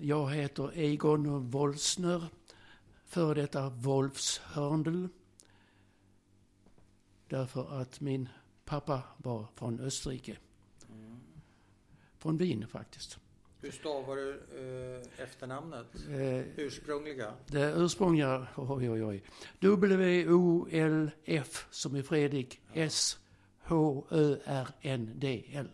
jag 0.00 0.30
heter 0.30 0.78
Egon 0.78 1.50
Wolfsner, 1.50 2.24
före 3.04 3.34
detta 3.34 3.68
Wolfshörndl. 3.70 5.06
Därför 7.28 7.80
att 7.80 8.00
min 8.00 8.28
pappa 8.64 9.02
var 9.16 9.46
från 9.54 9.80
Österrike. 9.80 10.36
Från 12.18 12.36
Wien 12.36 12.66
faktiskt. 12.68 13.18
Hur 13.62 13.70
stavar 13.70 14.16
du 14.16 14.30
eh, 14.30 15.22
efternamnet? 15.22 15.86
Eh, 16.08 16.38
Ursprungliga? 16.56 17.32
det 17.46 17.72
ursprungliga, 17.76 18.46
oj 18.56 18.90
oj 18.90 19.04
oj. 19.04 19.22
W-O-L-F 19.60 21.66
som 21.70 21.96
i 21.96 22.02
Fredrik. 22.02 22.60
S-H-Ö-R-N-D-L. 24.32 25.68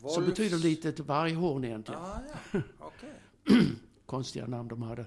Som 0.00 0.08
Wolfs- 0.08 0.26
betyder 0.26 0.56
litet 0.58 1.00
varghorn 1.00 1.64
egentligen. 1.64 2.00
Ah, 2.00 2.20
ja, 2.52 2.60
okej. 2.78 3.12
Konstiga 4.06 4.46
namn 4.46 4.68
de 4.68 4.82
hade. 4.82 5.06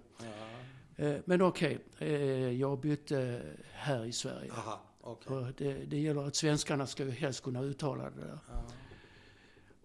Ja. 0.97 1.05
Eh, 1.05 1.19
Men 1.25 1.41
okej, 1.41 1.79
eh, 1.97 2.11
jag 2.51 2.79
bytte 2.79 3.41
här 3.71 4.05
i 4.05 4.11
Sverige. 4.11 4.51
Aha. 4.53 4.81
Och 5.01 5.23
det, 5.57 5.73
det 5.73 5.97
gäller 5.99 6.27
att 6.27 6.35
svenskarna 6.35 6.87
ska 6.87 7.03
ju 7.03 7.11
helst 7.11 7.43
kunna 7.43 7.61
uttala 7.61 8.03
det 8.09 8.21
där. 8.21 8.39
Ja. 8.47 8.63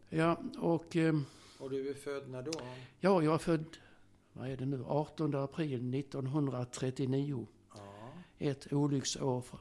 Ja, 0.08 0.38
och 0.58 0.96
eh, 0.96 1.14
Och 1.58 1.70
du 1.70 1.88
är 1.90 1.94
född 1.94 2.28
när 2.28 2.42
då? 2.42 2.52
ja, 3.00 3.22
jag 3.22 3.34
är 3.34 3.38
född, 3.38 3.64
vad 4.32 4.48
är 4.50 4.56
det 4.56 4.66
nu, 4.66 4.84
18 4.86 5.34
april 5.34 5.94
1939. 5.94 7.46
Ja, 7.74 7.80
Ett 8.38 8.72
olycksår 8.72 9.40
för, 9.40 9.58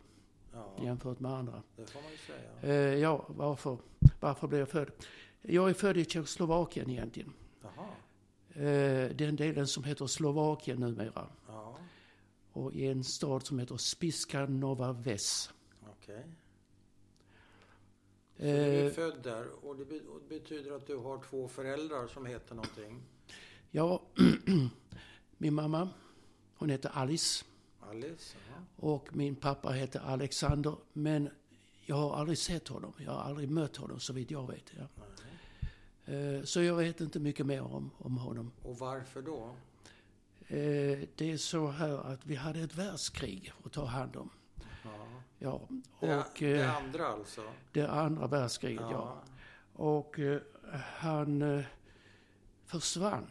ja 0.54 0.76
jämfört 0.84 1.20
med 1.20 1.32
andra. 1.34 1.64
det 1.76 1.86
får 1.86 2.02
man 2.02 2.12
ju 2.12 2.18
säga. 2.18 2.74
Eh, 2.76 3.00
ja, 3.00 3.26
varför, 3.28 3.78
varför 4.20 4.48
blev 4.48 4.60
jag 4.60 4.70
född? 4.70 4.92
Jag 5.42 5.70
är 5.70 5.74
född 5.74 5.98
i 5.98 6.06
Tjeckoslovakien 6.06 6.90
egentligen. 6.90 7.34
Jaha, 7.62 7.72
Eh, 7.86 7.90
den 9.16 9.36
delen 9.36 9.68
som 9.68 9.84
heter 9.84 10.08
Slovakien 10.08 10.80
numera. 10.80 11.28
ja, 11.48 11.78
Och 12.54 12.74
i 12.74 12.88
en 12.88 13.04
stad 13.04 13.46
som 13.46 13.60
heter 13.60 13.78
Spiska 13.78 14.46
Nova 14.46 14.92
Ves. 14.94 15.50
okej. 15.92 16.24
Så 18.38 18.44
du 18.44 18.50
är 18.50 18.86
Eh, 18.86 18.92
född 18.92 19.24
där 19.24 19.66
och 19.66 19.76
det, 19.78 19.86
betyder 20.30 20.72
att 20.76 20.88
du 20.88 20.96
har 20.98 21.24
två 21.30 21.48
föräldrar 21.48 22.08
som 22.08 22.26
heter 22.26 22.56
någonting? 22.56 23.02
ja, 23.72 24.02
min 25.38 25.54
mamma, 25.54 25.90
hon 26.56 26.70
heter 26.70 26.90
Alice. 26.94 27.46
Alice? 27.80 28.36
Ja. 28.50 28.64
Och 28.76 29.16
min 29.16 29.36
pappa 29.36 29.70
heter 29.72 30.00
Alexander. 30.00 30.76
Men 30.94 31.30
jag 31.86 31.96
har 31.96 32.16
aldrig 32.16 32.38
sett 32.38 32.68
honom. 32.68 32.94
Jag 32.98 33.12
har 33.12 33.22
aldrig 33.22 33.50
mött 33.50 33.76
honom 33.78 34.00
så 34.00 34.14
vitt 34.14 34.32
jag 34.32 34.48
vet. 34.52 34.72
Ja. 34.78 34.88
Nej. 34.98 35.33
Eh, 36.06 36.44
Så 36.44 36.62
jag 36.64 36.76
vet 36.76 37.02
inte 37.02 37.20
mycket 37.20 37.46
mer 37.46 37.62
om, 37.62 37.92
om 37.98 38.18
honom. 38.18 38.52
Och 38.64 38.78
varför 38.80 39.22
då? 39.22 39.56
Eh, 40.48 41.00
Det 41.16 41.32
är 41.32 41.38
så 41.38 41.68
här 41.68 41.98
att 42.14 42.26
vi 42.26 42.36
hade 42.36 42.60
ett 42.60 42.76
världskrig 42.76 43.54
att 43.66 43.72
ta 43.72 43.86
hand 43.86 44.16
om. 44.16 44.30
Ja. 44.84 45.08
Ja, 45.40 45.62
Det, 46.00 46.18
och 46.18 46.26
det 46.40 46.62
eh, 46.62 46.76
andra 46.78 47.08
alltså? 47.08 47.42
det 47.72 47.88
andra 47.88 48.28
världskriget, 48.28 48.82
ja. 48.92 49.24
Och 49.74 50.20
eh, 50.20 50.42
han 50.74 51.64
försvann, 52.66 53.28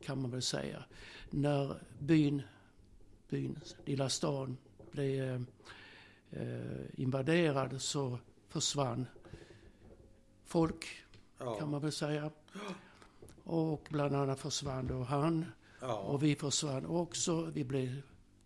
kan 0.00 0.22
man 0.22 0.30
väl 0.30 0.42
säga, 0.42 0.84
när 1.30 1.80
byn, 1.98 2.42
byn 3.28 3.60
lilla 3.84 4.08
stan, 4.08 4.56
blev 4.90 5.44
invaderad 6.94 7.82
så 7.82 8.18
försvann 8.48 9.06
folk, 10.44 11.01
ja. 11.44 11.54
kan 11.58 11.70
man 11.70 11.80
väl 11.80 11.92
säga. 11.92 12.30
Och 13.44 13.86
bland 13.90 14.16
annat 14.16 14.40
försvann 14.40 14.86
då 14.86 15.02
han 15.02 15.44
ja. 15.80 15.94
och 15.98 16.22
vi 16.22 16.34
försvann 16.36 16.86
också. 16.86 17.42
Vi 17.54 17.64
blev 17.64 18.02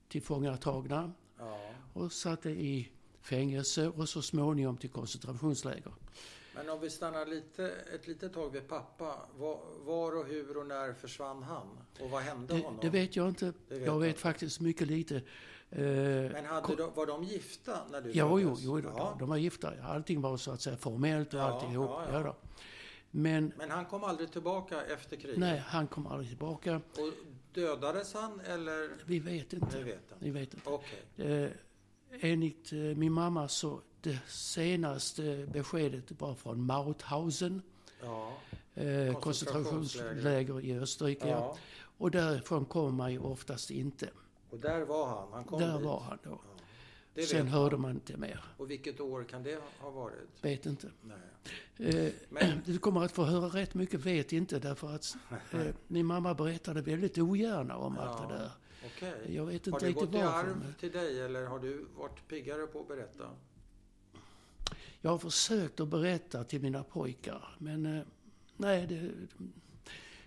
tillfångatagna 0.09 1.13
ja. 1.39 1.59
och 1.93 2.13
satte 2.13 2.51
i 2.51 2.89
fängelse 3.21 3.89
och 3.89 4.09
så 4.09 4.23
småningom 4.23 4.77
till 4.77 4.91
koncentrationsläger. 4.91 5.93
Men 6.55 6.69
om 6.71 6.81
vi 6.81 6.91
stannar 6.91 7.27
lite, 7.27 7.71
ett 7.95 8.07
litet 8.07 8.35
tag 8.35 8.51
vid 8.51 8.69
pappa. 8.69 9.15
Var, 9.39 9.59
var 9.85 10.17
och 10.17 10.27
hur 10.27 10.57
och 10.57 10.67
när 10.67 10.93
försvann 10.93 11.43
han? 11.43 11.67
Och 12.01 12.11
vad 12.11 12.23
hände 12.23 12.55
Det, 12.55 12.61
honom? 12.63 12.79
det 12.83 12.89
vet 12.91 13.17
jag 13.17 13.29
inte. 13.29 13.53
Vet 13.69 13.87
jag 13.87 13.99
vet 13.99 14.09
inte. 14.09 14.21
faktiskt 14.21 14.61
mycket 14.61 14.87
lite. 14.87 15.17
Eh, 15.71 15.83
Men 16.33 16.47
hade 16.47 16.77
de, 16.77 16.95
var 16.95 17.07
de 17.07 17.25
gifta 17.25 17.79
när 17.91 18.01
du 18.01 18.11
Ja, 18.13 18.39
jo, 18.41 18.57
jo 18.59 18.81
Ja. 18.81 19.17
de 19.19 19.29
var 19.29 19.37
gifta. 19.37 19.73
Allting 19.83 20.21
var 20.21 20.37
så 20.37 20.51
att 20.51 20.61
säga 20.61 20.77
formellt 20.77 21.35
och 21.35 21.41
Ja, 21.41 21.45
alltihop. 21.45 21.91
ja, 21.91 22.07
Ja, 22.13 22.21
ja. 22.21 22.37
Men 23.17 23.53
Men 23.59 23.71
han 23.71 23.85
kom 23.87 24.05
aldrig 24.05 24.33
tillbaka 24.33 24.83
efter 24.85 25.17
kriget? 25.17 25.39
nej, 25.39 25.59
han 25.67 25.87
kom 25.87 26.07
aldrig 26.07 26.29
tillbaka. 26.29 26.77
Och 26.77 27.13
dödades 27.55 28.15
han 28.15 28.41
eller? 28.41 28.91
Vi 29.05 29.19
vet 29.19 29.53
inte. 29.53 29.83
vet 29.83 29.99
jag 30.09 30.17
Vi 30.19 30.31
vet 30.31 30.55
inte. 30.55 30.71
Okej. 30.71 31.33
Eh, 31.45 31.51
enligt 32.21 32.73
eh, 32.73 32.79
min 32.79 33.13
mamma 33.13 33.49
så 33.49 33.81
det 34.01 34.19
senaste 34.29 35.47
beskedet 35.53 36.21
var 36.21 36.35
från 36.35 36.67
Mauthausen. 36.67 37.63
Ja. 38.03 38.33
Eh, 38.75 39.21
Koncentrationsläger. 39.21 40.61
i 40.65 40.79
Österrike. 40.79 41.29
Ja. 41.29 41.35
ja. 41.35 41.57
Och 41.99 42.11
därifrån 42.11 42.65
kommer 42.65 42.91
man 42.91 43.13
ju 43.13 43.19
oftast 43.19 43.71
inte. 43.71 44.09
Och 44.51 44.59
där 44.59 44.81
var 44.85 45.07
han? 45.07 45.33
Han 45.33 45.45
kom 45.45 45.61
Där 45.61 45.77
dit. 45.77 45.87
var 45.87 46.01
han 46.01 46.19
då. 46.23 46.31
Ja. 46.31 46.56
Det 47.17 47.23
Sen 47.23 47.49
hörde 47.49 47.77
man. 47.77 47.91
inte 47.91 48.17
mer. 48.17 48.45
Och 48.57 48.71
vilket 48.71 49.01
år 49.01 49.25
kan 49.25 49.43
det 49.43 49.61
ha 49.79 49.91
varit? 49.91 50.29
Vet 50.45 50.67
inte. 50.67 50.91
Nej. 51.03 51.19
Eh, 52.07 52.13
Men- 52.29 52.61
Du 52.65 52.79
kommer 52.79 53.05
att 53.05 53.13
få 53.13 53.25
höra 53.25 53.47
rätt 53.49 53.75
mycket 53.75 54.01
vet 54.01 54.33
inte 54.33 54.59
därför 54.59 54.95
att 54.95 55.17
eh, 55.53 55.61
min 55.87 56.07
mamma 56.07 56.35
berättade 56.35 56.83
väldigt 56.83 57.19
ogärna 57.19 57.77
om 57.77 57.99
allt 57.99 58.21
Ja. 58.23 58.29
det 58.29 58.35
där. 58.39 58.51
Okej. 58.87 59.35
Jag 59.37 59.47
vet 59.47 59.67
Har 59.67 59.73
inte 59.73 59.85
det 59.85 59.91
riktigt 59.91 60.11
gått 60.11 60.15
i 60.21 60.23
varför. 60.25 60.39
arv 60.51 60.57
men 60.57 60.75
till 60.75 60.93
dig 60.93 61.21
eller 61.21 61.47
har 61.47 61.59
du 61.59 61.87
varit 61.97 62.29
piggare 62.29 62.67
på 62.67 62.81
att 62.81 62.89
berätta? 62.89 63.31
Jag 65.01 65.11
har 65.11 65.19
försökt 65.19 65.81
att 65.81 65.89
berätta 65.89 66.45
till 66.45 66.61
mina 66.63 66.85
pojkar 66.85 67.57
men 67.59 67.87
eh, 67.87 68.03
nej, 68.57 68.87
det, 68.87 69.11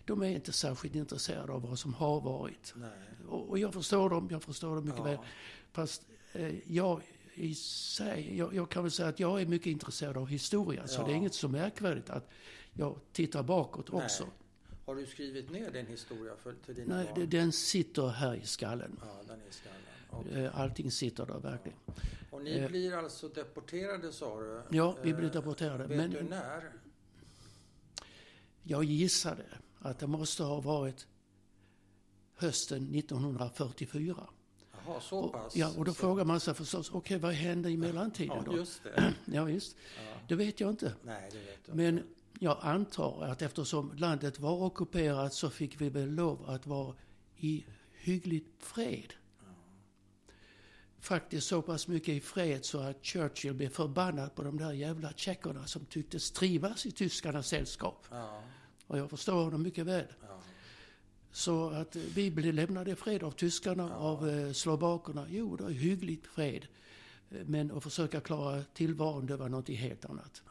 de 0.06 0.22
är 0.22 0.28
inte 0.30 0.52
särskilt 0.52 0.96
intresserade 0.96 1.52
av 1.54 1.62
vad 1.62 1.80
som 1.80 1.94
har 1.94 2.22
varit. 2.22 2.74
Nej. 2.76 2.90
Och, 3.30 3.50
och 3.50 3.60
jag 3.60 3.74
förstår 3.74 4.10
dem, 4.10 4.28
jag 4.32 4.44
förstår 4.44 4.76
dem 4.76 4.86
mycket 4.86 4.98
Ja. 5.00 5.04
väl. 5.04 5.18
Fast 5.72 6.06
jag 6.68 7.02
i 7.34 7.56
sig, 7.56 8.38
jag, 8.38 8.54
jag 8.54 8.70
kan 8.70 8.84
väl 8.84 8.92
säga 8.92 9.10
att 9.10 9.20
jag 9.20 9.42
är 9.42 9.46
mycket 9.46 9.68
intresserad 9.68 10.18
av 10.18 10.28
historia. 10.28 10.88
Så 10.88 11.02
Ja. 11.02 11.06
det 11.06 11.12
är 11.12 11.16
inget 11.16 11.34
så 11.34 11.48
märkvärdigt 11.48 12.10
att 12.10 12.30
jag 12.74 13.00
tittar 13.12 13.44
bakåt 13.44 13.92
Nej. 13.92 14.04
också. 14.04 14.28
Har 14.86 14.96
du 14.96 15.06
skrivit 15.06 15.50
ner 15.52 15.72
din 15.72 15.86
historia 15.88 16.36
för, 16.36 16.54
till 16.66 16.76
dina 16.76 16.96
Nej, 16.96 17.12
barn? 17.16 17.30
den 17.30 17.52
sitter 17.52 18.08
här 18.08 18.36
i 18.36 18.46
skallen. 18.46 19.00
Ja, 19.02 19.22
den 19.28 19.42
är 19.42 19.46
i 19.46 19.52
skallen. 19.52 20.46
Eh, 20.46 20.60
Allting 20.60 20.92
sitter 20.92 21.26
där 21.26 21.40
verkligen. 21.40 21.78
Och 22.32 22.42
ni 22.44 22.58
eh, 22.58 22.68
blir 22.70 22.94
alltså 22.94 23.28
deporterade 23.28 24.12
sa 24.12 24.40
du? 24.42 24.62
Ja, 24.70 24.98
vi 25.04 25.10
Eh, 25.10 25.18
blev 25.18 25.32
deporterade. 25.32 25.88
Vet 25.88 25.98
Men 25.98 26.10
du 26.12 26.24
när? 26.24 26.72
jag 28.64 28.84
gissade 28.84 29.44
att 29.80 30.00
det 30.00 30.08
måste 30.08 30.44
ha 30.44 30.62
varit 30.62 31.08
hösten 32.36 32.96
1944. 32.96 34.28
Jaha, 34.90 35.02
så 35.02 35.20
Och, 35.20 35.32
pass? 35.34 35.56
ja, 35.56 35.74
och 35.78 35.86
då 35.86 35.94
Så- 35.94 36.00
frågar 36.00 36.26
man 36.26 36.40
sig 36.40 36.54
förstås, 36.54 36.90
okej 36.94 37.18
vad 37.20 37.34
hände 37.34 37.70
i 37.72 37.78
mellantiden 37.78 38.38
Ja, 38.46 38.52
då? 38.52 38.58
just 38.58 38.84
det. 38.84 39.14
Ja, 39.26 39.44
visst. 39.44 39.76
Ja. 39.98 40.20
Det 40.28 40.36
vet 40.36 40.60
jag 40.60 40.70
inte. 40.70 40.94
Nej, 41.04 41.30
det 41.32 41.38
vet 41.38 41.60
jag 41.66 41.76
Men 41.76 41.98
inte. 41.98 42.10
jag 42.40 42.58
antar 42.62 43.24
att 43.24 43.42
eftersom 43.42 43.92
landet 43.98 44.40
var 44.40 44.64
ockuperat 44.64 45.34
så 45.34 45.50
fick 45.50 45.82
vi 45.82 45.90
väl 45.90 46.10
lov 46.10 46.50
att 46.50 46.68
vara 46.68 46.96
i 47.38 47.66
hyggligt 48.00 48.64
fred. 48.64 49.14
Faktiskt 51.02 51.48
så 51.48 51.62
pass 51.62 51.88
mycket 51.88 52.10
i 52.10 52.20
fred 52.20 52.66
så 52.66 52.80
att 52.80 53.06
Churchill 53.06 53.54
blev 53.54 53.70
förbannad 53.70 54.36
på 54.36 54.44
de 54.44 54.58
där 54.58 54.72
jävla 54.72 55.14
tjeckerna 55.16 55.68
som 55.68 55.86
tycktes 55.86 56.32
trivas 56.32 56.86
i 56.86 56.92
tyskarnas 56.92 57.48
sällskap. 57.48 58.06
Ja, 58.12 58.44
Och 58.88 58.98
jag 58.98 59.10
förstår 59.10 59.44
honom 59.44 59.62
mycket 59.64 59.86
väl. 59.86 60.06
ja. 60.22 60.39
Så 61.32 61.70
att 61.70 61.96
eh, 61.96 62.02
vi 62.02 62.32
blev 62.32 62.54
lämnade 62.54 62.92
i 62.92 62.96
fred 62.96 63.24
av 63.24 63.32
tyskarna, 63.32 63.96
av 63.98 64.30
eh, 64.30 64.52
slovakerna. 64.52 65.26
Jo, 65.30 65.56
det 65.56 65.64
är 65.64 65.70
hyggligt 65.70 66.28
fred. 66.28 66.68
Eh, 67.32 67.38
Men 67.46 67.72
att 67.72 67.84
försöka 67.84 68.20
klara 68.22 68.64
tillvaron, 68.74 69.26
det 69.26 69.38
var 69.38 69.50
något 69.50 69.70
helt 69.70 70.06
annat. 70.06 70.42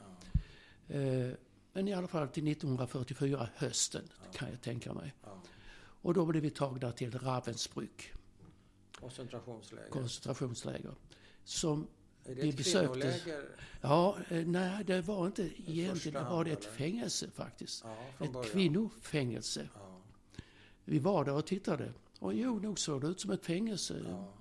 Eh, 0.89 1.31
Men 1.73 1.89
i 1.89 1.93
alla 1.95 2.09
fall 2.09 2.29
till 2.29 2.49
1944, 2.49 3.49
hösten, 3.57 4.03
kan 4.33 4.51
jag 4.51 4.61
tänka 4.61 4.93
mig. 4.93 5.15
Och 6.03 6.15
då 6.15 6.27
blev 6.27 6.43
vi 6.43 6.51
tagna 6.51 6.93
till 6.93 7.11
Ravensbrück, 7.19 8.13
Koncentrationsläger. 9.01 9.91
koncentrationsläger. 9.91 10.95
Som, 11.45 11.87
är 12.25 12.35
det 12.35 12.43
vi 12.43 12.53
besökte- 12.53 13.21
ja, 13.81 14.17
eh, 14.29 14.47
nej, 14.47 14.85
det 14.85 15.01
var 15.01 15.27
inte 15.27 15.43
egentligen, 15.43 16.15
det 16.23 16.29
var 16.29 16.37
hand, 16.37 16.47
det 16.47 16.53
ett 16.53 16.65
fängelse 16.65 17.31
faktiskt. 17.31 17.85
Ja, 17.85 18.25
Ett 18.25 18.33
början. 18.33 18.51
kvinnofängelse. 18.53 19.69
Ja, 19.75 19.98
Vi 20.89 20.99
var 20.99 21.25
där 21.25 21.33
och 21.35 21.47
tittade. 21.47 21.93
Och 22.19 22.35
jo, 22.35 22.59
nog 22.59 22.79
såg 22.79 23.01
det 23.01 23.07
ut 23.07 23.21
som 23.21 23.31
ett 23.31 23.45
fängelse. 23.47 24.01
ja, 24.09 24.33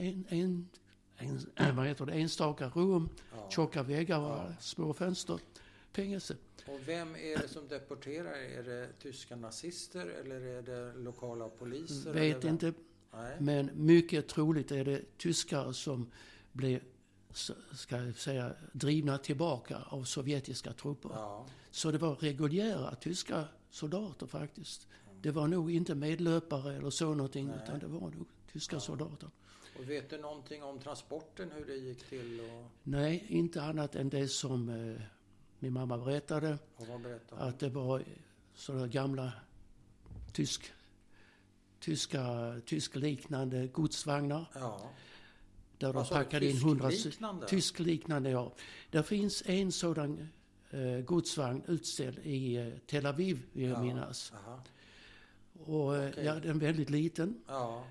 En, 0.00 0.24
en, 0.28 0.68
en, 1.16 1.40
vad 1.76 1.86
heter 1.86 2.06
det, 2.06 2.12
enstaka 2.12 2.68
rum, 2.68 3.08
ja. 3.32 3.50
tjocka 3.50 3.82
väggar 3.82 4.20
Ja. 4.20 4.52
små 4.60 4.92
fönster. 4.94 5.38
fängelse. 5.92 6.36
Och 6.66 6.80
vem 6.86 7.14
är 7.16 7.38
det 7.42 7.48
som 7.48 7.68
deporterar? 7.68 8.32
Är 8.32 8.62
det 8.62 8.88
tyska 8.98 9.36
nazister 9.36 10.06
eller 10.06 10.40
är 10.40 10.62
det 10.62 10.94
lokala 10.98 11.48
poliser? 11.48 12.12
Vet 12.12 12.44
inte, 12.44 12.72
Nej. 13.12 13.36
men 13.40 13.70
mycket 13.74 14.28
troligt 14.28 14.70
är 14.72 14.84
det 14.84 15.18
tyskar 15.18 15.72
som 15.72 16.10
blev, 16.52 16.80
ska 17.72 17.96
jag 17.96 18.16
säga, 18.16 18.52
drivna 18.72 19.18
tillbaka 19.18 19.78
av 19.86 20.04
sovjetiska 20.04 20.72
trupper. 20.72 21.10
Ja. 21.14 21.46
Så 21.70 21.90
det 21.90 21.98
var 21.98 22.14
reguljära 22.14 22.94
tyska 22.94 23.44
soldater 23.70 24.26
faktiskt. 24.26 24.86
Det 25.22 25.30
var 25.30 25.48
nog 25.48 25.70
inte 25.70 25.94
medlöpare 25.94 26.76
eller 26.76 26.90
så 26.90 27.14
någonting, 27.14 27.46
Nej. 27.46 27.56
utan 27.64 27.78
det 27.78 27.86
var 27.86 28.00
nog 28.00 28.26
tyska 28.52 28.76
Ja. 28.76 28.80
soldater. 28.80 29.30
Och 29.78 29.90
vet 29.90 30.10
du 30.10 30.18
någonting 30.18 30.62
om 30.62 30.78
transporten, 30.78 31.50
hur 31.50 31.64
det 31.66 31.74
gick 31.76 32.08
till 32.08 32.40
och, 32.40 32.64
Nej, 32.82 33.24
inte 33.28 33.62
annat 33.62 33.94
än 33.94 34.08
det 34.08 34.28
som 34.28 34.68
eh, 34.68 35.02
min 35.58 35.72
mamma 35.72 35.98
berättade. 35.98 36.58
vad 36.76 37.00
berättade? 37.00 37.42
Att 37.42 37.58
det 37.58 37.68
var 37.68 38.04
sådana 38.54 38.86
gamla 38.86 39.32
tysk, 40.32 40.72
tyska, 41.80 42.54
tyskliknande 42.66 43.66
godsvagnar. 43.66 44.44
Ja. 44.54 44.90
Där 45.78 45.92
de 45.92 46.02
du? 46.02 46.08
packade 46.08 46.46
in 46.50 46.56
hundra... 46.56 46.90
Tyskliknande, 47.46 48.30
ja. 48.30 48.52
Det 48.90 49.02
finns 49.02 49.42
en 49.46 49.72
sådan 49.72 50.28
eh, 50.70 51.00
godsvagn 51.04 51.62
utställd 51.66 52.18
i 52.18 52.56
eh, 52.56 52.68
Tel 52.86 53.06
Aviv, 53.06 53.42
vill 53.52 53.68
jag 53.68 53.78
Ja. 53.78 53.82
minnas. 53.82 54.32
Aha. 54.36 54.62
Och 55.64 55.96
eh, 55.96 56.08
Okej. 56.10 56.24
ja, 56.24 56.34
den 56.34 56.56
är 56.56 56.60
väldigt 56.60 56.90
liten. 56.90 57.40
Ja. 57.46 57.84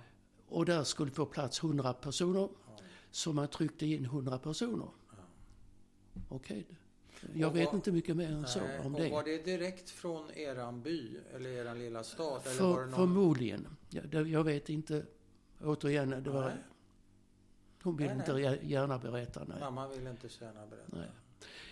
Och 0.47 0.65
där 0.65 0.83
skulle 0.83 1.11
få 1.11 1.25
plats 1.25 1.63
100 1.63 1.93
personer. 1.93 2.39
Ja. 2.39 2.77
Så 3.11 3.33
man 3.33 3.47
tryckte 3.47 3.85
in 3.85 4.05
100 4.05 4.39
personer. 4.39 4.87
Ja. 5.09 5.17
Okej. 6.29 6.65
Jag 7.33 7.49
Och 7.49 7.55
vet 7.55 7.65
vad- 7.65 7.75
inte 7.75 7.91
mycket 7.91 8.15
mer 8.15 8.31
än 8.31 8.47
så 8.47 8.59
Nej, 8.59 8.79
om 8.79 8.95
och 8.95 9.01
det. 9.01 9.09
var 9.09 9.23
det 9.23 9.45
direkt 9.45 9.89
från 9.89 10.31
eran 10.31 10.81
by 10.81 11.17
eller 11.35 11.49
eran 11.49 11.79
lilla 11.79 12.03
stad? 12.03 12.41
Eller 12.45 12.55
För, 12.55 12.67
var 12.73 12.79
det 12.79 12.85
någon... 12.85 12.95
Förmodligen. 12.95 13.67
Ja, 13.89 14.01
det, 14.11 14.21
jag 14.21 14.43
vet 14.43 14.69
inte. 14.69 15.05
Återigen, 15.63 16.09
det 16.09 16.29
var... 16.29 16.41
Nej. 16.45 16.53
Hon 17.83 17.97
vill 17.97 18.07
Nej, 18.07 18.15
inte 18.15 18.33
nej. 18.33 18.41
gär- 18.43 18.59
gärna 18.63 18.97
berätta. 18.99 19.43
Nej. 19.47 19.59
Mamma 19.59 19.87
vill 19.87 20.07
inte 20.07 20.29
så 20.29 20.43
gärna 20.43 20.65
berätta. 20.67 20.97
Nej. 20.97 21.09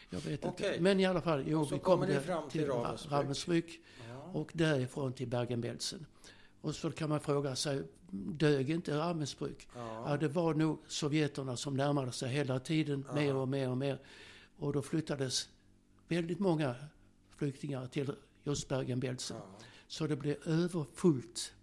Jag 0.09 0.19
vet 0.19 0.45
Okej. 0.45 0.67
inte. 0.69 0.81
Men 0.81 0.99
i 0.99 1.05
alla 1.05 1.21
fall, 1.21 1.43
jo, 1.47 1.63
vi 1.63 1.79
kommer 1.79 2.13
kom 2.13 2.23
fram 2.23 2.49
till 2.49 2.65
Ravensbrück. 2.67 3.09
Ra- 3.09 3.11
Ravensbrück 3.23 3.79
Ja. 4.09 4.21
och 4.33 4.51
därifrån 4.53 5.13
till 5.13 5.27
Bergen-Belsen. 5.27 6.05
Och 6.61 6.75
så 6.75 6.91
kan 6.91 7.09
man 7.09 7.19
fråga 7.19 7.55
sig, 7.55 7.83
dög 8.11 8.69
inte 8.69 8.91
Ravensbrück? 8.97 9.67
Ja, 9.75 10.09
Ja. 10.11 10.17
det 10.17 10.27
var 10.27 10.53
nog 10.53 10.79
sovjeterna 10.87 11.57
som 11.57 11.77
närmade 11.77 12.11
sig 12.11 12.29
hela 12.29 12.59
tiden, 12.59 13.05
Ja. 13.07 13.15
mer 13.15 13.35
och 13.35 13.47
mer 13.47 13.69
och 13.69 13.77
mer. 13.77 13.99
Och 14.57 14.73
då 14.73 14.81
flyttades 14.81 15.49
väldigt 16.07 16.39
många 16.39 16.75
flyktingar 17.37 17.87
till 17.87 18.11
just 18.43 18.67
Bergen-Belsen. 18.69 19.37
Ja. 19.37 19.59
Så 19.87 20.07
det 20.07 20.15
blev 20.15 20.37
överfullt 20.47 21.53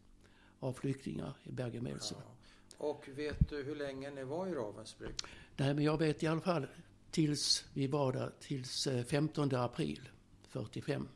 av 0.61 0.73
flyktingar 0.73 1.32
i 1.44 1.52
Bergen-Belsen. 1.52 2.19
Och 2.79 3.08
vet 3.14 3.49
du 3.49 3.62
hur 3.62 3.76
länge 3.76 4.11
ni 4.11 4.25
var 4.25 4.46
i 4.46 4.50
Ravensbrück? 4.55 5.25
Nej, 5.56 5.75
men 5.75 5.85
jag 5.85 5.99
vet 5.99 6.23
i 6.23 6.26
alla 6.26 6.41
fall 6.41 6.67
tills 7.15 7.65
vi 7.75 7.87
var 7.87 8.13
där, 8.13 8.33
tills 8.41 8.87
eh, 8.87 9.05
15 9.05 9.55
april 9.55 10.09
45. 10.49 11.09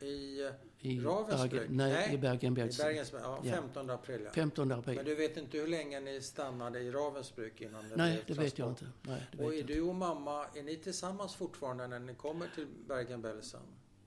I, 0.00 0.40
eh, 0.42 0.50
I 0.80 1.00
Ravensbrück? 1.00 1.50
Bergen, 1.50 1.76
nej, 1.76 1.92
Nej, 1.92 2.14
i 2.14 2.18
Bergen-Belsen. 2.18 2.86
Bergens, 2.86 3.12
ja, 3.12 3.40
Ja. 3.44 3.52
15 3.52 3.90
april. 3.90 4.20
Ja. 4.24 4.30
15 4.30 4.72
april. 4.72 4.96
Men 4.96 5.04
du 5.04 5.14
vet 5.14 5.36
inte 5.36 5.58
hur 5.58 5.66
länge 5.66 6.00
ni 6.00 6.20
stannade 6.20 6.80
i 6.80 6.90
Ravensbrück 6.90 7.60
innan 7.60 7.88
det 7.88 7.96
Nej, 7.96 8.22
blev 8.26 8.36
det 8.36 8.42
vet 8.42 8.58
jag 8.58 8.68
inte. 8.68 8.86
Nej, 9.02 9.22
det 9.32 9.44
Och 9.44 9.52
vet 9.52 9.60
är 9.60 9.66
du 9.66 9.80
och 9.82 9.94
mamma, 9.94 10.46
är 10.54 10.62
ni 10.62 10.76
tillsammans 10.76 11.34
fortfarande 11.34 11.86
när 11.86 11.98
ni 11.98 12.14
kommer 12.14 12.48
till 12.54 12.66
Bergen-Belsen? 12.88 13.62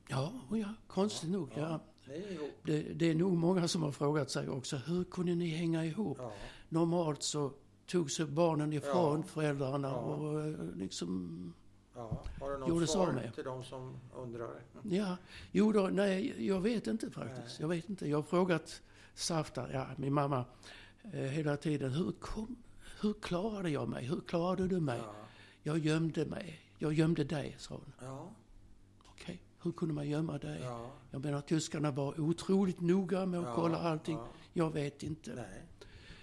Ja, 0.10 0.34
ja, 0.51 0.74
konstigt 0.88 1.30
nog. 1.30 1.50
Ja. 1.56 1.80
Ni 2.07 2.13
är 2.13 2.31
ihop? 2.31 2.51
Det, 2.63 2.81
det 2.81 3.10
är 3.10 3.16
nog 3.16 3.34
många 3.34 3.68
som 3.68 3.84
har 3.84 3.92
frågat 3.92 4.30
sig 4.30 4.50
också, 4.50 4.75
hur 4.75 5.04
kunde 5.04 5.36
ni 5.36 5.48
hänga 5.48 5.86
ihop? 5.86 6.18
Ja. 6.22 6.34
Normalt 6.69 7.24
så 7.24 7.54
tog 7.88 8.12
sig 8.12 8.25
barnen 8.25 8.74
ifrån 8.74 9.19
Ja. 9.22 9.24
föräldrarna 9.28 9.95
och 9.95 10.42
eh, 10.42 10.56
liksom, 10.75 11.54
ja. 11.95 12.24
Har 12.39 12.51
du 12.51 12.57
något 12.57 12.69
Gjorde 12.69 12.88
svar 12.88 13.12
med. 13.12 13.36
till 13.36 13.44
de 13.44 13.63
som 13.63 13.98
undrar? 14.16 14.50
ja. 14.84 15.18
Jo 15.51 15.72
då, 15.72 15.89
nej, 15.94 16.48
jag 16.48 16.60
vet 16.62 16.88
inte 16.88 17.10
faktiskt. 17.12 17.38
Nej. 17.48 17.57
Jag 17.60 17.68
vet 17.68 17.89
inte. 17.89 18.10
Jag 18.10 18.18
har 18.18 18.24
frågat 18.24 18.81
Safta, 19.13 19.72
ja, 19.74 19.88
min 19.98 20.13
mamma, 20.13 20.45
eh, 21.13 21.19
hela 21.22 21.57
tiden, 21.57 21.92
hur, 21.92 22.12
kom, 22.12 22.56
hur 23.01 23.13
klarade 23.13 23.69
jag 23.69 23.89
mig? 23.89 24.06
Hur 24.06 24.22
klarade 24.22 24.68
du 24.68 24.80
mig? 24.80 25.00
Ja. 25.04 25.13
Jag 25.63 25.78
gömde 25.78 26.25
mig. 26.25 26.60
Jag 26.78 26.94
gömde 26.94 27.24
dig, 27.24 27.56
sa 27.60 27.75
hon. 27.75 27.94
Ja. 28.01 28.30
Okej, 29.10 29.42
hur 29.63 29.72
kunde 29.72 29.94
man 29.94 30.10
gömma 30.10 30.38
dig? 30.38 30.60
ja. 30.63 30.92
Jag 31.12 31.25
menar, 31.25 31.42
tyskarna 31.42 31.92
var 31.92 32.19
otroligt 32.19 32.81
noga 32.81 33.25
med 33.25 33.39
att 33.39 33.45
Ja, 33.45 33.56
kolla 33.56 33.78
allting. 33.78 34.16
ja. 34.18 34.28
Jag 34.54 34.74
vet 34.74 35.04
inte. 35.04 35.34
Nej. 35.36 35.63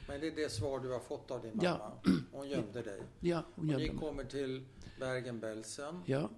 Men 0.09 0.21
det 0.21 0.27
är 0.27 0.31
det 0.37 0.53
svar 0.53 0.81
du 0.81 0.93
har 0.93 1.01
fått 1.01 1.31
av 1.31 1.43
din 1.43 1.51
mamma? 1.57 1.63
Ja. 1.65 2.01
Hon 2.33 2.49
gömde 2.49 2.83
dig? 2.83 3.01
Ja, 3.21 3.43
hon 3.55 3.65
Och 3.65 3.71
gömde 3.71 3.85
ni 3.87 3.91
mig. 3.93 3.99
kommer 4.01 4.25
till 4.25 4.65
Bergen-Belsen? 5.01 6.03
Ja. 6.07 6.31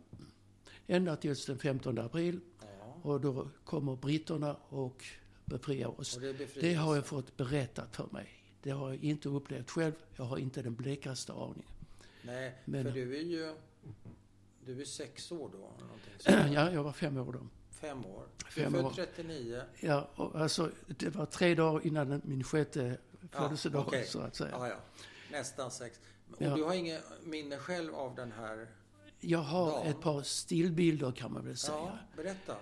Ända 0.86 1.16
tills 1.16 1.46
den 1.46 1.58
15 1.58 1.98
april. 1.98 2.40
Ja. 2.60 2.66
Och 3.02 3.20
då 3.20 3.48
kommer 3.64 3.96
britterna 3.96 4.56
och 4.68 5.04
befriar 5.44 6.00
oss. 6.00 6.16
Och 6.16 6.22
det 6.22 6.28
är? 6.28 6.60
Det 6.60 6.74
har 6.74 6.94
jag 6.94 7.06
fått 7.06 7.36
berättat 7.36 7.96
för 7.96 8.08
mig. 8.12 8.28
Det 8.62 8.70
har 8.70 8.88
jag 8.88 9.04
inte 9.04 9.28
upplevt 9.28 9.70
själv. 9.70 9.92
Jag 10.16 10.24
har 10.24 10.38
inte 10.38 10.62
den 10.62 10.74
blekaste 10.74 11.32
aning. 11.32 11.66
Nej, 12.22 12.58
Men- 12.64 12.84
för 12.84 12.90
du 12.92 13.16
är 13.16 13.22
ju... 13.22 13.54
Du 14.64 14.80
är 14.80 14.84
sex 14.84 15.32
år 15.32 15.50
då? 15.52 15.70
Ja, 16.52 16.70
jag 16.72 16.82
var 16.82 16.92
fem 16.92 17.16
år 17.16 17.32
då. 17.32 17.46
Fem 17.70 18.06
år. 18.06 18.26
Fem 18.50 18.72
du 18.72 18.78
är 18.78 18.84
år. 18.84 18.90
född 18.90 19.08
39. 19.16 19.60
Ja, 19.80 20.08
och 20.14 20.34
alltså, 20.40 20.70
det 20.86 21.08
var 21.14 21.26
tre 21.26 21.54
dagar 21.54 21.86
innan 21.86 22.20
min 22.24 22.44
sjätte 22.44 22.98
födelsedag, 23.30 23.84
okej. 23.86 24.06
så 24.06 24.20
att 24.20 24.34
säga. 24.34 24.50
Ja, 24.52 24.68
ja. 24.68 24.76
Nästan 25.32 25.70
sex. 25.70 26.00
Och 26.30 26.42
Ja. 26.42 26.54
du 26.56 26.62
har 26.62 26.74
inget 26.74 27.02
minne 27.24 27.56
själv 27.58 27.94
av 27.94 28.14
den 28.14 28.32
här... 28.32 28.68
Jag 29.20 29.38
har 29.38 29.70
dagen? 29.70 29.86
ett 29.86 30.00
par 30.00 30.22
stillbilder 30.22 31.12
kan 31.12 31.32
man 31.32 31.44
väl 31.44 31.56
säga. 31.56 31.76
Ja, 31.76 31.98
berätta. 32.16 32.56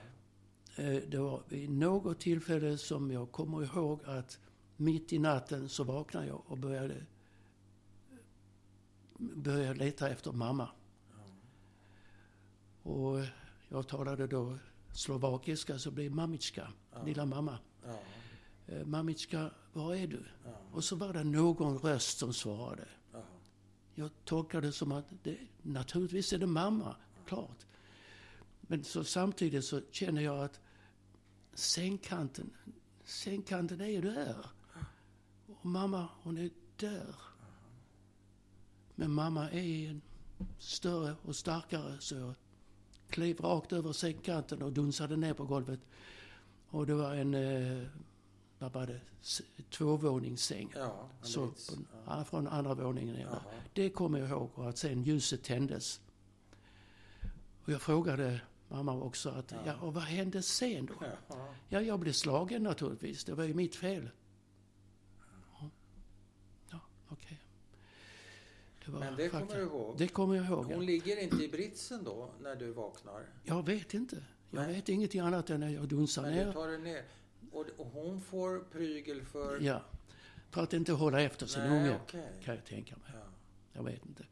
Eh, 0.77 1.03
Det 1.09 1.19
var 1.19 1.43
vid 1.49 1.71
något 1.71 2.21
tillfälle 2.21 2.79
som 2.79 3.11
jag 3.11 3.33
kommer 3.33 3.63
ihåg 3.65 4.01
att 4.05 4.39
mitt 4.77 5.13
i 5.13 5.19
natten 5.19 5.69
så 5.69 5.85
vaknade 5.85 6.27
jag 6.27 6.43
och 6.47 6.59
började, 6.59 7.07
började 9.19 9.75
leta 9.79 10.09
efter 10.11 10.33
mamma. 10.33 10.69
Och 12.83 13.19
jag 13.69 13.89
talade 13.89 14.27
då 14.27 14.59
slovakiska 14.95 15.79
så 15.79 15.91
blev 15.91 16.13
mamitska, 16.13 16.73
Ja. 16.93 17.03
lilla 17.03 17.25
mamma. 17.27 17.59
Ja, 17.87 17.99
Eh, 18.67 18.85
Mamitska, 18.87 19.51
var 19.75 19.95
är 19.95 20.07
du? 20.07 20.25
ja, 20.45 20.51
Och 20.73 20.85
så 20.85 20.97
var 20.97 21.13
det 21.13 21.25
någon 21.25 21.79
röst 21.79 22.19
som 22.19 22.33
svarade. 22.33 22.89
ja. 23.13 23.23
Jag 23.95 24.11
tolkade 24.25 24.67
det 24.67 24.73
som 24.73 24.93
att 24.93 25.05
det, 25.23 25.39
naturligtvis 25.63 26.33
är 26.33 26.39
det 26.39 26.47
mamma, 26.47 26.97
klart. 27.27 27.67
Men 28.61 28.85
så 28.85 29.05
samtidigt 29.05 29.65
så 29.65 29.81
känner 29.91 30.23
jag 30.23 30.45
att 30.45 30.61
sängkanten, 31.55 32.51
sängkanten 33.05 33.81
är 33.81 33.87
ju 33.89 34.01
där. 34.01 34.47
Och 35.47 35.67
mamma, 35.67 36.09
hon 36.23 36.39
är 36.39 36.51
där. 36.77 37.15
Men 38.95 39.11
mamma 39.11 39.51
är 39.51 39.91
en 39.91 40.01
större 40.59 41.17
och 41.23 41.37
starkare 41.37 41.97
så 42.01 42.15
jag 42.15 42.35
klev 43.09 43.41
rakt 43.41 43.73
över 43.73 43.93
sängkanten 43.93 44.63
och 44.63 44.73
dunsade 44.73 45.17
ner 45.17 45.35
på 45.35 45.45
golvet. 45.45 45.81
Och 46.69 46.87
det 46.87 46.95
var 46.95 47.15
en, 47.15 47.35
eh, 47.35 47.87
vad 48.65 48.73
var 48.73 48.87
det, 48.87 49.01
tvåvåningssäng. 49.71 50.73
Ja, 50.77 51.09
en 51.21 51.27
Så, 51.27 51.47
brits. 51.47 51.71
på, 51.71 51.77
Ja. 52.07 52.25
från 52.25 52.47
andra 52.49 52.75
våningen 52.75 53.15
ner. 53.15 53.29
Det 53.73 53.91
kommer 53.91 54.19
jag 54.19 54.29
ihåg 54.29 54.51
och 54.55 54.69
att 54.69 54.79
sen 54.79 55.03
ljuset 55.03 55.43
tändes. 55.43 56.01
Och 57.65 57.73
jag 57.73 57.83
frågade 57.83 58.41
mamma 58.69 58.93
också 58.95 59.31
att, 59.31 59.53
Ja. 59.53 59.59
ja, 59.67 59.75
och 59.77 59.95
vad 59.95 60.03
hände 60.03 60.43
sen 60.43 60.87
då? 60.87 60.95
Ja. 61.29 61.49
Ja, 61.69 61.81
jag 61.81 62.01
blev 62.01 62.13
slagen 62.13 62.63
naturligtvis. 62.63 63.25
Det 63.25 63.35
var 63.35 63.45
ju 63.45 63.55
mitt 63.55 63.77
fel. 63.77 64.11
Ja, 65.61 65.71
ja 66.71 66.81
okej. 67.09 67.41
Det 68.85 68.91
var 68.91 69.01
Men 69.01 69.17
det 69.17 69.31
fakta. 69.31 69.47
kommer 69.47 69.57
du 69.61 69.63
ihåg? 69.67 69.99
Det 69.99 70.09
kommer 70.09 70.35
jag 70.35 70.47
ihåg, 70.47 70.65
Hon 70.65 70.71
ja. 70.73 70.79
ligger 70.81 71.23
inte 71.23 71.45
i 71.45 71.49
britsen 71.49 72.05
då, 72.05 72.31
när 72.41 72.57
du 72.57 72.73
vaknar? 72.73 73.23
Jag 73.45 73.67
vet 73.67 73.95
inte. 73.95 74.17
Jag 74.51 74.63
Nej. 74.67 74.75
vet 74.75 74.89
ingenting 74.89 75.21
annat 75.21 75.51
än 75.51 75.63
att 75.63 75.73
jag 75.73 75.89
dunsar 75.89 76.23
Men 76.23 76.33
du 76.33 76.45
ner. 76.45 76.53
tar 76.53 76.69
dig 76.69 76.79
ner. 76.79 77.05
Och, 77.55 77.87
hon 77.93 78.21
får 78.21 78.59
prygel 78.73 79.23
för... 79.25 79.61
Ja. 79.61 79.83
För 80.51 80.63
att 80.63 80.73
inte 80.73 80.93
hålla 80.93 81.21
efter 81.21 81.47
sin 81.47 81.63
Nej, 81.63 81.71
unge, 81.81 81.99
okej. 82.05 82.33
kan 82.45 82.55
jag 82.55 82.65
tänka 82.65 82.97
mig. 82.97 83.07
Ja. 83.15 83.27
Jag 83.73 83.83
vet 83.83 84.07
inte. 84.07 84.25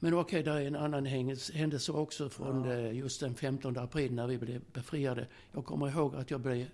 Men 0.00 0.14
okej, 0.14 0.42
där 0.42 0.56
är 0.56 0.66
en 0.66 0.76
annan 0.76 1.06
händelse- 1.06 1.92
också 1.92 2.28
från 2.28 2.64
Ja. 2.64 2.72
eh, 2.72 2.92
just 2.96 3.20
den 3.20 3.34
15 3.34 3.78
april 3.78 4.12
när 4.14 4.26
vi 4.26 4.38
blev 4.38 4.62
befriade. 4.72 5.26
Jag 5.52 5.64
kommer 5.64 5.88
ihåg 5.88 6.14
att 6.16 6.30
jag 6.30 6.40
blev 6.40 6.66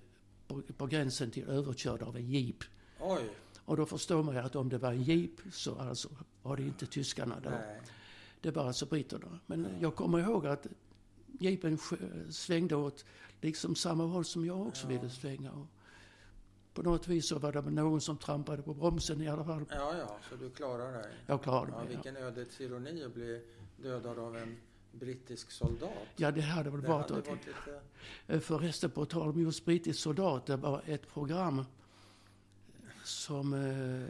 på, 0.46 0.62
på 0.76 0.86
gränsen 0.86 1.30
till 1.30 1.44
överkörd 1.48 2.02
av 2.02 2.16
en 2.16 2.30
jeep. 2.30 2.56
Oj, 3.00 3.30
Och 3.64 3.76
då 3.76 3.86
förstår 3.86 4.22
man 4.22 4.34
ju 4.34 4.40
att 4.40 4.56
om 4.56 4.68
det 4.68 4.78
var 4.78 4.92
en 4.92 5.02
jeep 5.02 5.30
så 5.52 5.74
alltså 5.78 6.08
var 6.42 6.56
det 6.56 6.62
inte 6.62 6.86
tyskarna 6.86 7.40
där. 7.40 7.50
nej. 7.50 7.80
Det 8.40 8.50
var 8.50 8.66
alltså 8.66 8.86
britterna. 8.86 9.38
Men 9.46 9.66
jag 9.80 9.94
kommer 9.94 10.18
ihåg 10.18 10.46
att 10.46 10.66
jeepen 11.40 11.78
svängde 12.30 12.76
åt 12.76 13.04
liksom 13.44 13.74
samma 13.74 14.04
håll 14.06 14.24
som 14.24 14.46
jag 14.46 14.66
också 14.66 14.82
Ja. 14.84 14.88
ville 14.88 15.10
svänga. 15.10 15.52
Och 15.52 15.66
på 16.74 16.82
något 16.82 17.08
vis 17.08 17.28
så 17.28 17.38
var 17.38 17.52
det 17.52 17.60
någon 17.60 18.00
som 18.00 18.16
trampade 18.16 18.62
på 18.62 18.74
bromsen 18.74 19.22
i 19.22 19.28
alla 19.28 19.44
fall. 19.44 19.64
Ja, 19.70 19.96
ja, 19.98 20.18
så 20.30 20.36
du 20.36 20.50
klarar 20.50 20.92
dig. 20.92 21.12
Jag 21.26 21.42
klarade 21.42 21.72
Ja, 21.72 21.76
mig. 21.78 21.84
Ja. 21.84 21.88
vilken 21.90 22.16
ödets 22.16 22.60
ironi 22.60 23.04
att 23.04 23.14
bli 23.14 23.44
dödad 23.76 24.18
av 24.18 24.36
en 24.36 24.56
brittisk 24.92 25.50
soldat. 25.50 25.90
ja, 26.16 26.30
det 26.30 26.40
hade 26.40 26.70
väl 26.70 26.80
Det 26.82 26.88
varit... 26.88 27.10
hade 27.10 27.22
varit 27.30 27.46
lite... 27.46 27.80
Eh, 28.26 28.40
Förresten, 28.40 28.90
på 28.90 29.04
tal 29.06 29.28
om 29.28 29.40
just 29.40 29.64
brittisk 29.64 30.00
soldat, 30.00 30.46
det 30.46 30.56
var 30.56 30.82
ett 30.86 31.08
program 31.08 31.64
som... 33.04 33.52
eh, 33.54 34.08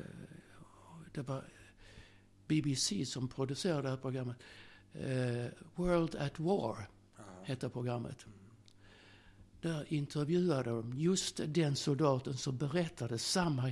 Det 1.14 1.23
var 1.23 1.45
BBC 2.47 3.07
som 3.07 3.29
producerade 3.29 3.83
det 3.83 3.88
här 3.88 3.97
programmet. 3.97 4.37
Eh, 4.93 5.47
World 5.75 6.14
at 6.17 6.38
War 6.41 6.88
Ja. 7.17 7.23
hette 7.45 7.69
programmet. 7.69 8.26
Där 9.64 9.92
intervjuade 9.92 10.71
de 10.71 10.92
just 10.99 11.40
den 11.47 11.76
soldaten 11.76 12.37
som 12.37 12.56
berättade 12.56 13.18
samma 13.18 13.62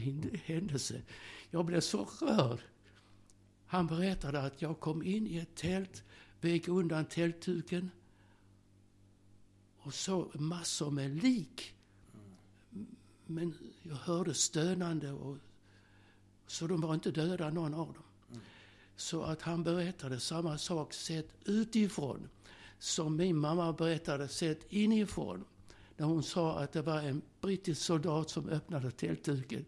händelse. 0.44 1.02
Jag 1.50 1.64
blev 1.64 1.80
så 1.80 2.08
rörd. 2.20 2.58
Han 3.66 3.86
berättade 3.86 4.40
att 4.42 4.62
jag 4.62 4.80
kom 4.80 5.02
in 5.02 5.26
i 5.26 5.38
ett 5.38 5.54
tält, 5.54 6.04
vek 6.40 6.68
undan 6.68 7.04
tältduken 7.04 7.90
och 9.78 9.94
såg 9.94 10.40
massor 10.40 10.90
med 10.90 11.22
lik. 11.22 11.74
Men 13.26 13.54
jag 13.82 13.96
hörde 13.96 14.34
stönande 14.34 15.12
och 15.12 15.36
så 16.46 16.66
de 16.66 16.80
var 16.80 16.94
inte 16.94 17.10
döda 17.10 17.50
någon 17.50 17.74
av 17.74 17.92
dem. 17.92 18.40
Så 18.96 19.22
att 19.22 19.42
han 19.42 19.62
berättade 19.62 20.20
samma 20.20 20.58
sak 20.58 20.92
sett 20.92 21.28
utifrån 21.44 22.28
som 22.78 23.16
min 23.16 23.36
mamma 23.36 23.72
berättade 23.72 24.28
sett 24.28 24.72
inifrån. 24.72 25.44
När 25.96 26.06
hon 26.06 26.22
sa 26.22 26.58
att 26.60 26.72
det 26.72 26.82
var 26.82 27.00
en 27.00 27.22
brittisk 27.40 27.82
soldat 27.82 28.30
som 28.30 28.48
öppnade 28.48 28.90
tältduken. 28.90 29.64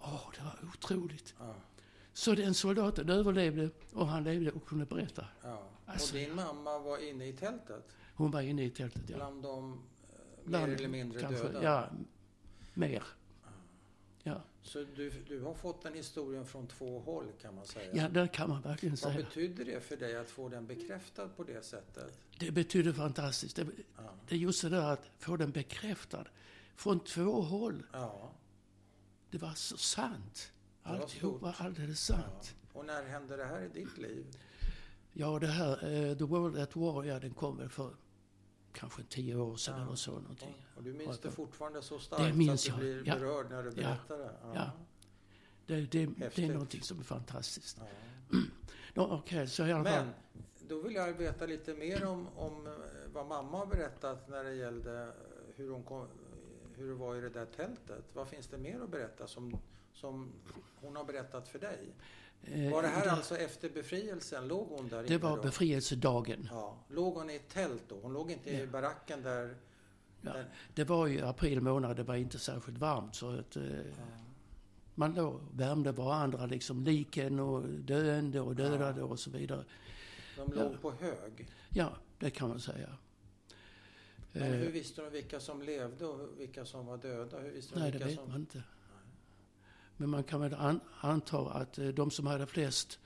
Åh, 0.00 0.30
det 0.36 0.44
var 0.44 0.70
otroligt. 0.74 1.34
Ja, 1.38 1.54
Så 2.12 2.34
den 2.34 2.54
soldaten 2.54 3.08
överlevde 3.08 3.70
och 3.92 4.06
han 4.06 4.24
levde 4.24 4.50
och 4.50 4.66
kunde 4.66 4.86
berätta. 4.86 5.26
ja. 5.42 5.62
Alltså- 5.86 6.14
Och 6.14 6.20
din 6.20 6.34
mamma 6.34 6.78
var 6.78 7.08
inne 7.10 7.26
i 7.26 7.32
tältet? 7.32 7.88
Hon 8.14 8.30
var 8.30 8.40
inne 8.40 8.64
i 8.64 8.70
tältet, 8.70 9.02
ja. 9.10 9.16
Bland 9.16 9.42
de 9.42 9.72
eh, 9.72 9.78
Bland- 10.44 10.68
mer 10.68 10.76
eller 10.76 10.88
mindre 10.88 11.20
kanske, 11.20 11.46
döda? 11.46 11.62
Ja, 11.62 11.88
mer. 12.74 13.02
Ja, 14.22 14.42
Så 14.62 14.84
du, 14.96 15.10
du 15.10 15.40
har 15.42 15.54
fått 15.54 15.82
den 15.82 15.94
historien 15.94 16.46
från 16.46 16.66
två 16.66 17.00
håll 17.00 17.26
kan 17.42 17.54
man 17.54 17.66
säga? 17.66 17.90
ja 17.94 18.08
det 18.08 18.28
kan 18.28 18.48
man 18.48 18.62
verkligen 18.62 18.92
Vad 19.02 19.12
säga. 19.12 19.24
betyder 19.24 19.64
det 19.64 19.80
för 19.80 19.96
dig 19.96 20.16
att 20.16 20.30
få 20.30 20.48
den 20.48 20.66
bekräftad 20.66 21.28
på 21.28 21.44
det 21.44 21.64
sättet? 21.64 22.18
Det 22.38 22.50
betyder 22.50 22.92
fantastiskt. 22.92 23.56
Det, 23.56 23.66
Ja. 23.96 24.02
det 24.28 24.34
är 24.34 24.38
just 24.38 24.62
det 24.62 24.68
där 24.68 24.92
att 24.92 25.10
få 25.18 25.36
den 25.36 25.50
bekräftad. 25.50 26.24
Från 26.76 27.00
två 27.00 27.40
håll. 27.42 27.82
ja. 27.92 28.32
Det 29.30 29.38
var 29.38 29.54
så 29.54 29.76
sant. 29.76 30.52
Alltihop 30.82 31.40
var 31.42 31.54
alldeles 31.58 32.10
ja. 32.10 32.16
sant. 32.16 32.54
Och 32.72 32.84
när 32.86 33.04
hände 33.04 33.36
det 33.36 33.44
här 33.44 33.62
i 33.62 33.68
ditt 33.68 33.98
liv? 33.98 34.26
Ja, 35.12 35.38
det 35.38 35.46
här, 35.46 35.72
eh, 36.10 36.16
The 36.18 36.24
World 36.24 36.58
at 36.58 36.76
War, 36.76 37.04
ja, 37.04 37.18
den 37.20 37.34
kom 37.34 37.56
väl 37.56 37.68
för 37.68 37.90
kanske 38.78 39.02
tio 39.02 39.36
år 39.36 39.56
sedan 39.56 39.78
Ja. 39.80 39.86
eller 39.86 39.94
så 39.96 40.10
någonting. 40.12 40.66
Och 40.76 40.82
du 40.82 40.92
minns 40.92 41.10
Ja, 41.10 41.16
det 41.22 41.30
fortfarande 41.30 41.82
så 41.82 41.98
starkt 41.98 42.24
det 42.24 42.32
minns 42.38 42.62
så 42.62 42.72
att 42.74 42.80
du 42.80 42.86
jag. 42.94 43.02
blir 43.02 43.12
Ja. 43.14 43.18
berörd 43.18 43.50
när 43.50 43.62
du 43.62 43.68
Ja. 43.68 43.74
berättar 43.74 44.18
det? 44.18 44.30
Ja. 44.54 44.70
Det, 45.66 45.80
det, 45.80 46.06
det 46.34 46.44
är 46.44 46.52
någonting 46.52 46.82
som 46.82 46.98
är 46.98 47.02
fantastiskt. 47.04 47.80
Ja. 48.30 48.38
Ja, 48.94 49.18
Okej, 49.22 49.46
så 49.48 49.66
i 49.66 49.72
alla 49.72 49.84
fall. 49.84 50.04
Men 50.04 50.14
då 50.68 50.80
vill 50.82 50.94
jag 50.94 51.12
veta 51.12 51.46
lite 51.46 51.74
mer 51.74 52.04
om, 52.06 52.28
om 52.36 52.66
eh, 52.66 52.72
vad 53.12 53.26
mamma 53.26 53.58
har 53.58 53.66
berättat 53.66 54.28
när 54.28 54.44
det 54.44 54.54
gällde 54.54 55.02
eh, 55.02 55.08
hur, 55.56 55.70
hon 55.70 55.82
kom, 55.82 56.06
hur 56.76 56.88
det 56.88 56.94
var 56.94 57.16
i 57.16 57.20
det 57.20 57.28
där 57.28 57.46
tältet. 57.46 58.04
Vad 58.12 58.28
finns 58.28 58.46
det 58.46 58.58
mer 58.58 58.80
att 58.80 58.90
berätta 58.90 59.26
som, 59.26 59.56
som 59.92 60.32
hon 60.80 60.96
har 60.96 61.04
berättat 61.04 61.48
för 61.48 61.58
dig? 61.58 61.94
Eh, 62.44 62.70
Var 62.72 62.82
det 62.82 62.88
här 62.88 63.04
det, 63.04 63.10
alltså 63.10 63.36
efter 63.36 63.68
befrielsen? 63.70 64.48
Låg 64.48 64.68
hon 64.68 64.88
där 64.88 65.02
det 65.02 65.18
var 65.18 65.36
då? 65.36 65.42
befrielsedagen. 65.42 66.48
Ja. 66.50 66.76
Låg 66.88 67.14
hon 67.14 67.30
i 67.30 67.34
ett 67.36 67.48
tält 67.48 67.82
då? 67.88 67.98
Hon 68.02 68.12
låg 68.12 68.30
inte 68.30 68.50
i 68.50 68.60
Ja. 68.60 68.66
baracken 68.66 69.22
där? 69.22 69.56
Ja. 70.20 70.32
där 70.32 70.44
Det 70.74 70.84
var 70.84 71.06
ju 71.06 71.20
april 71.26 71.60
månad, 71.60 71.96
det 71.96 72.02
var 72.02 72.14
inte 72.14 72.38
särskilt 72.38 72.78
varmt. 72.78 73.14
Så 73.14 73.30
att, 73.38 73.56
eh, 73.56 73.62
man 74.94 75.14
låg 75.14 75.34
och 75.34 75.40
värmde 75.52 75.92
varandra, 75.92 76.46
liksom 76.46 76.84
liken 76.84 77.40
och 77.40 77.62
döende 77.68 78.40
och 78.40 78.56
dödade 78.56 79.02
och 79.02 79.18
så 79.18 79.30
vidare. 79.30 79.64
de 80.36 80.52
Ja. 80.56 80.62
låg 80.62 80.80
på 80.82 80.90
hög. 80.90 81.48
Ja, 81.70 81.92
det 82.18 82.30
kan 82.30 82.48
man 82.48 82.60
säga. 82.60 82.88
Men 84.32 84.42
Eh, 84.42 84.48
hur 84.50 84.72
visste 84.72 85.02
de 85.02 85.10
vilka 85.10 85.40
som 85.40 85.62
levde 85.62 86.06
och 86.06 86.20
vilka 86.40 86.64
som 86.64 86.86
var 86.86 86.96
döda? 86.96 87.38
Hur 87.38 87.50
visste 87.50 87.74
de 87.74 87.80
Nej, 87.80 87.90
det 87.92 87.98
vilka 87.98 88.06
vet 88.08 88.16
som... 88.18 88.28
man 88.30 88.40
inte. 88.40 88.62
Men 90.00 90.10
man 90.10 90.24
kan 90.24 90.40
väl 90.40 90.54
an, 90.54 90.80
anta 91.00 91.38
att 91.38 91.78
eh, 91.78 91.88
de 91.88 92.10
som 92.10 92.26
hade 92.26 92.46
flest 92.46 92.98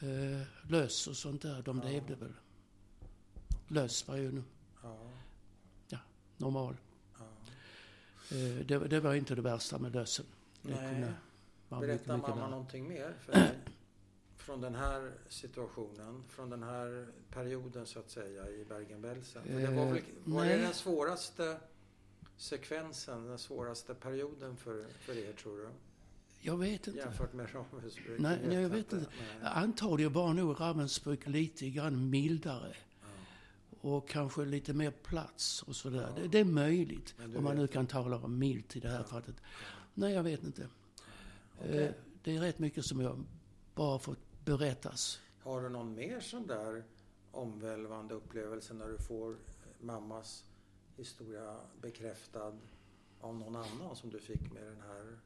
eh, 0.00 0.70
löss 0.70 1.06
och 1.06 1.16
sånt 1.16 1.42
där, 1.42 1.62
de 1.62 1.78
Ja. 1.84 1.88
levde 1.88 2.14
väl. 2.14 2.32
Löss 3.68 4.08
var 4.08 4.16
ju 4.16 4.26
en 4.28 4.44
Ja, 5.88 5.98
normal. 6.36 6.76
ja. 7.18 7.24
Eh, 8.36 8.66
det, 8.66 8.78
det 8.78 9.00
var 9.00 9.14
inte 9.14 9.34
det 9.34 9.42
värsta 9.42 9.78
med 9.78 9.94
lössen. 9.94 10.26
Det 10.62 10.70
Nej. 10.74 11.12
vara 11.68 11.80
mycket, 11.80 11.98
Berättar 12.06 12.16
mycket 12.16 12.28
mamma 12.28 12.40
värre. 12.40 12.50
någonting 12.50 12.88
mer 12.88 13.14
för 13.20 13.32
dig? 13.40 13.58
Från 14.36 14.60
den 14.60 14.74
här 14.74 15.12
situationen, 15.28 16.24
från 16.28 16.50
den 16.50 16.62
här 16.62 17.08
perioden 17.30 17.86
så 17.86 17.98
att 17.98 18.10
säga 18.10 18.48
i 18.48 18.64
Bergen-Belsen? 18.64 19.42
För 19.42 19.60
det 19.60 19.66
var, 19.66 19.86
väl, 19.86 19.96
Eh, 19.96 20.02
var 20.24 20.44
det 20.44 20.56
den 20.56 20.74
svåraste 20.74 21.60
sekvensen, 22.36 23.26
den 23.26 23.38
svåraste 23.38 23.94
perioden 23.94 24.56
för, 24.56 24.86
för 25.00 25.18
er 25.18 25.32
tror 25.32 25.58
du? 25.58 25.68
Jag 26.42 26.56
vet 26.56 26.86
inte. 26.86 26.98
Jämfört 26.98 27.32
med 27.32 27.46
Ravensbrück? 27.54 28.18
Nej, 28.18 28.38
nej, 28.46 28.56
jag 28.56 28.68
vet 28.68 28.92
inte. 28.92 29.06
Nej. 29.40 29.50
Antagligen 29.54 30.12
var 30.12 30.34
nog 30.34 30.60
Ravensbrück 30.60 31.26
lite 31.28 31.70
grann 31.70 32.10
mildare. 32.10 32.76
Och 33.80 34.08
kanske 34.08 34.44
lite 34.44 34.72
mer 34.72 34.90
plats 34.90 35.62
och 35.62 35.76
sådär. 35.76 36.12
Ja. 36.16 36.22
Det, 36.22 36.28
det 36.28 36.38
är 36.38 36.44
möjligt. 36.44 37.14
Om 37.36 37.44
man 37.44 37.56
nu 37.56 37.66
kan 37.66 37.86
tala 37.86 38.16
om 38.16 38.38
milt 38.38 38.76
i 38.76 38.80
det 38.80 38.88
här 38.88 38.98
Ja. 38.98 39.04
fallet. 39.04 39.36
Nej, 39.94 40.12
jag 40.14 40.22
vet 40.22 40.42
inte. 40.44 40.62
Eh, 41.60 41.90
Det 42.22 42.36
är 42.36 42.40
rätt 42.40 42.58
mycket 42.58 42.84
som 42.84 43.00
jag 43.00 43.24
bara 43.74 43.98
fått 43.98 44.18
berättas. 44.44 45.20
Har 45.42 45.62
du 45.62 45.68
någon 45.68 45.94
mer 45.94 46.20
sån 46.20 46.46
där 46.46 46.84
omvälvande 47.32 48.14
upplevelse 48.14 48.74
när 48.74 48.88
du 48.88 48.98
får 48.98 49.36
mammas 49.80 50.44
historia 50.96 51.56
bekräftad 51.82 52.52
av 53.20 53.34
någon 53.34 53.56
annan 53.56 53.96
som 53.96 54.10
du 54.10 54.18
fick 54.20 54.52
med 54.52 54.62
den 54.62 54.80
här, 54.80 55.18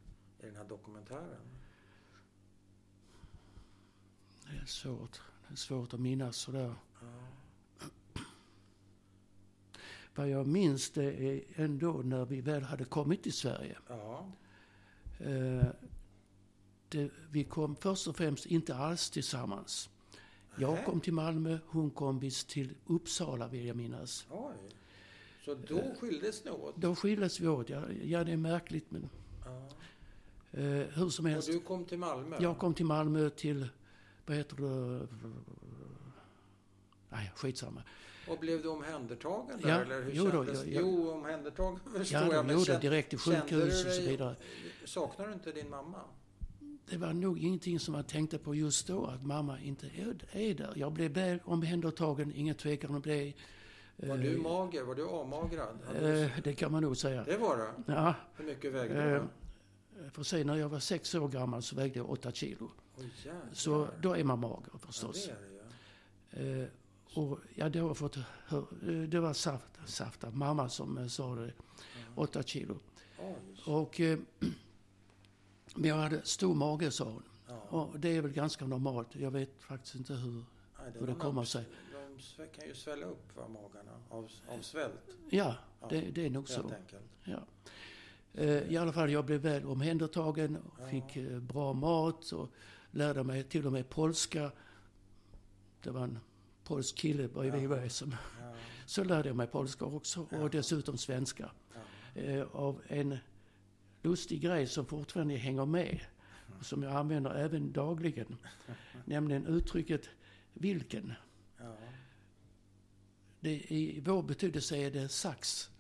i 0.45 0.47
den 0.47 0.57
här 0.57 0.65
dokumentären? 0.65 1.41
Det 4.51 4.57
är 4.57 4.67
svårt. 4.67 5.21
Det 5.49 5.55
är 5.55 5.57
svårt 5.57 5.95
att 5.95 6.01
minnas 6.01 6.37
sådär. 6.37 6.75
Ja. 7.01 7.89
Vad 10.15 10.29
jag 10.29 10.47
minns 10.47 10.91
det 10.91 11.25
är 11.25 11.45
ändå 11.55 11.93
när 11.93 12.25
vi 12.25 12.41
väl 12.41 12.63
hade 12.63 12.85
kommit 12.85 13.23
till 13.23 13.33
Sverige. 13.33 13.79
ja. 13.89 14.33
Eh, 15.19 15.67
det, 16.89 17.11
vi 17.31 17.45
kom 17.45 17.77
först 17.77 18.09
och 18.09 18.17
främst 18.17 18.47
inte 18.47 18.75
alls 18.75 19.11
tillsammans. 19.11 19.91
Jag 20.59 20.85
kom 20.85 21.01
till 21.01 21.13
Malmö, 21.13 21.59
hon 21.67 21.91
kom 21.91 22.19
visst 22.19 22.49
till 22.49 22.75
Uppsala 22.87 23.49
vill 23.49 23.67
jag 23.67 23.77
minnas. 23.77 24.27
Oj. 24.31 24.55
Så 25.45 25.55
då 25.55 25.95
skildes 26.01 26.45
ni 26.45 26.51
åt? 26.51 26.77
Då 26.77 26.95
skildes 26.95 27.41
vi 27.41 27.49
åt. 27.49 27.69
Ja, 27.69 27.91
ja 27.91 28.25
det 28.25 28.33
är 28.33 28.37
märkligt 28.37 28.91
men 28.91 29.09
Ja. 29.45 29.69
Eh, 30.55 30.63
hur 30.63 31.09
som 31.09 31.25
Och 31.25 31.31
helst. 31.31 31.49
du 31.53 31.61
kom 31.61 31.85
till 31.85 31.99
Malmö? 31.99 32.37
Jag 32.41 32.59
kom 32.59 32.75
till 32.75 32.87
Malmö 32.87 33.31
till, 33.31 33.69
vad 34.27 34.37
heter 34.37 34.57
det? 34.57 35.07
Nej, 37.11 37.33
skitsamma. 37.37 37.83
Och 38.29 38.39
blev 38.39 38.63
du 38.63 38.69
omhändertagen 38.69 39.61
där? 39.63 39.69
Ja, 39.69 39.81
eller 39.81 40.03
hur 40.03 40.11
jo 40.15 40.25
då, 40.33 40.45
jag- 40.45 40.47
jag- 40.57 40.67
Jo, 40.67 41.11
omhändertagen 41.11 41.79
förstår 41.97 42.21
Ja, 42.21 42.33
jag. 42.35 42.47
Men 42.47 42.55
gjorde 42.59 42.73
kän- 42.73 42.81
direkt 42.81 43.11
till 43.11 43.19
du 43.19 43.35
sjukhus 43.41 43.85
och 43.87 43.93
så 43.93 44.03
vidare. 44.03 44.37
Saknar 44.85 45.27
du 45.27 45.33
inte 45.33 45.53
din 45.53 45.71
mamma? 45.71 45.99
Det 46.91 46.97
var 46.97 47.13
nog 47.13 47.39
ingenting 47.39 47.81
som 47.81 47.95
jag 47.95 48.07
tänkte 48.07 48.39
på 48.39 48.55
just 48.55 48.87
då, 48.87 49.07
att 49.07 49.23
mamma 49.27 49.61
inte 49.61 49.87
är, 49.87 50.17
är 50.33 50.55
där. 50.55 50.73
Jag 50.77 50.93
blev 50.93 51.11
väl 51.11 51.39
omhändertagen, 51.45 52.33
ingen 52.35 52.55
tvekan 52.55 52.95
om 52.95 53.03
det. 53.03 53.33
Var 53.97 54.15
Eh, 54.17 54.21
du 54.23 54.37
mager? 54.39 54.83
Var 54.83 54.95
du 54.95 55.07
avmagrad? 55.07 55.79
Du- 56.01 56.23
eh, 56.23 56.31
det 56.45 56.53
kan 56.55 56.73
man 56.73 56.83
nog 56.83 56.97
säga. 56.97 57.25
Det 57.25 57.37
var 57.37 57.57
det? 57.57 57.93
Ja, 57.93 58.15
Hur 58.37 58.45
mycket 58.45 58.73
vägde 58.73 59.03
Eh, 59.03 59.23
du? 59.23 59.29
För 60.13 60.23
sig 60.23 60.45
när 60.45 60.57
jag 60.57 60.69
var 60.69 60.79
sex 60.79 61.15
år 61.15 61.29
gammal 61.29 61.63
så 61.63 61.77
vägde 61.77 61.99
jag 61.99 62.11
åtta 62.11 62.33
kilo. 62.33 62.71
Jävlar. 63.25 63.43
Så 63.53 63.89
då 64.01 64.17
är 64.17 64.25
man 64.25 64.39
mager 64.39 64.69
ja, 64.73 64.79
förstås. 64.79 65.27
det 65.27 65.33
är 65.33 65.39
det. 66.31 66.63
Eh, 66.63 66.69
och 67.19 67.39
ja, 67.55 67.69
det 67.69 67.79
har 67.79 67.95
fått 67.95 68.17
hör, 68.47 68.67
eh, 68.89 69.03
Det 69.09 69.21
var 69.21 69.33
saft, 69.33 69.65
Safta, 69.87 70.31
mamma 70.31 70.69
som 70.69 70.99
eh, 70.99 71.07
sa 71.07 71.35
det. 71.35 71.53
Åtta 72.15 72.43
kilo. 72.43 72.79
Oj. 73.19 73.35
Och, 73.67 74.01
eh, 74.01 74.19
men 75.75 75.91
jag 75.91 75.97
hade 75.97 76.23
stor 76.25 76.55
mage 76.55 76.91
sa 76.91 77.05
hon. 77.05 77.23
Ja. 77.49 77.55
Och 77.55 78.01
det 78.01 78.17
är 78.17 78.23
väl 78.23 78.33
ganska 78.33 78.67
normalt. 78.67 79.17
Jag 79.17 79.31
vet 79.31 79.63
faktiskt 79.63 79.95
inte 79.95 80.15
hur. 80.15 80.33
Nej, 80.33 80.93
hur 80.99 81.07
det 81.07 81.15
kommer 81.15 81.45
sig. 81.45 81.65
De 82.37 82.47
kan 82.47 82.69
ju 82.69 82.75
svälla 82.75 83.07
upp 83.07 83.37
va, 83.37 83.49
magarna 83.49 83.93
av, 84.09 84.31
av 84.49 84.61
svält. 84.61 85.01
Ja, 85.31 85.55
Ja, 85.81 85.91
det, 85.91 86.01
det 86.11 86.27
är 86.27 86.31
nog 86.31 86.49
Helt 86.49 86.69
så. 86.69 86.75
enkelt. 86.75 87.05
Ja. 87.25 87.39
Eh, 88.35 88.73
I 88.73 88.77
alla 88.77 88.93
fall, 88.93 89.11
jag 89.11 89.25
blev 89.25 89.41
väl 89.41 89.65
omhändertagen 89.67 90.59
fick 90.91 91.17
eh, 91.17 91.39
bra 91.41 91.73
mat 91.73 92.33
och 92.33 92.51
lärde 92.91 93.25
mig 93.25 93.43
till 93.43 93.67
och 93.67 93.73
med 93.73 93.91
polska. 93.91 94.53
Det 95.83 95.91
var 95.91 96.05
en 96.05 96.19
polsk 96.65 96.97
kille 96.97 97.29
bredvid 97.29 97.69
mig 97.69 97.91
som... 97.91 98.15
Så 98.87 99.05
lärde 99.05 99.29
jag 99.29 99.37
mig 99.37 99.47
polska 99.47 99.85
också 99.85 100.27
och 100.31 100.51
dessutom 100.51 100.99
svenska. 100.99 101.51
Eh, 102.15 102.43
Av 102.53 102.83
en 102.87 103.17
lustig 104.03 104.41
grej 104.41 104.67
som 104.67 104.87
fortfarande 104.87 105.35
hänger 105.37 105.67
med. 105.67 106.01
och 106.59 106.67
Som 106.67 106.83
jag 106.83 106.93
använder 106.93 107.35
även 107.35 107.73
dagligen. 107.73 108.37
Nämligen 109.05 109.47
uttrycket 109.47 110.09
vilken. 110.53 111.13
Det, 113.41 113.51
I 113.73 114.01
vår 114.07 114.23
betydelse 114.23 114.77
är 114.77 114.91
det 114.91 115.09
sax. 115.09 115.71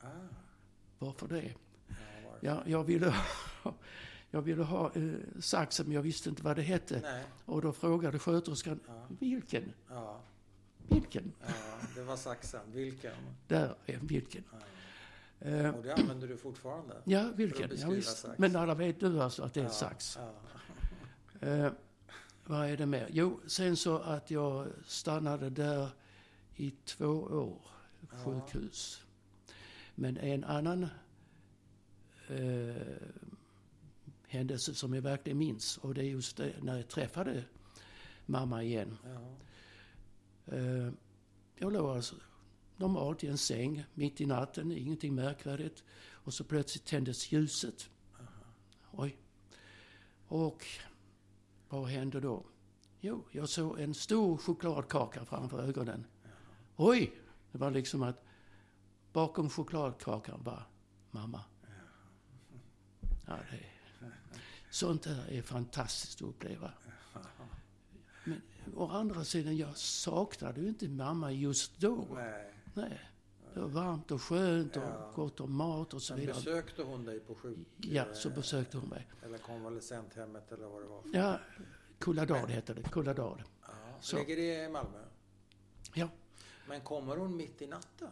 Ah, 0.00 0.06
Varför 0.98 1.28
det? 1.28 1.52
Ja, 2.44 2.54
varför? 2.54 2.70
Ja, 2.70 2.76
jag 2.78 2.84
ville 2.84 3.06
ha, 3.62 3.74
jag 4.30 4.42
ville 4.42 4.62
ha 4.62 4.92
eh, 4.94 5.12
saxen, 5.40 5.86
men 5.86 5.94
jag 5.94 6.02
visste 6.02 6.28
inte 6.28 6.42
vad 6.42 6.56
det 6.56 6.62
hette. 6.62 7.00
Nej. 7.02 7.24
Och 7.44 7.62
då 7.62 7.72
frågade 7.72 8.18
sköterskan, 8.18 8.80
Ja, 8.86 9.06
vilken? 9.20 9.72
ja, 9.90 10.20
Vilken? 10.88 11.32
ja, 11.46 11.52
det 11.94 12.02
var 12.02 12.16
saxen. 12.16 12.60
Vilken? 12.72 13.12
Där 13.48 13.74
är 13.86 13.98
vilken. 13.98 14.44
Ja. 15.38 15.48
Eh, 15.48 15.74
Och 15.74 15.82
det 15.82 15.94
använder 15.94 16.28
du 16.28 16.36
fortfarande? 16.36 16.94
ja, 17.04 17.30
vilken. 17.34 17.70
Ja, 17.76 17.88
visst. 17.88 18.26
Men 18.38 18.56
alla 18.56 18.74
vet 18.74 19.00
du 19.00 19.22
alltså 19.22 19.42
att 19.42 19.54
det 19.54 19.60
är 19.60 19.64
Ja, 19.64 19.70
sax. 19.70 20.18
Ja. 20.20 20.30
Eh, 21.48 21.72
vad 22.46 22.66
är 22.70 22.76
det 22.76 22.86
mer? 22.86 23.08
Jo, 23.10 23.40
sen 23.46 23.76
så 23.76 23.98
att 23.98 24.30
jag 24.30 24.66
stannade 24.86 25.50
där 25.50 25.88
i 26.56 26.70
två 26.84 27.06
år, 27.22 27.60
sjukhus. 28.24 29.04
Men 29.94 30.16
en 30.16 30.44
annan 30.44 30.86
eh, 32.28 32.74
händelse 34.26 34.74
som 34.74 34.94
jag 34.94 35.02
verkligen 35.02 35.38
minns, 35.38 35.76
och 35.76 35.94
det 35.94 36.00
är 36.00 36.04
just 36.04 36.36
det, 36.36 36.52
när 36.62 36.76
jag 36.76 36.88
träffade 36.88 37.44
mamma 38.26 38.62
igen. 38.62 38.96
Eh, 40.46 40.92
jag 41.56 41.72
låg 41.72 41.96
alltså 41.96 42.16
normalt 42.76 43.24
i 43.24 43.26
en 43.26 43.38
säng 43.38 43.84
mitt 43.94 44.20
i 44.20 44.26
natten, 44.26 44.72
ingenting 44.72 45.14
märkvärdigt. 45.14 45.84
Och 46.10 46.34
så 46.34 46.44
plötsligt 46.44 46.84
tändes 46.84 47.32
ljuset. 47.32 47.90
Oj. 48.90 49.18
Och 50.28 50.66
vad 51.68 51.86
hände 51.86 52.20
då? 52.20 52.46
Jo, 53.00 53.24
jag 53.30 53.48
såg 53.48 53.80
en 53.80 53.94
stor 53.94 54.36
chokladkaka 54.36 55.24
framför 55.24 55.62
ögonen. 55.62 56.06
Oj! 56.76 57.12
Det 57.52 57.58
var 57.58 57.70
liksom 57.70 58.02
att 58.02 58.24
bakom 59.12 59.50
chokladkakan 59.50 60.42
var 60.42 60.62
mamma. 61.10 61.40
Ja, 63.26 63.36
det 63.50 63.56
är, 63.56 63.70
sånt 64.70 65.02
där 65.02 65.30
är 65.30 65.42
fantastiskt 65.42 66.22
att 66.22 66.28
uppleva. 66.28 66.72
Men 68.24 68.40
å 68.76 68.88
andra 68.88 69.24
sidan, 69.24 69.56
jag 69.56 69.76
saknade 69.76 70.60
ju 70.60 70.68
inte 70.68 70.88
mamma 70.88 71.32
just 71.32 71.78
då. 71.80 72.06
Nej. 72.14 72.54
Nej. 72.74 73.00
Det 73.54 73.60
var 73.60 73.68
varmt 73.68 74.10
och 74.10 74.22
skönt 74.22 74.76
och 74.76 74.82
Ja. 74.82 75.12
gott 75.14 75.40
om 75.40 75.54
mat 75.56 75.94
och 75.94 76.02
så 76.02 76.12
Men 76.12 76.20
vidare. 76.20 76.36
besökte 76.36 76.82
hon 76.82 77.04
dig 77.04 77.20
på 77.20 77.34
sjuk... 77.34 77.58
Ja, 77.76 78.14
så 78.14 78.28
eh, 78.28 78.34
besökte 78.34 78.78
hon 78.78 78.88
mig. 78.88 79.06
Eller 79.22 79.38
konvalescenthemmet 79.38 80.52
eller 80.52 80.66
vad 80.66 80.82
det 80.82 80.86
var? 80.88 81.02
Ja, 81.12 81.38
Kulladal 81.98 82.48
hette 82.48 82.74
det. 82.74 82.82
Kulladal. 82.82 83.42
Ja. 83.62 83.68
Så. 84.00 84.16
Ligger 84.18 84.36
det 84.36 84.64
i 84.64 84.68
Malmö? 84.68 85.04
Ja. 85.94 86.08
Men 86.68 86.80
kommer 86.80 87.16
hon 87.16 87.36
mitt 87.36 87.62
i 87.62 87.66
natten? 87.66 88.08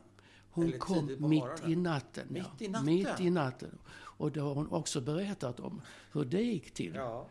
Hon 0.54 0.72
kom 0.78 1.06
mitt 1.18 1.44
i 1.68 1.76
natten. 1.76 2.26
ja. 2.30 2.42
Mitt 2.52 2.62
i 2.62 2.68
natten? 2.68 2.84
Mitt 2.86 3.20
i 3.20 3.30
natten. 3.30 3.78
Och 3.94 4.32
det 4.32 4.40
har 4.40 4.54
hon 4.54 4.68
också 4.72 5.00
berättat 5.00 5.60
om 5.60 5.80
hur 6.12 6.24
det 6.24 6.42
gick 6.42 6.74
till. 6.74 6.94
Ja. 6.94 7.26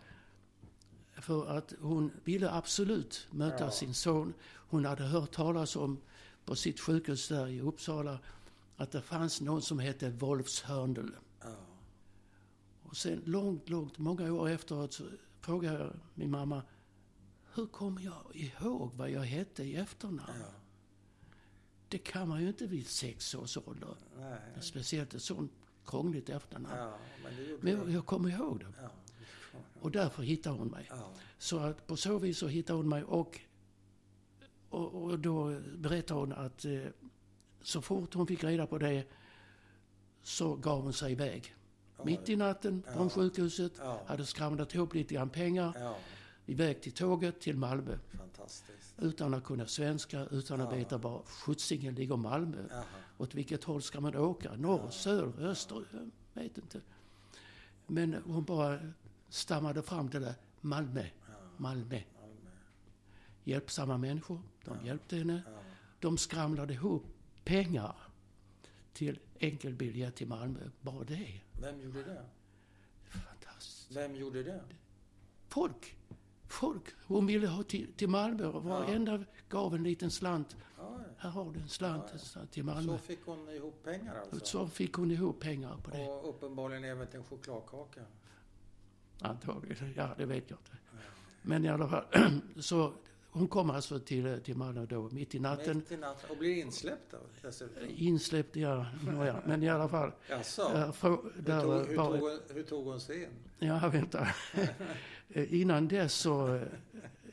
För 1.22 1.46
att 1.58 1.74
hon 1.82 2.12
ville 2.24 2.52
absolut 2.52 3.28
möta 3.32 3.64
Ja. 3.64 3.72
sin 3.72 3.94
son. 3.94 4.34
Hon 4.54 4.86
hade 4.86 5.04
hört 5.04 5.32
talas 5.32 5.76
om 5.76 5.98
på 6.46 6.56
sitt 6.56 6.80
sjukhus 6.80 7.28
där 7.28 7.48
i 7.48 7.62
Uppsala 7.62 8.20
att 8.78 8.92
det 8.92 9.02
fanns 9.02 9.42
någon 9.42 9.62
som 9.62 9.80
hette 9.80 10.10
Wolfs 10.10 10.62
Hörndl. 10.62 11.10
ja. 11.42 11.56
Och 12.84 12.98
sen 12.98 13.22
långt, 13.26 13.70
långt, 13.70 13.98
många 13.98 14.34
år 14.34 14.50
efteråt 14.50 14.94
så 14.94 15.04
frågade 15.42 15.78
jag 15.80 15.94
min 16.14 16.32
mamma 16.32 16.62
hur 17.54 17.66
kommer 17.68 18.02
jag 18.02 18.36
ihåg 18.36 18.92
vad 18.96 19.10
jag 19.10 19.22
hette 19.22 19.64
i 19.64 19.76
efternamn? 19.76 20.22
ja. 20.40 20.46
Det 21.92 21.98
kan 21.98 22.28
man 22.30 22.42
ju 22.42 22.48
inte 22.48 22.68
vid 22.68 22.88
sex 22.88 23.36
års 23.36 23.58
ålder. 23.58 23.96
Nej. 24.20 24.40
Speciellt 24.62 25.14
ett 25.14 25.22
sånt 25.22 25.52
krångligt 25.86 26.30
efternamn. 26.30 26.76
Ja, 26.78 26.98
men 27.24 27.58
Men 27.62 27.74
jag, 27.74 27.90
jag 27.92 28.06
kommer 28.06 28.30
ihåg 28.30 28.60
det. 28.60 28.74
Ja. 28.82 28.90
Och 29.82 29.92
därför 29.92 30.24
hittade 30.24 30.58
hon 30.58 30.68
mig. 30.68 30.88
Ja. 30.90 31.12
Så 31.38 31.60
att 31.60 31.88
på 31.88 31.96
så 31.98 32.18
vis 32.20 32.38
så 32.38 32.48
hittade 32.48 32.78
hon 32.78 32.90
mig 32.90 33.04
och, 33.04 33.40
och, 34.70 34.94
och 35.04 35.20
då 35.20 35.60
berättade 35.78 36.20
hon 36.20 36.34
att 36.34 36.66
eh, 36.66 36.82
så 37.62 37.82
fort 37.82 38.14
hon 38.14 38.28
fick 38.28 38.44
reda 38.44 38.68
på 38.68 38.78
det 38.78 39.04
så 40.24 40.56
gav 40.56 40.82
hon 40.84 40.94
sig 40.94 41.12
iväg. 41.12 41.56
Mitt 42.04 42.30
i 42.30 42.36
natten 42.36 42.84
från 42.94 43.04
Ja. 43.04 43.10
sjukhuset, 43.10 43.72
Ja. 43.78 44.02
hade 44.06 44.26
skramlat 44.26 44.76
ihop 44.76 44.94
lite 44.94 45.14
grann 45.14 45.30
pengar, 45.30 45.74
ja. 45.80 45.96
iväg 46.46 46.82
till 46.82 46.92
tåget 46.92 47.40
till 47.42 47.58
Malmö. 47.58 47.98
Utan 48.98 49.34
att 49.34 49.44
kunna 49.44 49.66
svenska, 49.68 50.26
utan 50.26 50.62
att 50.62 50.72
Ja. 50.72 50.78
veta 50.78 50.98
var 50.98 51.24
skjutsingen 51.24 51.96
ligger 51.96 52.18
Malmö. 52.18 52.68
Jaha. 52.70 52.84
Åt 53.18 53.36
vilket 53.36 53.64
håll 53.64 53.82
ska 53.82 54.02
man 54.02 54.16
åka? 54.16 54.56
Norr, 54.56 54.90
söder, 54.90 55.46
öster? 55.46 55.86
Jag 56.34 56.42
vet 56.44 56.58
inte. 56.58 56.82
Men 57.88 58.14
hon 58.14 58.44
bara 58.44 58.80
stammade 59.30 59.82
fram 59.82 60.10
det. 60.10 60.36
Malmö, 60.62 61.02
Ja. 61.04 61.34
Malmö. 61.58 61.84
Malmö. 61.86 62.02
Hjälpsamma 63.44 63.98
människor. 63.98 64.42
De 64.66 64.78
Ja. 64.80 64.86
hjälpte 64.86 65.16
henne. 65.16 65.42
Ja. 65.46 65.52
De 66.00 66.18
skramlade 66.18 66.74
ihop 66.74 67.06
pengar 67.44 67.96
till 68.94 69.20
enkelbiljett 69.40 70.16
till 70.16 70.28
Malmö. 70.28 70.70
Bara 70.82 71.04
det. 71.04 71.42
Vem 71.62 71.82
gjorde 71.82 72.04
det? 72.04 72.26
Fantastiskt. 73.04 73.92
Vem 73.92 74.16
gjorde 74.16 74.44
det? 74.44 74.64
Folk. 75.48 75.98
Folk. 76.52 76.84
Hon 77.08 77.26
ville 77.26 77.48
ha 77.48 77.64
till, 77.64 77.94
till 77.94 78.10
Malmö 78.10 78.46
och 78.46 78.64
varenda 78.64 79.24
gav 79.50 79.76
en 79.76 79.84
liten 79.84 80.12
slant. 80.12 80.56
Ja, 80.78 81.00
Här 81.18 81.30
har 81.30 81.52
du 81.52 81.60
en 81.60 81.70
slant, 81.70 82.04
Ja, 82.08 82.14
en 82.14 82.20
slant 82.20 82.52
till 82.52 82.64
Malmö. 82.64 82.92
så 82.92 82.98
fick 82.98 83.26
hon 83.26 83.50
ihop 83.50 83.84
pengar 83.84 84.16
alltså? 84.16 84.46
Så 84.46 84.68
fick 84.68 84.94
hon 84.94 85.12
ihop 85.12 85.40
pengar 85.40 85.78
på 85.84 85.92
det. 85.92 86.08
Och 86.08 86.30
uppenbarligen 86.30 86.84
även 86.84 87.08
till 87.08 87.20
en 87.20 87.26
chokladkaka? 87.26 88.02
Antagligen. 89.22 89.94
Ja, 89.96 90.10
det 90.18 90.26
vet 90.26 90.50
jag 90.50 90.60
inte. 90.60 90.78
Men 91.42 91.66
i 91.66 91.70
alla 91.70 91.88
fall. 91.88 92.04
Så 92.60 92.94
hon 93.32 93.48
kom 93.48 93.70
alltså 93.70 94.00
till, 94.00 94.42
till 94.44 94.56
Malmö 94.56 94.86
då 94.86 95.10
mitt 95.10 95.36
i 95.36 95.40
natten. 95.40 95.78
Mitt 95.78 95.92
i 95.92 95.98
natten. 95.98 96.30
Och 96.32 96.38
blir 96.38 96.58
insläppt 96.58 97.12
då, 97.12 97.18
dessutom? 97.42 97.84
Insläppt, 97.90 98.56
ja, 98.56 98.86
nåja. 99.06 99.42
Men 99.46 99.64
i 99.64 99.70
alla 99.70 99.90
fall. 99.90 100.12
Jaså? 100.30 100.92
Frå, 100.94 101.10
Hur 101.36 101.42
där 101.42 101.62
tog, 101.62 101.88
hur, 101.88 101.98
var, 101.98 102.12
tog 102.12 102.20
hon, 102.20 102.40
hur 102.50 102.64
tog 102.64 102.86
hon 102.86 103.02
sig 103.02 103.24
in? 103.24 103.30
Ja, 103.60 103.90
vänta. 103.90 104.28
Eh, 105.34 105.54
Innan 105.62 105.88
dess 105.88 106.14
så 106.14 106.56
eh, 106.56 106.62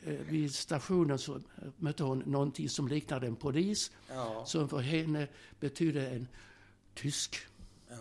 eh, 0.03 0.13
vid 0.13 0.55
stationen 0.55 1.17
så 1.19 1.39
mötte 1.77 2.03
hon 2.03 2.19
någonting 2.19 2.69
som 2.69 2.87
liknade 2.87 3.27
en 3.27 3.35
polis. 3.35 3.91
Ja. 4.09 4.45
Som 4.45 4.69
för 4.69 4.79
henne 4.79 5.27
betydde 5.59 6.09
en 6.09 6.27
tysk. 6.93 7.35
ja. 7.89 7.95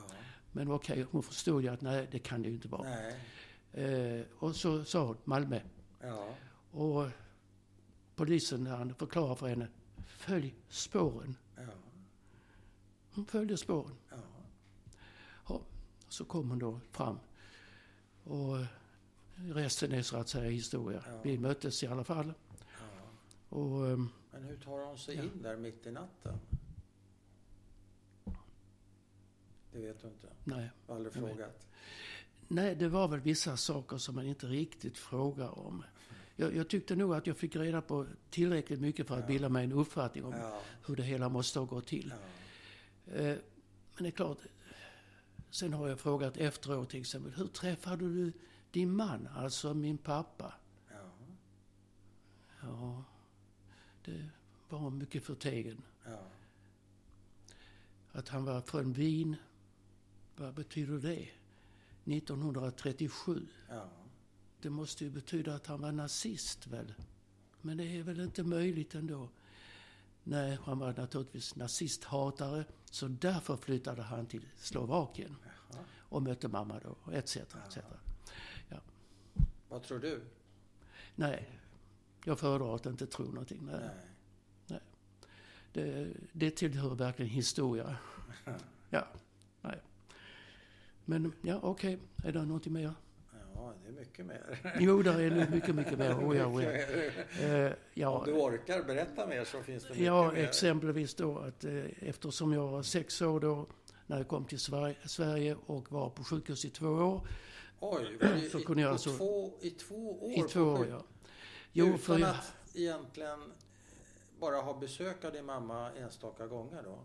Men 0.52 0.70
okej, 0.70 1.06
hon 1.11 1.22
förstod 1.22 1.62
ju 1.62 1.68
att 1.68 1.80
nej, 1.80 2.08
det 2.11 2.18
kan 2.18 2.42
det 2.42 2.48
ju 2.48 2.54
inte 2.54 2.68
vara. 2.68 2.88
Eh, 3.72 4.22
och 4.38 4.56
så 4.56 4.84
sa 4.84 5.04
hon 5.06 5.16
Malmö. 5.24 5.61
Ja. 6.00 6.34
Och 6.70 7.06
polisen 8.14 8.66
han 8.66 8.94
förklarade 8.94 9.37
för 9.37 9.48
henne, 9.48 9.68
följ 10.06 10.54
spåren. 10.68 11.37
Ja. 11.56 11.62
Hon 13.14 13.26
följde 13.26 13.56
spåren. 13.56 13.96
Ja. 14.11 14.16
Ja, 15.48 15.61
så 16.08 16.24
kom 16.24 16.48
hon 16.50 16.58
då 16.58 16.80
fram. 16.90 17.18
Och 18.24 18.56
resten 19.46 19.92
är 19.92 20.03
så 20.03 20.16
att 20.16 20.29
säga 20.29 20.51
historia. 20.51 21.05
Ja. 21.07 21.20
Vi 21.24 21.38
möttes 21.38 21.83
i 21.83 21.87
alla 21.87 22.05
fall. 22.05 22.33
ja. 22.59 23.57
Och 23.57 23.87
ehm, 23.88 24.09
Men 24.33 24.42
hur 24.44 24.57
tar 24.57 24.87
hon 24.87 24.98
sig 24.98 25.16
Ja. 25.16 25.22
in 25.22 25.42
där 25.42 25.57
mitt 25.57 25.87
i 25.87 25.90
natten? 25.90 26.38
Det 29.72 29.79
vet 29.81 30.03
du 30.03 30.09
inte? 30.09 30.29
nej. 30.44 30.70
Du 30.87 30.92
har 30.92 30.96
aldrig 30.96 31.12
frågat? 31.12 31.66
nej, 32.48 32.74
det 32.74 32.88
var 32.88 33.09
väl 33.09 33.20
vissa 33.20 33.57
saker 33.57 33.96
som 33.98 34.14
man 34.14 34.27
inte 34.27 34.46
riktigt 34.46 34.98
frågar 34.98 35.59
om. 35.59 35.85
Jag, 36.37 36.57
jag 36.57 36.68
tyckte 36.68 36.96
nog 36.96 37.14
att 37.14 37.27
jag 37.27 37.37
fick 37.37 37.57
reda 37.57 37.81
på 37.83 38.07
tillräckligt 38.31 38.81
mycket 38.81 39.07
för 39.07 39.14
att 39.14 39.20
Ja. 39.20 39.27
bilda 39.27 39.48
mig 39.48 39.64
en 39.64 39.72
uppfattning 39.72 40.24
om 40.24 40.33
Ja. 40.33 40.61
hur 40.87 40.96
det 40.96 41.03
hela 41.03 41.29
måste 41.29 41.59
ha 41.59 41.66
gått 41.66 41.87
till. 41.87 42.14
ja. 43.05 43.12
Eh, 43.12 43.37
Men 43.94 44.03
det 44.05 44.09
är 44.09 44.11
klart, 44.11 44.38
sen 45.51 45.72
har 45.72 45.88
jag 45.88 46.01
frågat 46.01 46.37
efteråt 46.37 46.90
till 46.90 47.01
exempel, 47.01 47.33
hur 47.33 47.46
träffade 47.46 48.05
du 48.05 48.33
din 48.70 48.96
man, 48.96 49.26
alltså 49.26 49.74
min 49.74 49.98
pappa? 49.98 50.54
ja. 50.90 51.11
Ja, 52.62 53.04
det 54.04 54.28
var 54.68 54.90
mycket 54.90 55.24
förtegen. 55.24 55.83
Ja. 56.04 56.20
Att 58.12 58.28
han 58.28 58.44
var 58.44 58.61
från 58.61 58.92
Wien, 58.92 59.37
vad 60.37 60.54
betyder 60.54 60.98
det? 60.98 61.28
1937. 62.04 63.46
Ja. 63.68 63.88
Det 64.61 64.70
måste 64.70 65.04
ju 65.04 65.11
betyda 65.11 65.54
att 65.54 65.66
han 65.66 65.81
var 65.81 65.92
nazist 65.92 66.66
väl? 66.66 66.94
Men 67.62 67.76
det 67.76 67.85
är 67.85 68.02
väl 68.02 68.20
inte 68.20 68.42
möjligt 68.42 68.94
ändå? 68.94 69.28
Nej, 70.22 70.59
han 70.64 70.78
var 70.78 70.94
naturligtvis 70.96 71.57
nazisthatare, 71.57 72.64
så 72.85 73.09
därför 73.09 73.57
flyttade 73.57 74.02
han 74.02 74.26
till 74.26 74.48
Slovakien 74.57 75.37
Jaha. 75.70 75.85
och 75.98 76.22
mötte 76.22 76.48
mamma 76.48 76.81
då, 76.81 77.12
etc. 77.12 77.37
etc. 77.37 77.78
Vad 79.68 79.83
tror 79.83 79.98
du? 79.98 80.20
Nej, 81.14 81.48
jag 82.24 82.38
föredrar 82.38 82.74
att 82.74 82.87
inte 82.87 83.07
tro 83.07 83.24
någonting. 83.24 83.61
Nej. 83.62 83.90
Nej. 84.66 84.81
Det, 85.72 86.09
det 86.33 86.50
tillhör 86.50 86.94
verkligen 86.94 87.31
historia. 87.31 87.96
Ja, 88.90 89.09
nej. 89.61 89.81
Men 91.04 91.33
ja, 91.42 91.61
okej. 91.62 91.98
Är 92.24 92.33
det 92.33 92.44
någonting 92.44 92.72
mer? 92.72 92.94
Ja, 93.54 93.74
det 93.83 93.88
är 93.88 93.92
mycket 93.92 94.26
mer. 94.26 94.59
Jo, 94.81 95.02
där 95.02 95.20
är 95.20 95.50
mycket, 95.50 95.74
mycket 95.74 95.98
mer. 95.98 96.14
Oh, 96.24 96.37
ja, 96.37 96.46
oh, 96.46 96.64
ja. 96.64 96.70
Eh, 97.46 97.66
Om 97.66 97.74
ja, 97.94 98.22
du 98.24 98.33
orkar 98.33 98.83
berätta 98.83 99.26
mer 99.26 99.44
så 99.44 99.62
finns 99.62 99.83
det 99.83 99.88
mycket 99.90 100.04
ja, 100.07 100.33
mer. 100.33 100.44
exempelvis 100.44 101.14
då 101.14 101.38
att 101.38 101.64
eh, 101.64 101.85
eftersom 102.00 102.52
jag 102.52 102.68
var 102.68 102.83
sex 102.83 103.22
år 103.22 103.40
då 103.40 103.66
när 104.07 104.16
jag 104.16 104.28
kom 104.28 104.44
till 104.44 104.61
Sverige, 104.61 104.96
Sverige 105.04 105.57
och 105.66 105.92
var 105.92 106.11
på 106.11 106.24
sjukhus 106.24 106.64
i 106.64 106.70
två 106.70 106.88
år. 106.88 107.28
Oj, 107.80 108.16
var 108.20 108.28
det 108.28 108.50
Så 108.50 108.58
i, 108.58 108.62
kunde 108.64 108.82
jag 108.82 108.88
på 108.88 108.92
alltså- 108.92 109.16
två, 109.16 109.52
i 109.60 109.70
två 109.70 110.24
år? 110.24 110.32
I 110.32 110.48
två 110.48 110.60
år, 110.62 110.86
ja. 110.86 111.02
Jo, 111.72 111.86
Utan 111.86 111.98
för 111.98 112.18
jag, 112.18 112.30
att 112.30 112.54
egentligen 112.74 113.38
bara 114.40 114.56
ha 114.56 114.78
besök 114.78 115.24
av 115.24 115.32
din 115.32 115.44
mamma 115.44 115.90
enstaka 115.92 116.46
gånger 116.46 116.82
då? 116.82 116.98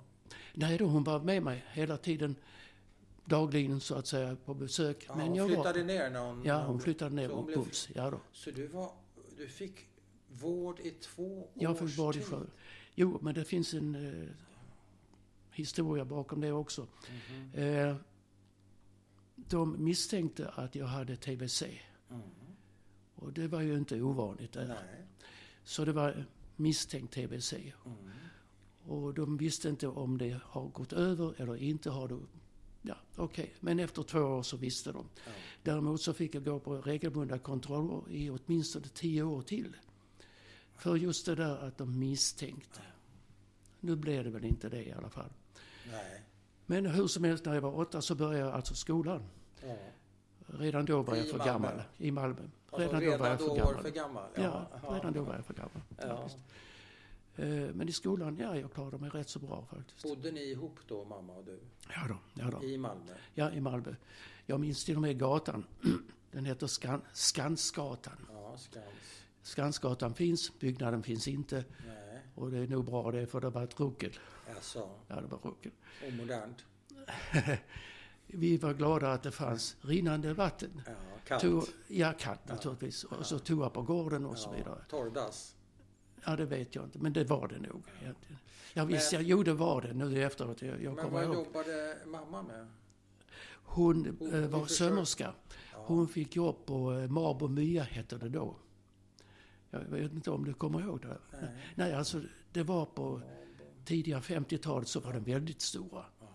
nej 0.53 0.77
då, 0.77 0.85
hon 0.85 1.03
var 1.03 1.19
med 1.19 1.43
mig 1.43 1.65
hela 1.71 1.97
tiden. 1.97 2.35
Dagligen 3.25 3.79
så 3.79 3.95
att 3.95 4.07
säga 4.07 4.37
på 4.45 4.53
besök. 4.53 5.05
Ja, 5.07 5.15
Men 5.15 5.27
hon 5.27 5.35
jag 5.35 5.47
flyttade 5.47 5.79
var, 5.79 5.85
ner 5.87 6.09
när 6.09 6.19
hon... 6.19 6.43
ja, 6.45 6.63
hon 6.65 6.79
flyttade 6.79 7.15
ner 7.15 7.31
och 7.31 7.45
blev-. 7.45 7.65
Ja 7.95 8.09
då. 8.09 8.19
Så 8.31 8.51
du, 8.51 8.67
var, 8.67 8.91
du 9.37 9.47
fick 9.47 9.73
vård 10.27 10.79
i 10.79 10.91
två 10.91 11.47
Jag 11.53 11.71
års 11.71 11.89
fick 11.89 11.99
vård 11.99 12.15
i 12.15 12.21
sjö. 12.21 12.39
Jo, 12.95 13.19
men 13.21 13.33
det 13.33 13.45
finns 13.45 13.73
en 13.73 13.95
eh, 13.95 14.29
historia 15.51 16.05
bakom 16.05 16.41
det 16.41 16.51
också. 16.51 16.87
Mhm. 17.29 17.51
Eh, 17.63 17.95
de 19.49 19.83
misstänkte 19.83 20.49
att 20.49 20.75
jag 20.75 20.87
hade 20.87 21.15
TBC. 21.15 21.63
Mm. 22.09 22.21
Och 23.15 23.33
det 23.33 23.47
var 23.47 23.61
ju 23.61 23.77
inte 23.77 24.01
ovanligt 24.01 24.53
där. 24.53 24.67
Nej. 24.67 25.05
Så 25.63 25.85
det 25.85 25.91
var 25.91 26.25
misstänkt 26.55 27.13
TBC. 27.13 27.53
Mm. 27.53 27.97
Och 28.85 29.13
de 29.13 29.37
visste 29.37 29.69
inte 29.69 29.87
om 29.87 30.17
det 30.17 30.39
har 30.43 30.67
gått 30.67 30.93
över 30.93 31.41
eller 31.41 31.55
inte 31.55 31.89
har 31.89 32.07
det. 32.07 32.19
Ja, 32.81 32.97
okej. 33.15 33.53
Men 33.59 33.79
efter 33.79 34.03
två 34.03 34.19
år 34.19 34.43
så 34.43 34.57
visste 34.57 34.91
de. 34.91 35.05
Ja. 35.25 35.31
Däremot 35.63 36.01
så 36.01 36.13
fick 36.13 36.35
jag 36.35 36.45
gå 36.45 36.59
på 36.59 36.81
regelbundna 36.81 37.39
kontroller 37.39 38.11
i 38.11 38.29
åtminstone 38.29 38.87
tio 38.87 39.23
år 39.23 39.41
till. 39.41 39.75
För 40.75 40.95
just 40.95 41.25
det 41.25 41.35
där 41.35 41.67
att 41.67 41.77
de 41.77 41.99
misstänkte. 41.99 42.81
Nu 43.79 43.95
blev 43.95 44.23
det 44.23 44.29
väl 44.29 44.45
inte 44.45 44.69
det 44.69 44.83
i 44.83 44.91
alla 44.91 45.09
fall. 45.09 45.33
Nej. 45.91 46.23
Men 46.73 46.85
hur 46.85 47.07
som 47.07 47.23
helst, 47.23 47.45
när 47.45 47.53
jag 47.53 47.61
var 47.61 47.79
åtta 47.79 48.01
så 48.01 48.15
började 48.15 48.37
jag 48.39 48.53
alltså 48.53 48.75
skolan. 48.75 49.23
Ja. 49.67 49.75
Redan 50.47 50.85
då 50.85 51.01
var 51.01 51.15
jag 51.15 51.27
för 51.29 51.37
Malmö? 51.37 51.51
gammal. 51.53 51.81
I 51.97 52.11
Malmö. 52.11 52.41
Alltså, 52.69 52.97
Redan 52.97 53.03
då 53.11 53.17
var 53.17 53.27
jag 53.27 53.39
för 53.39 53.55
gammal. 53.55 53.81
för 53.83 53.89
gammal? 53.91 54.23
Ja, 54.35 54.69
Ja, 54.83 54.95
redan 54.95 55.13
då 55.13 55.21
var 55.23 55.35
jag 55.35 55.45
för 55.45 55.53
gammal. 55.53 55.81
Ja. 55.97 56.29
Eh, 57.35 57.73
Men 57.73 57.89
i 57.89 57.91
skolan, 57.91 58.37
ja, 58.37 58.57
jag 58.57 58.73
klarade 58.73 58.97
mig 58.97 59.09
rätt 59.09 59.29
så 59.29 59.39
bra 59.39 59.65
faktiskt. 59.69 60.03
Bodde 60.03 60.31
ni 60.31 60.41
ihop 60.51 60.79
då, 60.87 61.05
mamma 61.05 61.33
och 61.33 61.45
du? 61.45 61.59
Ja 61.89 62.01
då, 62.07 62.17
ja 62.41 62.49
då. 62.59 62.63
I 62.63 62.77
Malmö? 62.77 63.13
Ja, 63.33 63.51
i 63.51 63.61
Malmö. 63.61 63.95
Jag 64.45 64.59
minns 64.59 64.85
till 64.85 64.95
och 64.95 65.01
med 65.01 65.19
gatan. 65.19 65.65
Den 66.31 66.45
heter 66.45 66.67
Skan 66.67 67.01
Skansgatan. 67.13 68.27
Ja, 68.33 68.57
Skans. 68.57 68.85
Skansgatan 69.41 70.13
finns, 70.13 70.59
byggnaden 70.59 71.03
finns 71.03 71.27
inte. 71.27 71.55
Nej, 71.87 72.02
Och 72.35 72.51
det 72.51 72.57
är 72.57 72.67
nog 72.67 72.85
bra 72.85 73.11
det, 73.11 73.27
för 73.27 73.41
det 73.41 73.49
var 73.49 73.63
ett 73.63 73.79
ruckel. 73.79 74.11
alltså 74.55 74.89
Ja, 75.07 75.15
det 75.21 75.27
var 75.27 75.37
ruckel. 75.37 75.71
omodernt. 76.07 76.65
Vi 78.27 78.57
var 78.57 78.73
glada 78.73 79.11
att 79.13 79.23
det 79.23 79.31
fanns 79.31 79.75
rinnande 79.81 80.33
vatten. 80.33 80.81
Ja, 80.85 80.91
kallt. 81.27 81.41
To 81.41 81.61
ja, 81.87 82.13
kallt 82.19 82.47
naturligtvis. 82.47 83.03
Och 83.03 83.25
så 83.25 83.39
toa 83.39 83.69
på 83.69 83.81
gården 83.81 84.25
och 84.25 84.37
så 84.37 84.51
vidare. 84.51 84.83
Torrdass. 84.89 85.55
Ja, 86.25 86.35
det 86.35 86.45
vet 86.45 86.75
jag 86.75 86.83
inte, 86.83 86.99
men 86.99 87.13
det 87.13 87.23
var 87.23 87.47
det 87.47 87.59
nog 87.59 87.83
egentligen. 88.01 88.37
Ja, 88.73 88.85
visst, 88.85 89.11
Men- 89.11 89.21
ja, 89.21 89.27
jo 89.29 89.43
det 89.43 89.53
var 89.53 89.81
det 89.81 89.93
nu 89.93 90.23
efteråt. 90.23 90.61
Jag, 90.61 90.83
jag 90.83 90.95
Men 90.95 91.11
vad 91.13 91.23
ihåg. 91.23 91.35
jobbade 91.35 91.97
mamma 92.05 92.41
med? 92.43 92.67
Hon 93.65 94.15
Hon- 94.19 94.33
eh, 94.33 94.39
var 94.49 94.49
försökte- 94.65 94.73
sömmerska. 94.73 95.33
Ja. 95.73 95.83
Hon 95.85 96.07
fick 96.07 96.35
jobb 96.35 96.65
på 96.65 96.93
eh, 96.93 97.07
Marbo 97.09 97.47
Mya 97.47 97.83
hette 97.83 98.17
det 98.17 98.29
då. 98.29 98.55
Jag 99.73 99.79
vet 99.97 100.11
inte 100.13 100.31
om 100.31 100.45
du 100.45 100.53
kommer 100.53 100.81
ihåg 100.81 101.01
det? 101.01 101.17
Nej. 101.31 101.49
Nej, 101.75 101.93
alltså 101.93 102.21
det 102.51 102.63
var 102.63 102.85
på 102.85 103.21
tidiga 103.85 104.19
50-talet 104.19 104.87
så 104.87 104.99
var 104.99 105.13
de 105.13 105.19
väldigt 105.19 105.61
stora. 105.61 106.05
Ja. 106.19 106.27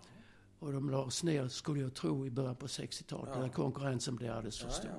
Och 0.59 0.73
de 0.73 0.91
lades 0.91 1.23
ner, 1.23 1.49
skulle 1.49 1.81
jag 1.81 1.95
tro, 1.95 2.27
i 2.27 2.31
början 2.31 2.57
på 2.57 2.67
60-talet 2.67 3.31
Ja. 3.35 3.41
när 3.41 3.49
konkurrensen 3.49 4.17
blev 4.17 4.33
alldeles 4.33 4.59
för 4.59 4.67
Ja, 4.67 4.73
stor. 4.73 4.91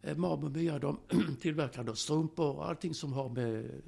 ja. 0.00 0.08
Eh, 0.10 0.16
Marbo 0.16 0.48
Mya 0.48 0.78
de 0.78 0.98
tillverkar 1.40 1.84
då 1.84 1.94
strumpor 1.94 2.56
och 2.56 2.68
allting 2.68 2.94
som 2.94 3.12
har 3.12 3.28
med 3.28 3.82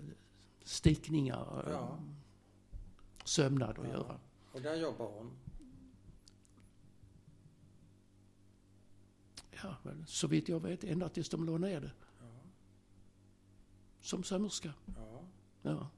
stickningar, 0.64 1.64
eh, 1.66 1.72
Ja. 1.72 1.98
sömnad 3.24 3.78
att 3.78 3.84
Ja. 3.84 3.90
göra. 3.92 4.18
Och 4.52 4.62
där 4.62 4.74
jobbade 4.76 5.10
hon? 5.10 5.30
Ja, 9.62 9.76
men 9.82 10.06
så 10.06 10.26
vitt 10.26 10.48
jag 10.48 10.60
vet 10.60 10.84
ända 10.84 11.08
tills 11.08 11.28
de 11.28 11.44
la 11.46 11.58
ner 11.58 11.80
det. 11.80 11.90
Ja. 14.00 14.06
Som 14.06 14.24
sömmerska. 14.24 14.72
ja. 14.86 15.20
Ja. 15.62 15.88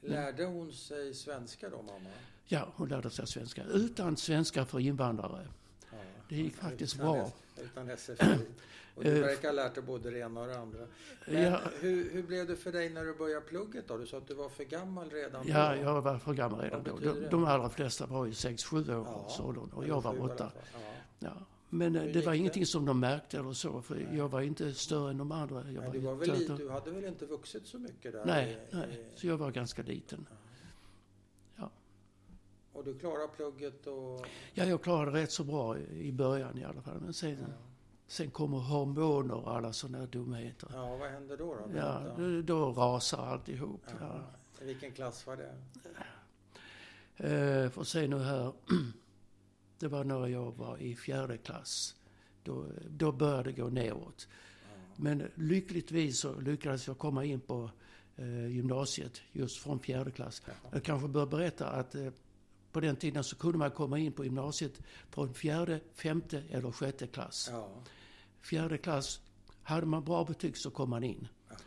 Lärde 0.00 0.44
hon 0.44 0.72
sig 0.72 1.14
svenska 1.14 1.70
då, 1.70 1.76
mamma? 1.82 2.10
ja, 2.46 2.68
hon 2.76 2.88
lärde 2.88 3.10
sig 3.10 3.26
svenska. 3.26 3.64
Utan 3.64 4.16
svenska 4.16 4.64
för 4.64 4.80
invandrare. 4.80 5.48
Ja. 5.90 5.96
Det 6.28 6.36
gick 6.36 6.56
faktiskt 6.56 6.94
utan 6.94 7.06
bra. 7.06 7.30
Utan 7.60 7.96
SFI. 7.96 8.14
Och 8.94 9.04
du 9.04 9.16
Eh, 9.16 9.20
verkar 9.20 9.48
ha 9.48 9.52
lärt 9.54 9.74
dig 9.74 9.82
både 9.84 10.10
det 10.10 10.18
ena 10.18 10.40
och 10.40 10.46
det 10.46 10.58
andra. 10.58 10.86
Men 11.26 11.42
Ja, 11.42 11.60
hur, 11.80 12.10
hur 12.10 12.22
blev 12.22 12.46
det 12.46 12.56
för 12.56 12.72
dig 12.72 12.88
när 12.90 13.04
du 13.04 13.14
började 13.14 13.40
plugget 13.46 13.88
då? 13.88 13.96
Du 13.98 14.06
sa 14.06 14.16
att 14.18 14.28
du 14.28 14.34
var 14.34 14.48
för 14.48 14.64
gammal 14.64 15.10
redan 15.10 15.48
ja, 15.48 15.74
då. 15.74 15.82
jag 15.82 16.02
var 16.02 16.18
för 16.18 16.32
gammal 16.34 16.60
redan 16.60 16.82
då. 16.82 16.98
De, 16.98 17.20
de 17.30 17.44
allra 17.44 17.70
flesta 17.70 18.06
var 18.06 18.26
ju 18.26 18.32
6-7 18.32 18.94
år 18.96 19.06
Ja. 19.06 19.26
så 19.30 19.44
åldern, 19.44 19.70
och 19.72 19.86
jag 19.88 20.00
var 20.00 20.12
sju 20.12 20.18
i 20.18 20.20
alla 20.22 20.34
8. 20.34 20.50
fall. 20.50 20.82
Ja. 21.18 21.32
Ja. 21.72 21.76
Men 21.78 21.96
eh, 21.96 22.02
det 22.12 22.26
var 22.26 22.32
ingenting 22.34 22.66
som 22.66 22.84
de 22.86 23.00
märkte 23.00 23.38
eller 23.38 23.52
så, 23.52 23.82
för 23.82 23.94
Nej. 23.94 24.16
jag 24.16 24.28
var 24.28 24.40
inte 24.40 24.74
större 24.74 25.10
än 25.10 25.18
de 25.18 25.32
andra. 25.32 25.70
Jag 25.70 25.82
Men 25.82 25.92
du, 25.92 25.98
var 25.98 26.14
väl 26.14 26.56
du 26.56 26.70
hade 26.70 26.90
väl 26.90 27.04
inte 27.04 27.26
vuxit 27.26 27.66
så 27.66 27.78
mycket 27.78 28.12
där? 28.12 28.24
Nej, 28.24 28.66
i- 28.72 28.76
nej, 28.76 29.04
så 29.14 29.26
jag 29.26 29.36
var 29.36 29.50
ganska 29.50 29.82
liten. 29.82 30.26
Och 32.74 32.84
du 32.84 32.98
klarade 32.98 33.28
plugget 33.28 33.86
och... 33.86 34.26
Ja, 34.54 34.64
jag 34.64 34.82
klarade 34.82 35.18
rätt 35.22 35.32
så 35.32 35.44
bra 35.44 35.78
i 35.78 36.12
början 36.12 36.58
i 36.58 36.64
alla 36.64 36.82
fall. 36.82 37.00
Men 37.00 37.12
sen, 37.14 37.30
Ja. 37.40 37.46
sen 38.06 38.30
kommer 38.30 38.58
hormoner 38.58 39.34
och 39.34 39.56
alla 39.56 39.72
sådana 39.72 40.06
dumheter. 40.06 40.68
ja, 40.72 40.96
vad 40.96 41.10
hände 41.10 41.36
då? 41.36 41.54
då? 41.54 41.70
Ja, 41.76 42.02
då, 42.16 42.42
då 42.42 42.72
rasar 42.72 43.26
alltihop. 43.26 43.80
Ja. 43.86 43.92
Ja. 44.00 44.20
I 44.62 44.66
vilken 44.66 44.92
klass 44.92 45.26
var 45.26 45.36
det? 45.36 45.54
Eh, 47.64 47.70
får 47.70 47.84
se 47.84 48.06
nu 48.08 48.18
här. 48.18 48.52
Det 49.82 49.88
var 49.88 50.04
när 50.04 50.26
jag 50.26 50.52
var 50.56 50.76
i 50.78 50.96
fjärde 50.96 51.36
klass. 51.38 51.94
Då, 52.42 52.66
då 52.90 53.12
började 53.12 53.42
det 53.42 53.52
gå 53.52 53.68
neråt. 53.68 54.28
Ja. 54.62 54.68
Men 54.96 55.30
lyckligtvis 55.34 56.20
så 56.20 56.40
lyckades 56.40 56.86
jag 56.86 56.98
komma 56.98 57.24
in 57.24 57.40
på 57.40 57.70
eh, 58.16 58.46
gymnasiet 58.46 59.22
just 59.32 59.58
från 59.58 59.78
fjärde 59.80 60.10
klass. 60.10 60.42
Jag 60.72 60.82
kanske 60.82 61.08
bör 61.08 61.26
berätta 61.26 61.66
att 61.68 61.94
eh, 61.94 62.08
på 62.72 62.80
den 62.80 62.96
tiden 62.96 63.24
så 63.24 63.36
kunde 63.36 63.58
man 63.58 63.70
komma 63.70 63.98
in 63.98 64.12
på 64.12 64.24
gymnasiet 64.24 64.80
från 65.10 65.34
fjärde, 65.34 65.80
femte 65.94 66.42
eller 66.50 66.72
sjätte 66.72 67.06
klass. 67.06 67.48
Ja. 67.52 67.68
Fjärde 68.40 68.78
klass, 68.78 69.20
hade 69.62 69.86
man 69.86 70.04
bra 70.04 70.24
betyg 70.24 70.56
så 70.56 70.70
kom 70.70 70.90
man 70.90 71.04
in. 71.04 71.28
Jaha. 71.48 71.58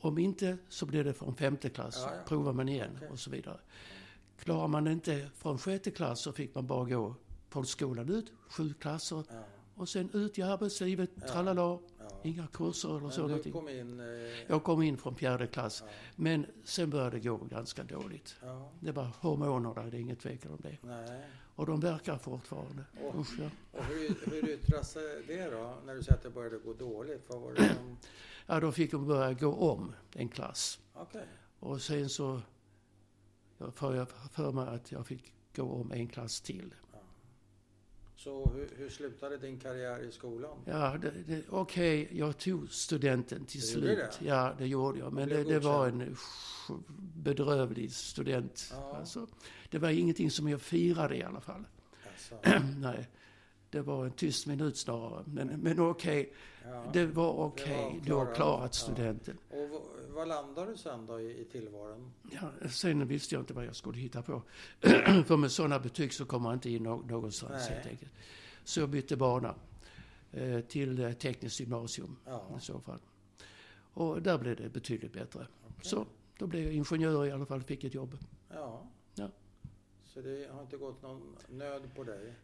Om 0.00 0.18
inte 0.18 0.58
så 0.68 0.86
blev 0.86 1.04
det 1.04 1.12
från 1.14 1.34
femte 1.36 1.70
klass, 1.70 1.96
Ja, 2.06 2.14
ja. 2.16 2.22
provar 2.28 2.52
man 2.52 2.68
igen 2.68 2.90
Okej. 2.96 3.08
och 3.08 3.18
så 3.18 3.30
vidare. 3.30 3.58
Klarar 4.38 4.68
man 4.68 4.86
inte 4.88 5.30
från 5.36 5.58
sjätte 5.58 5.90
klass 5.90 6.20
så 6.20 6.32
fick 6.32 6.54
man 6.54 6.66
bara 6.66 6.84
gå 6.84 7.14
folkskolan 7.48 8.08
ut, 8.08 8.32
sju 8.48 8.74
klasser 8.80 9.24
Ja. 9.30 9.42
och 9.74 9.88
sen 9.88 10.10
ut 10.12 10.38
i 10.38 10.42
arbetslivet, 10.42 11.10
Ja. 11.20 11.28
tralala, 11.28 11.62
Ja. 11.62 11.80
inga 12.22 12.46
kurser 12.46 12.98
eller 12.98 13.10
så 13.10 13.20
Men 13.20 13.28
du 13.28 13.34
någonting. 13.34 13.52
kom 13.52 13.68
in... 13.68 14.00
Eh, 14.00 14.06
Jag 14.48 14.64
kom 14.64 14.82
in 14.82 14.96
från 14.96 15.14
fjärde 15.16 15.46
klass, 15.46 15.82
ja. 15.86 15.92
men 16.16 16.46
sen 16.64 16.90
började 16.90 17.10
det 17.18 17.28
gå 17.28 17.36
ganska 17.36 17.82
dåligt. 17.84 18.36
Det 18.80 18.92
var 18.92 19.10
hormoner 19.20 19.74
där, 19.74 19.90
det 19.90 19.96
är 19.96 20.00
inget 20.00 20.20
tvekan 20.20 20.52
om 20.52 20.58
det. 20.62 20.76
Nej. 20.82 21.20
Och 21.56 21.66
de 21.66 21.80
verkar 21.80 22.18
fortfarande. 22.18 22.84
Och- 23.02 23.20
Usch, 23.20 23.38
ja. 23.40 23.50
Och 23.78 23.84
hur, 23.84 24.30
hur 24.30 24.48
yttrar 24.48 24.82
sig 24.82 25.24
det 25.26 25.50
då? 25.50 25.74
När 25.86 25.94
du 25.94 26.02
säger 26.02 26.14
att 26.16 26.22
det 26.22 26.30
började 26.30 26.58
gå 26.58 26.72
dåligt? 26.72 27.24
Vad 27.28 27.40
var 27.40 27.52
det 27.52 27.74
som... 27.74 27.96
ja, 28.46 28.60
då 28.60 28.72
fick 28.72 28.90
de 28.90 29.06
börja 29.06 29.32
gå 29.32 29.54
om 29.54 29.92
en 30.12 30.28
klass. 30.28 30.78
Okej. 30.94 31.26
Och 31.60 31.82
sen 31.82 32.08
så 32.08 32.40
jag 33.58 33.74
får 33.76 34.06
för 34.30 34.52
mig 34.52 34.68
att 34.68 34.92
jag 34.92 35.06
fick 35.06 35.32
gå 35.56 35.62
om 35.62 35.92
en 35.92 36.08
klass 36.08 36.40
till. 36.40 36.74
Så 38.16 38.50
hur, 38.54 38.70
hur 38.76 38.88
slutade 38.90 39.36
din 39.38 39.58
karriär 39.58 39.98
i 39.98 40.12
skolan? 40.12 40.58
Ja, 40.64 40.96
det, 41.02 41.10
det, 41.26 41.42
okej, 41.50 42.08
jag 42.12 42.38
tog 42.38 42.70
studenten 42.70 43.44
till 43.44 43.60
Du 43.60 43.66
slut. 43.66 43.98
det? 44.20 44.26
Ja, 44.26 44.54
det 44.58 44.66
gjorde 44.66 44.98
jag. 44.98 45.12
Men 45.12 45.28
det, 45.28 45.44
det 45.44 45.58
var 45.58 45.88
en 45.88 46.16
bedrövlig 47.14 47.92
student. 47.92 48.68
Ja. 48.72 48.96
Alltså, 48.96 49.26
det 49.70 49.78
var 49.78 49.88
ingenting 49.88 50.30
som 50.30 50.48
jag 50.48 50.60
firade 50.60 51.16
i 51.16 51.22
alla 51.22 51.40
fall. 51.40 51.64
Alltså, 52.12 52.58
Nej, 52.78 53.08
det 53.70 53.80
var 53.80 54.04
en 54.04 54.12
tyst 54.12 54.46
minut 54.46 54.76
snarare. 54.76 55.24
Men, 55.26 55.46
men 55.48 55.80
okej, 55.80 56.32
ja. 56.64 56.84
det 56.92 57.06
var 57.06 57.32
okej. 57.32 57.76
var 57.76 58.00
Du 58.06 58.12
har 58.14 58.24
klarat. 58.24 58.36
klarat 58.36 58.62
Ja. 58.62 58.92
studenten. 58.92 59.38
Och 59.50 59.86
vad, 60.14 60.28
vad 60.28 60.28
landade 60.28 60.70
du 60.70 60.76
sen 60.76 61.06
då 61.06 61.20
i, 61.20 61.40
i 61.40 61.44
tillvaron? 61.44 62.12
Ja, 62.32 62.68
sen 62.68 63.06
visste 63.08 63.34
jag 63.34 63.42
inte 63.42 63.54
vad 63.54 63.64
jag 63.66 63.76
skulle 63.76 63.98
hitta 63.98 64.22
på. 64.22 64.42
För 65.26 65.36
med 65.36 65.50
sådana 65.52 65.78
betyg 65.78 66.12
så 66.14 66.24
kommer 66.24 66.42
man 66.42 66.54
inte 66.54 66.70
in 66.70 66.82
nå- 66.82 67.02
någonstans 67.08 67.52
Nej. 67.68 67.74
helt 67.74 67.86
enkelt. 67.86 68.12
Så 68.64 68.80
jag 68.80 68.88
bytte 68.88 69.16
bana 69.16 69.54
eh, 70.32 70.60
till 70.60 70.98
eh, 71.04 71.12
tekniskt 71.12 71.60
gymnasium 71.60 72.16
Ja, 72.24 72.50
i 72.58 72.60
så 72.60 72.80
fall. 72.80 72.98
Och 73.94 74.22
där 74.22 74.38
blev 74.38 74.56
det 74.56 74.68
betydligt 74.68 75.12
bättre. 75.12 75.46
okej. 75.64 75.74
Så 75.90 76.06
då 76.38 76.46
blev 76.46 76.62
jag 76.64 76.72
ingenjör 76.72 77.26
i 77.26 77.32
alla 77.32 77.46
fall, 77.46 77.62
fick 77.62 77.84
ett 77.84 77.94
jobb. 77.94 78.18
Ja. 78.48 78.86
Ja. 79.14 79.28
Så 80.04 80.20
det 80.20 80.48
har 80.52 80.62
inte 80.62 80.76
gått 80.76 81.02
någon 81.02 81.36
nöd 81.48 81.82
på 81.94 82.04
dig? 82.04 82.34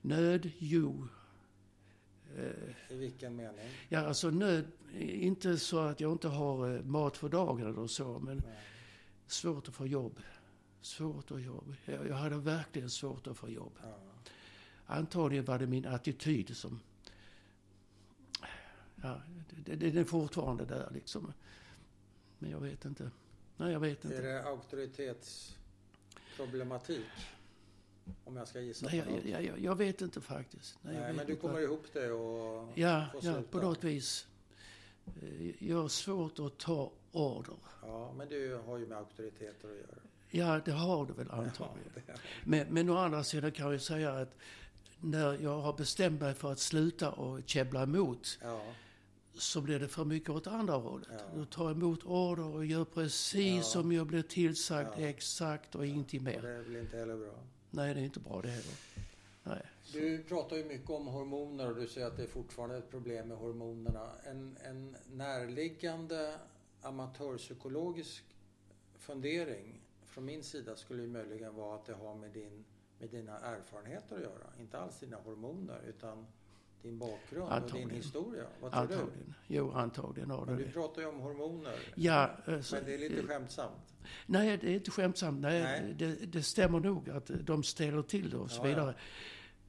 Nöd, 0.00 0.50
jo. 0.58 1.06
I 2.88 2.96
vilken 2.96 3.36
mening? 3.36 3.68
ja, 3.88 4.06
alltså 4.06 4.30
nöd, 4.30 4.64
inte 4.98 5.58
så 5.58 5.78
att 5.78 6.00
jag 6.00 6.12
inte 6.12 6.28
har 6.28 6.76
eh, 6.76 6.82
mat 6.82 7.16
för 7.16 7.28
dagen 7.28 7.66
eller 7.66 7.86
så, 7.86 8.18
men 8.18 8.36
Nej. 8.46 8.58
svårt 9.26 9.68
att 9.68 9.74
få 9.74 9.86
jobb. 9.86 10.20
Svårt 10.80 11.30
att 11.30 11.42
jobb. 11.42 11.74
Jag, 11.84 12.08
jag 12.08 12.14
hade 12.14 12.36
verkligen 12.36 12.90
svårt 12.90 13.26
att 13.26 13.36
få 13.36 13.48
jobb. 13.48 13.72
Ja. 13.82 13.98
Antagligen 14.86 15.44
var 15.44 15.58
det 15.58 15.66
min 15.66 15.86
attityd 15.86 16.56
som... 16.56 16.80
Ja, 19.02 19.20
det, 19.64 19.74
det, 19.76 19.90
det 19.90 20.00
är 20.00 20.04
fortfarande 20.04 20.64
där 20.64 20.90
liksom. 20.94 21.32
Men 22.38 22.50
jag 22.50 22.60
vet 22.60 22.84
inte. 22.84 23.10
Nej, 23.56 23.72
jag 23.72 23.80
vet 23.80 24.04
Är 24.04 24.08
inte. 24.08 24.22
det 24.22 24.44
auktoritetsproblematik? 24.44 27.06
Om 28.24 28.36
jag 28.36 28.48
ska 28.48 28.60
gissa 28.60 28.86
Nej, 28.86 29.02
på 29.02 29.10
något? 29.10 29.24
jag, 29.24 29.44
jag, 29.44 29.58
jag 29.60 29.76
vet 29.76 30.00
inte 30.00 30.20
faktiskt. 30.20 30.78
Nej, 30.82 30.94
jag 30.94 31.02
Nej, 31.02 31.12
men 31.12 31.26
du 31.26 31.36
kommer 31.36 31.60
ihop 31.60 31.84
det 31.92 32.12
och 32.12 32.68
Ja, 32.74 33.06
får 33.12 33.24
ja, 33.24 33.32
sluta. 33.34 33.50
på 33.50 33.58
något 33.58 33.84
vis. 33.84 34.26
Eh, 35.22 35.64
Jag 35.68 35.80
har 35.82 35.88
svårt 35.88 36.38
att 36.38 36.58
ta 36.58 36.92
order. 37.12 37.54
Ja, 37.82 38.12
men 38.16 38.28
du 38.28 38.54
har 38.66 38.78
ju 38.78 38.86
med 38.86 38.98
auktoriteter 38.98 39.68
att 39.68 39.74
göra. 39.76 39.98
Ja, 40.30 40.60
det 40.64 40.72
har 40.72 41.06
du 41.06 41.12
väl 41.12 41.30
antagligen. 41.30 41.92
Ja, 42.06 42.14
Men, 42.44 42.66
men 42.70 42.90
å 42.90 42.96
andra 42.96 43.24
sidan 43.24 43.52
kan 43.52 43.72
jag 43.72 43.80
säga 43.80 44.12
att 44.12 44.36
när 45.00 45.38
jag 45.42 45.60
har 45.60 45.72
bestämt 45.72 46.20
mig 46.20 46.34
för 46.34 46.52
att 46.52 46.58
sluta 46.58 47.10
och 47.12 47.40
käbbla 47.46 47.82
emot 47.82 48.38
ja, 48.42 48.62
så 49.34 49.60
blir 49.60 49.80
det 49.80 49.88
för 49.88 50.04
mycket 50.04 50.30
åt 50.30 50.46
andra 50.46 50.74
hållet. 50.74 51.08
Ja. 51.12 51.38
Du 51.38 51.44
tar 51.44 51.70
emot 51.70 52.04
order 52.04 52.44
och 52.44 52.66
gör 52.66 52.84
precis 52.84 53.56
Ja. 53.56 53.62
som 53.62 53.92
jag 53.92 54.06
blir 54.06 54.22
tillsagd 54.22 54.88
Ja. 54.96 55.02
exakt 55.08 55.74
och 55.74 55.86
ingenting 55.86 56.20
och 56.20 56.24
mer. 56.24 56.42
det 56.42 56.64
blir 56.68 56.80
inte 56.80 56.96
heller 56.96 57.16
bra. 57.16 57.34
Nej, 57.70 57.94
det 57.94 58.00
är 58.00 58.04
inte 58.04 58.20
bra 58.20 58.42
det 58.42 58.48
heller. 58.48 58.74
Nej. 59.42 59.62
Du 59.92 60.22
pratar 60.22 60.56
ju 60.56 60.64
mycket 60.64 60.90
om 60.90 61.06
hormoner 61.06 61.68
och 61.68 61.76
du 61.76 61.86
säger 61.86 62.06
att 62.06 62.16
det 62.16 62.22
är 62.22 62.26
fortfarande 62.26 62.76
ett 62.76 62.90
problem 62.90 63.28
med 63.28 63.36
hormonerna. 63.36 64.10
En, 64.24 64.56
en 64.64 64.96
närliggande 65.12 66.34
amatörpsykologisk 66.82 68.24
fundering 68.98 69.80
från 70.04 70.24
min 70.24 70.42
sida 70.42 70.76
skulle 70.76 71.02
ju 71.02 71.08
möjligen 71.08 71.54
vara 71.54 71.74
att 71.74 71.86
det 71.86 71.94
har 71.94 72.14
med, 72.14 72.30
din, 72.30 72.64
med 72.98 73.10
dina 73.10 73.38
erfarenheter 73.38 74.16
att 74.16 74.22
göra. 74.22 74.52
Inte 74.60 74.78
alls 74.78 74.98
dina 74.98 75.16
hormoner 75.16 75.80
utan 75.86 76.26
din 76.82 76.98
bakgrund 76.98 77.42
och 77.44 77.48
din 77.50 77.62
Antagligen. 77.62 77.90
historia. 77.90 78.46
Vad 78.60 78.72
tror 78.72 78.86
du? 78.86 78.94
Antagligen. 78.94 79.34
Jo, 79.46 79.70
antagligen 79.72 80.30
har 80.30 80.46
det 80.46 80.56
du 80.56 80.70
pratar 80.70 81.02
ju 81.02 81.08
om 81.08 81.20
hormoner. 81.20 81.78
Ja, 81.94 82.30
alltså, 82.46 82.76
Men 82.76 82.84
det 82.84 82.94
är 82.94 82.98
lite 82.98 83.22
skämtsamt. 83.26 83.94
Nej, 84.26 84.56
det 84.58 84.70
är 84.70 84.74
inte 84.74 84.90
skämtsamt. 84.90 85.40
Nej, 85.40 85.62
Nej. 85.62 85.94
Det, 85.98 86.14
det 86.32 86.42
stämmer 86.42 86.80
nog 86.80 87.10
att 87.10 87.30
de 87.40 87.62
ställer 87.62 88.02
till 88.02 88.30
det 88.30 88.36
och 88.36 88.50
så 88.50 88.56
Ja, 88.56 88.62
ja. 88.62 88.68
vidare. 88.68 88.94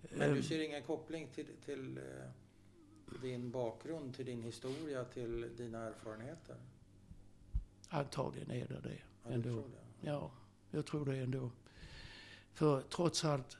Men 0.10 0.30
du 0.30 0.38
Ehm, 0.38 0.44
ser 0.44 0.62
ingen 0.64 0.84
koppling 0.84 1.28
till, 1.36 1.48
till 1.66 1.98
eh, 1.98 2.04
din 3.22 3.52
bakgrund, 3.52 4.16
till 4.16 4.26
din 4.26 4.42
historia, 4.44 5.04
till 5.06 5.50
dina 5.58 5.80
erfarenheter? 5.80 6.56
Antagligen 7.90 8.52
är 8.52 8.68
det 8.68 8.80
det. 8.84 8.98
Ja, 9.24 9.30
du 9.30 9.34
ändå. 9.34 9.56
det? 9.62 10.08
Ja, 10.08 10.32
jag 10.72 10.86
tror 10.86 11.06
det 11.06 11.18
ändå. 11.18 11.52
För 12.54 12.82
trots 12.82 13.26
allt, 13.26 13.58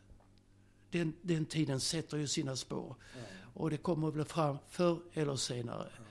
den, 0.92 1.14
den 1.22 1.46
tiden 1.46 1.80
sätter 1.80 2.18
ju 2.18 2.28
sina 2.28 2.56
spår. 2.56 2.96
Ja. 3.16 3.22
Och 3.54 3.70
det 3.70 3.78
kommer 3.78 4.12
väl 4.12 4.26
fram 4.26 4.58
förr 4.70 5.00
eller 5.14 5.36
senare. 5.36 5.88
Ja. 5.98 6.04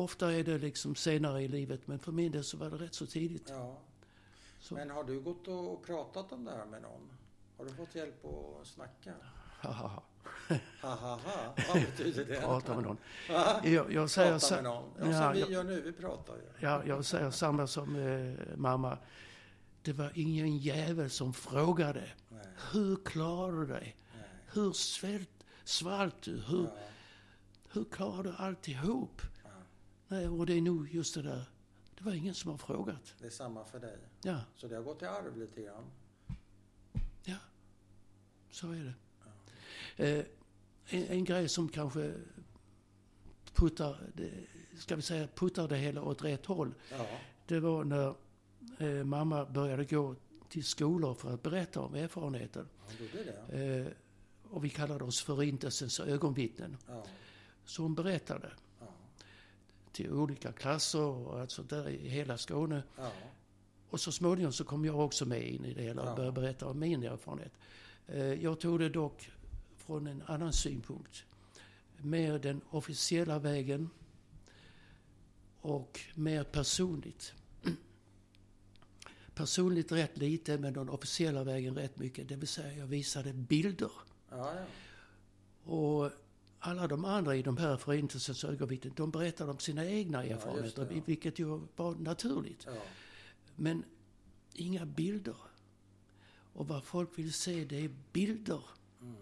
Ofta 0.00 0.32
är 0.32 0.44
det 0.44 0.58
liksom 0.58 0.94
senare 0.94 1.42
i 1.42 1.48
livet, 1.48 1.80
men 1.86 1.98
för 1.98 2.12
min 2.12 2.32
del 2.32 2.44
så 2.44 2.56
var 2.56 2.70
det 2.70 2.76
rätt 2.76 2.94
så 2.94 3.06
tidigt. 3.06 3.46
Ja. 3.48 3.78
Så, 4.60 4.74
Men 4.74 4.90
har 4.90 5.04
du 5.04 5.20
gått 5.20 5.48
och 5.48 5.82
pratat 5.86 6.32
om 6.32 6.44
det 6.44 6.50
här 6.50 6.66
med 6.66 6.82
någon? 6.82 7.10
Har 7.58 7.64
du 7.64 7.70
fått 7.70 7.94
hjälp 7.94 8.24
att 8.24 8.66
snacka? 8.66 9.12
haha, 9.60 10.02
Ha, 10.82 10.94
ha, 10.94 11.16
ha. 11.24 11.54
Vad 11.68 11.82
betyder 11.82 12.24
det? 12.24 12.40
prata 12.44 12.74
med 12.74 12.84
någon. 12.84 12.96
Jag, 13.64 13.92
jag, 13.92 14.10
säger, 14.10 14.38
Prata 14.38 14.54
med 14.54 14.64
någon? 14.64 14.84
Ja, 14.98 15.22
som 15.22 15.32
vi 15.32 15.40
jag- 15.40 15.50
gör 15.50 15.64
nu, 15.64 15.80
vi 15.80 15.92
pratar 15.92 16.34
ju. 16.34 16.42
ja, 16.60 16.82
jag 16.86 17.04
säger 17.04 17.30
samma 17.30 17.66
som 17.66 17.96
eh, 17.96 18.56
mamma. 18.56 18.98
Det 19.82 19.92
var 19.92 20.12
ingen 20.14 20.58
jävel 20.58 21.10
som 21.10 21.32
frågade. 21.34 22.04
Nej, 22.28 22.46
Hur 22.72 22.96
klarar 23.04 23.52
du 23.52 23.66
dig? 23.66 23.96
Hur 24.54 24.72
svält, 24.72 25.44
svalt 25.64 26.22
du? 26.22 26.40
Hur, 26.40 26.62
Ja, 26.64 26.70
hur 27.72 27.84
klarar 27.84 28.22
du 28.22 28.32
alltihop? 28.36 29.22
ja. 29.44 29.50
Nej, 30.08 30.28
och 30.28 30.46
det 30.46 30.54
är 30.54 30.60
nog 30.60 30.94
just 30.94 31.14
det 31.14 31.22
där. 31.22 31.44
Det 31.98 32.04
var 32.04 32.12
ingen 32.12 32.34
som 32.34 32.50
har 32.50 32.58
frågat. 32.58 33.14
Det 33.20 33.26
är 33.26 33.30
samma 33.30 33.64
för 33.64 33.80
dig. 33.80 33.98
Ja, 34.22 34.40
Så 34.56 34.68
det 34.68 34.74
har 34.76 34.82
gått 34.82 35.02
i 35.02 35.06
arv 35.06 35.36
lite 35.38 35.62
grann. 35.62 35.84
ja. 37.24 37.36
Så 38.50 38.70
är 38.72 38.84
det. 38.84 38.94
Eh, 40.18 40.24
en, 40.86 41.04
en 41.06 41.24
grej 41.24 41.48
som 41.48 41.68
kanske 41.68 42.14
puttar, 43.54 44.10
det, 44.14 44.30
ska 44.78 44.96
vi 44.96 45.02
säga, 45.02 45.28
puttar 45.34 45.68
det 45.68 45.76
hela 45.76 46.02
åt 46.02 46.24
rätt 46.24 46.46
håll. 46.46 46.74
Ja, 46.90 47.06
Det 47.46 47.60
var 47.60 47.84
när 47.84 48.14
eh, 48.78 49.04
mamma 49.04 49.44
började 49.44 49.84
gå 49.84 50.14
till 50.48 50.64
skolor 50.64 51.14
för 51.14 51.34
att 51.34 51.42
berätta 51.42 51.80
om 51.80 51.94
erfarenheten. 51.94 52.68
hon 52.78 53.06
gjorde 53.06 53.24
det. 53.24 53.64
Eh, 53.86 53.92
och 54.50 54.64
vi 54.64 54.70
kallade 54.70 55.04
oss 55.04 55.20
Förintelsens 55.22 56.00
ögonvittnen. 56.00 56.76
Ja, 56.88 57.04
Så 57.64 57.82
hon 57.82 57.94
berättade 57.94 58.52
ja, 58.80 58.86
till 59.92 60.12
olika 60.12 60.52
klasser 60.52 61.00
och 61.00 61.40
alltså 61.40 61.62
där 61.62 61.88
i 61.88 62.08
hela 62.08 62.38
Skåne. 62.38 62.82
ja. 62.96 63.12
Och 63.90 64.00
så 64.00 64.12
småningom 64.12 64.52
så 64.52 64.64
kom 64.64 64.84
jag 64.84 64.98
också 65.00 65.26
med 65.26 65.48
in 65.48 65.64
i 65.64 65.74
det 65.74 65.82
hela 65.82 66.02
och 66.02 66.08
Ja. 66.08 66.14
började 66.16 66.40
berätta 66.40 66.66
om 66.68 66.78
min 66.78 67.02
erfarenhet. 67.02 67.52
Eh, 68.06 68.22
Jag 68.24 68.60
tog 68.60 68.78
det 68.78 68.88
dock 68.88 69.30
från 69.76 70.06
en 70.06 70.22
annan 70.26 70.52
synpunkt. 70.52 71.24
Mer 71.98 72.38
den 72.38 72.60
officiella 72.70 73.38
vägen 73.38 73.90
och 75.60 76.00
mer 76.14 76.44
personligt. 76.44 77.32
Personligt 79.34 79.92
rätt 79.92 80.16
lite, 80.18 80.58
men 80.58 80.72
den 80.72 80.88
officiella 80.88 81.44
vägen 81.44 81.74
rätt 81.74 81.98
mycket. 81.98 82.28
Det 82.28 82.36
vill 82.36 82.48
säga, 82.48 82.72
jag 82.78 82.86
visade 82.86 83.32
bilder. 83.32 83.90
Ja, 84.36 84.54
ja. 84.54 84.64
Och 85.72 86.10
alla 86.58 86.86
de 86.88 87.04
andra 87.04 87.36
i 87.36 87.42
de 87.42 87.56
här 87.56 87.76
Förintelsens 87.76 88.44
ögonvittnen, 88.44 88.92
de 88.96 89.10
berättade 89.10 89.50
om 89.50 89.58
sina 89.58 89.86
egna 89.86 90.24
erfarenheter, 90.24 90.84
det, 90.86 90.94
ja. 90.94 91.02
vilket 91.06 91.38
ju 91.38 91.60
var 91.76 91.94
naturligt. 91.94 92.62
ja. 92.66 92.72
Men 93.56 93.84
inga 94.54 94.86
bilder. 94.86 95.36
Och 96.52 96.68
vad 96.68 96.84
folk 96.84 97.18
vill 97.18 97.32
se, 97.32 97.64
det 97.64 97.84
är 97.84 97.90
bilder. 98.12 98.62
Mm. 99.00 99.14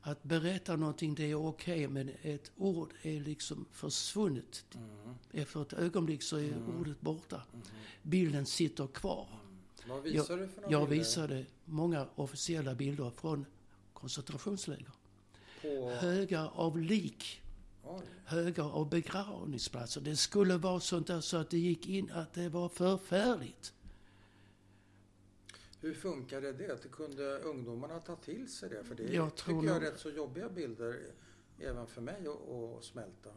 Att 0.00 0.22
berätta 0.22 0.76
någonting, 0.76 1.14
det 1.14 1.30
är 1.30 1.34
okej, 1.34 1.88
men 1.88 2.10
ett 2.22 2.50
ord 2.56 2.92
är 3.02 3.20
liksom 3.20 3.64
försvunnet. 3.72 4.64
Mm. 4.74 5.14
Efter 5.32 5.62
ett 5.62 5.72
ögonblick 5.72 6.22
så 6.22 6.36
är 6.36 6.52
Mm. 6.52 6.78
ordet 6.80 7.00
borta. 7.00 7.42
Mm. 7.52 7.66
Bilden 8.02 8.46
sitter 8.46 8.86
kvar. 8.86 9.28
Vad 9.88 10.02
visar 10.02 10.36
du 10.38 10.48
för 10.48 10.60
några 10.60 10.72
Jag 10.72 10.88
bilder? 10.88 11.04
visade 11.04 11.46
många 11.64 12.06
officiella 12.14 12.74
bilder 12.74 13.10
från 13.10 13.46
koncentrationsläger. 14.00 14.92
På... 15.62 15.90
Högar 15.90 16.50
av 16.54 16.78
lik, 16.78 17.42
Oj. 17.84 18.02
högar 18.24 18.70
av 18.70 18.88
begravningsplatser. 18.88 20.00
Det 20.00 20.16
skulle 20.16 20.56
vara 20.56 20.80
sånt 20.80 21.06
där 21.06 21.20
så 21.20 21.36
att 21.36 21.50
det 21.50 21.58
gick 21.58 21.88
in 21.88 22.10
att 22.10 22.32
det 22.32 22.48
var 22.48 22.68
förfärligt. 22.68 23.72
Hur 25.80 25.94
funkade 25.94 26.52
det? 26.52 26.66
det? 26.82 26.88
Kunde 26.92 27.38
ungdomarna 27.38 28.00
ta 28.00 28.16
till 28.16 28.48
sig 28.48 28.68
det? 28.68 28.84
För 28.84 28.94
det 28.94 29.14
Jag 29.14 29.34
tycker 29.34 29.52
jag 29.52 29.76
är 29.76 29.80
rätt 29.80 30.00
så 30.00 30.10
jobbiga 30.10 30.48
bilder 30.48 30.96
även 31.58 31.86
för 31.86 32.00
mig 32.00 32.26
att, 32.26 32.84
smälta. 32.84 33.30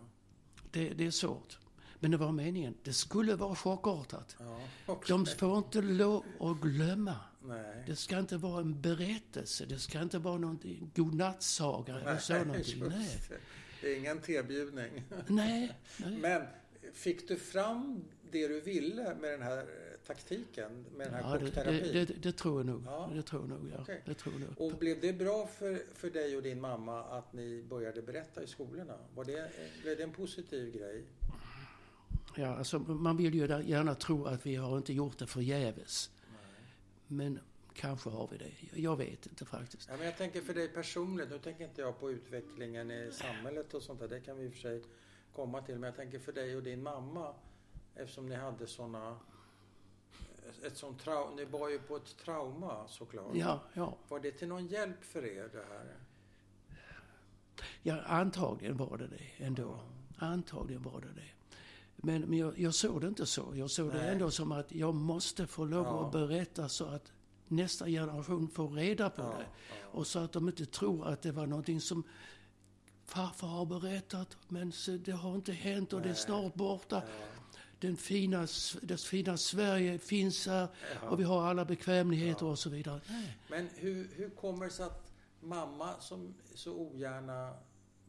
Det, 0.72 0.90
det 0.90 1.06
är 1.06 1.12
svårt. 1.12 1.60
Men 2.00 2.12
det 2.12 2.18
var 2.18 2.32
meningen. 2.32 2.76
Det 2.84 2.94
skulle 2.94 3.36
vara 3.36 3.56
chockartat. 3.56 4.36
Ja. 4.86 5.02
De 5.08 5.26
får 5.26 5.58
inte 5.58 5.82
lov 5.82 6.26
att 6.40 6.62
glömma. 6.62 7.16
Nej. 7.44 7.84
Det 7.88 7.96
ska 7.96 8.20
inte 8.20 8.38
vara 8.38 8.62
en 8.62 8.82
berättelse. 8.82 9.66
Det 9.66 9.80
ska 9.80 10.02
inte 10.02 10.20
vara 10.20 10.38
någon 10.38 10.92
godnattsaga 10.96 12.00
eller 12.00 12.18
så 12.18 12.44
någonting. 12.44 12.84
Nej. 12.90 13.20
det. 13.30 13.38
Det 13.82 13.94
är 13.94 13.98
ingen 13.98 14.20
tebjudning. 14.20 15.04
Nej. 15.28 15.78
Nej. 15.98 16.18
Men 16.22 16.42
fick 16.94 17.28
du 17.28 17.36
fram 17.36 18.04
det 18.32 18.48
du 18.48 18.62
ville 18.62 19.16
med 19.16 19.32
den 19.32 19.42
här 19.42 19.66
taktiken, 20.08 20.86
med 20.96 21.08
den 21.08 21.14
här 21.14 21.22
Ja, 21.22 21.38
det, 21.38 21.46
kockterapin? 21.46 21.94
det, 21.94 22.06
det, 22.06 22.14
det 22.14 22.32
tror 22.32 22.60
jag 22.60 22.66
nog. 22.66 22.84
Ja. 22.86 23.12
Det 23.14 23.22
tror 23.22 23.42
jag 23.42 23.50
nog, 23.50 23.72
ja. 23.74 23.82
Okej. 23.82 24.02
Det 24.06 24.14
tror 24.14 24.34
jag 24.34 24.42
nog. 24.42 24.62
Och 24.62 24.80
blev 24.80 25.02
det 25.02 25.14
bra 25.14 25.48
för, 25.48 25.82
för 25.96 26.10
dig 26.10 26.38
och 26.38 26.44
din 26.44 26.62
mamma 26.62 27.04
att 27.04 27.34
ni 27.34 27.64
började 27.70 28.02
berätta 28.02 28.44
i 28.44 28.48
skolorna? 28.48 28.94
Var 29.16 29.26
det, 29.26 29.52
blev 29.82 29.98
det 29.98 30.04
en 30.04 30.14
positiv 30.14 30.78
grej? 30.78 31.04
Ja, 32.36 32.56
alltså, 32.56 32.80
man 32.80 33.18
vill 33.18 33.34
ju 33.34 33.48
gärna 33.66 33.96
tro 33.96 34.26
att 34.26 34.46
vi 34.46 34.56
har 34.56 34.78
inte 34.78 34.94
gjort 34.94 35.18
det 35.18 35.28
förgäves. 35.28 36.12
Men 37.12 37.40
kanske 37.74 38.10
har 38.10 38.28
vi 38.28 38.38
det. 38.38 38.80
Jag 38.82 38.98
vet 38.98 39.26
inte 39.26 39.46
faktiskt. 39.46 39.90
Ja, 39.90 39.98
men 39.98 40.06
jag 40.06 40.18
tänker 40.18 40.42
för 40.42 40.54
dig 40.54 40.68
personligen, 40.68 41.30
nu 41.32 41.40
tänker 41.40 41.64
inte 41.64 41.82
jag 41.82 42.00
på 42.00 42.12
utvecklingen 42.12 42.92
i 42.92 43.12
samhället 43.12 43.74
och 43.74 43.84
sånt 43.84 44.00
där, 44.00 44.08
det 44.08 44.20
kan 44.20 44.38
vi 44.38 44.44
i 44.44 44.50
och 44.50 44.54
för 44.54 44.60
sig 44.60 44.84
komma 45.36 45.62
till. 45.62 45.76
Men 45.76 45.84
jag 45.84 45.96
tänker 45.96 46.20
för 46.20 46.32
dig 46.32 46.56
och 46.56 46.64
din 46.64 46.84
mamma, 46.84 47.36
eftersom 47.96 48.26
ni 48.26 48.36
hade 48.36 48.68
såna 48.68 49.20
ett 50.66 50.78
sånt 50.78 51.04
trau- 51.06 51.36
ni 51.36 51.46
var 51.46 51.70
ju 51.70 51.80
på 51.80 51.96
ett 51.96 52.18
trauma 52.18 52.88
såklart. 52.88 53.36
Ja, 53.36 53.60
ja. 53.74 53.98
Var 54.08 54.20
det 54.20 54.32
till 54.32 54.48
någon 54.48 54.68
hjälp 54.68 55.04
för 55.04 55.26
er 55.26 55.50
det 55.52 55.66
här? 55.70 55.96
ja 57.84 58.02
antagligen 58.02 58.78
var 58.78 58.98
det 58.98 59.08
det 59.08 59.46
ändå. 59.46 59.80
Antagligen 60.18 60.82
var 60.82 61.02
det 61.02 61.14
det. 61.16 61.41
Men, 62.02 62.22
men 62.22 62.40
jag, 62.40 62.60
jag 62.60 62.74
såg 62.74 63.02
det 63.02 63.08
inte 63.08 63.26
så. 63.26 63.54
Jag 63.56 63.72
såg 63.72 63.92
det 63.92 63.98
Nej. 63.98 64.10
ändå 64.12 64.32
som 64.32 64.52
att 64.52 64.72
jag 64.72 64.96
måste 64.96 65.48
få 65.48 65.66
lov 65.66 65.86
Ja. 65.86 66.06
att 66.06 66.12
berätta 66.12 66.70
så 66.70 66.86
att 66.86 67.12
nästa 67.48 67.86
generation 67.86 68.48
får 68.50 68.70
reda 68.70 69.10
på 69.10 69.22
Ja, 69.22 69.36
det. 69.38 69.46
Och 69.98 70.08
så 70.08 70.20
att 70.20 70.32
de 70.32 70.48
inte 70.48 70.66
tror 70.66 71.08
att 71.08 71.22
det 71.22 71.32
var 71.32 71.48
någonting 71.48 71.82
som 71.82 72.04
farfar 73.06 73.48
har 73.48 73.66
berättat, 73.66 74.38
men 74.48 74.74
det 75.06 75.12
har 75.12 75.36
inte 75.36 75.52
hänt 75.52 75.94
och 75.94 76.00
det 76.02 76.06
är 76.10 76.14
Nej. 76.14 76.22
snart 76.22 76.54
borta. 76.54 77.04
Ja, 77.06 77.26
Den 77.80 77.98
fina, 77.98 78.48
det 78.82 78.98
fina 79.02 79.38
Sverige 79.38 80.00
finns 80.00 80.48
här 80.48 80.68
ja. 81.02 81.10
och 81.10 81.20
vi 81.20 81.24
har 81.24 81.44
alla 81.44 81.66
bekvämligheter 81.66 82.46
Ja. 82.46 82.52
och 82.52 82.60
så 82.60 82.70
vidare. 82.70 83.02
Nej. 83.10 83.38
Men 83.50 83.70
hur, 83.76 84.10
hur 84.16 84.30
kommer 84.30 84.66
det 84.66 84.72
sig 84.72 84.86
att 84.86 85.12
mamma 85.42 86.00
som 86.00 86.34
så 86.56 86.74
ogärna 86.74 87.54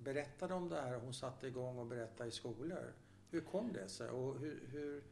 berättade 0.05 0.55
om 0.55 0.69
det 0.69 0.81
här, 0.81 1.01
hon 1.01 1.15
satte 1.15 1.47
igång 1.47 1.79
och 1.79 1.87
berättade 1.87 2.29
i 2.29 2.33
skolor. 2.33 2.93
Hur 3.33 3.41
kom 3.41 3.73
det 3.73 3.89
sig? 3.89 4.09
Och 4.11 4.39
hur, 4.41 4.61
hur, 4.73 5.03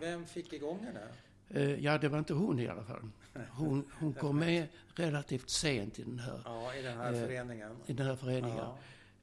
vem 0.00 0.26
fick 0.26 0.52
igång 0.52 0.78
henne? 0.80 1.08
Eh, 1.48 1.84
Ja, 1.84 1.98
det 1.98 2.08
var 2.08 2.18
inte 2.18 2.34
hon 2.34 2.58
i 2.58 2.68
alla 2.68 2.84
fall. 2.84 3.10
Hon, 3.50 3.84
hon 3.98 4.12
kom 4.14 4.38
med 4.38 4.66
relativt 4.94 5.50
sent 5.50 5.98
i 5.98 6.02
den 6.02 6.18
här, 6.18 6.40
Ja, 6.44 6.74
i 6.74 6.82
den 6.82 6.96
här 6.98 7.12
Eh, 7.12 7.20
föreningen. 7.20 7.76
i 7.86 7.92
den 7.92 8.06
här 8.06 8.16
föreningen. 8.16 8.56
Ja, 8.58 8.78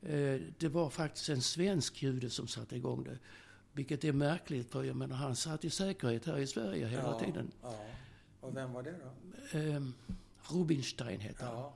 Eh, 0.10 0.42
Det 0.58 0.68
var 0.68 0.89
faktiskt 0.89 1.30
en 1.30 1.42
svensk 1.42 2.04
jude 2.04 2.30
som 2.30 2.48
satte 2.48 2.76
igång 2.76 3.04
det. 3.04 3.18
Vilket 3.74 4.04
är 4.04 4.13
märkligt, 4.13 4.72
för 4.72 4.84
jag 4.84 4.96
menar, 4.96 5.16
han 5.16 5.36
satt 5.36 5.66
i 5.66 5.70
säkerhet 5.70 6.26
här 6.26 6.38
i 6.38 6.48
Sverige 6.48 6.88
hela 6.88 7.04
ja, 7.04 7.20
tiden. 7.20 7.52
Ja. 7.62 7.86
Och 8.42 8.58
vem 8.58 8.74
var 8.74 8.84
det 8.84 8.94
då? 9.04 9.58
Eh, 9.58 9.82
Rubinstein 10.52 11.20
heter 11.20 11.46
han. 11.46 11.72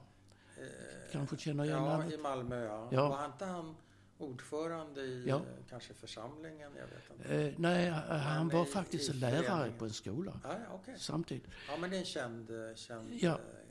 Kanske 1.11 1.37
känner 1.37 1.63
igen 1.63 1.77
Ja, 1.77 1.97
namnet? 1.97 2.13
i 2.13 2.17
Malmö. 2.17 2.63
Ja. 2.91 3.09
Var 3.09 3.25
inte 3.25 3.45
han 3.45 3.75
ordförande 4.17 5.01
i 5.01 5.23
Ja. 5.27 5.41
kanske 5.69 5.93
församlingen? 5.93 6.71
Jag 6.75 6.87
vet 6.87 7.19
inte. 7.19 7.35
Eh, 7.47 7.53
nej, 7.57 7.89
han 7.89 8.47
Men 8.47 8.57
var 8.57 8.63
i- 8.65 8.69
faktiskt 8.69 9.09
i 9.09 9.13
lärare 9.13 9.71
på 9.77 9.85
en 9.85 9.93
skola 9.93 10.39
ja, 10.43 10.49
okej. 10.73 10.95
samtidigt. 10.97 11.47
Ja, 11.69 11.77
men 11.77 11.89
det 11.89 11.95
är 11.95 11.99
en 11.99 12.05
känd, 12.05 12.49
känd 12.75 13.09
Ja, 13.21 13.29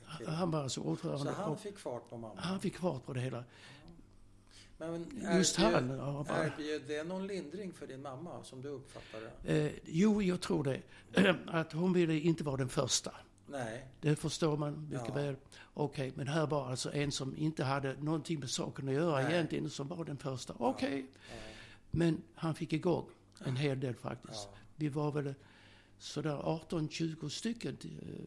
eh, 0.08 0.16
kille. 0.18 0.30
Han 0.30 0.50
var 0.50 0.62
alltså 0.62 0.80
Så 0.82 0.86
ordförande. 0.88 1.30
han 1.32 1.50
och 1.52 1.60
fick 1.60 1.78
fart 1.78 2.08
på 2.10 2.16
mamma? 2.16 2.40
han 2.40 2.60
fick 2.60 2.76
fart 2.76 3.04
på 3.06 3.12
det 3.12 3.20
hela. 3.20 3.44
Men 4.78 5.20
Just 5.36 5.58
erbjöd- 5.58 5.72
han. 5.72 5.88
Ja, 5.98 6.24
bara, 6.28 6.46
Erbjöd 6.46 6.82
det 6.88 7.04
någon 7.04 7.26
lindring 7.26 7.72
för 7.72 7.86
din 7.86 8.02
mamma 8.02 8.44
som 8.44 8.62
du 8.62 8.68
uppfattade 8.68 9.30
eh, 9.44 9.72
jo, 9.84 10.22
jag 10.22 10.40
tror 10.40 10.64
det. 10.64 10.82
Att 11.46 11.72
hon 11.72 11.92
ville 11.92 12.14
inte 12.14 12.44
vara 12.44 12.56
den 12.56 12.68
första. 12.68 13.14
Nej. 13.46 13.86
Det 14.00 14.16
förstår 14.16 14.56
man 14.56 14.88
mycket 14.88 15.08
Ja. 15.08 15.14
väl. 15.14 15.36
Okej, 15.74 16.12
men 16.16 16.28
här 16.28 16.46
var 16.46 16.70
alltså 16.70 16.92
en 16.92 17.12
som 17.12 17.36
inte 17.36 17.64
hade 17.64 17.94
någonting 18.00 18.40
med 18.40 18.50
saken 18.50 18.88
att 18.88 18.94
göra 18.94 19.22
Nej. 19.22 19.32
egentligen, 19.34 19.70
som 19.70 19.88
var 19.88 20.04
den 20.04 20.16
första. 20.16 20.54
Okej, 20.58 21.06
Ja, 21.28 21.34
men 21.90 22.22
han 22.34 22.54
fick 22.54 22.72
igång 22.72 23.06
en 23.44 23.56
hel 23.56 23.80
del 23.80 23.94
faktiskt. 23.94 24.48
ja. 24.52 24.58
Vi 24.76 24.88
var 24.88 25.12
väl 25.12 25.34
sådär 25.98 26.36
18-20 26.36 27.28
stycken 27.28 27.76
eh, 27.84 28.24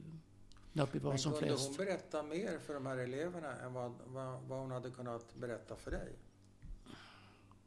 när 0.73 0.88
vi 0.91 0.99
var 0.99 1.10
Men 1.12 1.19
som 1.19 1.32
kunde 1.32 1.47
flest. 1.47 1.67
hon 1.67 1.77
berätta 1.77 2.23
mer 2.23 2.60
för 2.60 2.73
de 2.73 2.86
här 2.86 2.97
eleverna 2.97 3.53
än 3.55 3.73
vad, 3.73 3.93
vad, 4.05 4.41
vad 4.41 4.60
hon 4.60 4.71
hade 4.71 4.89
kunnat 4.89 5.36
berätta 5.36 5.75
för 5.75 5.91
dig? 5.91 6.12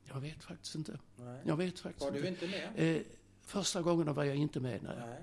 Jag 0.04 0.20
vet 0.20 0.44
faktiskt 0.44 0.74
inte. 0.74 0.98
Nej. 1.16 1.40
Jag 1.44 1.56
vet 1.56 1.78
faktiskt 1.80 2.04
Var 2.04 2.10
du 2.12 2.26
inte. 2.28 2.44
inte 2.44 2.58
med? 2.76 2.96
Eh, 2.96 3.02
första 3.42 3.82
gången 3.82 4.14
var 4.14 4.24
jag 4.24 4.36
inte 4.36 4.60
med. 4.60 4.82
Nej. 4.82 4.96
Nej. 4.98 5.22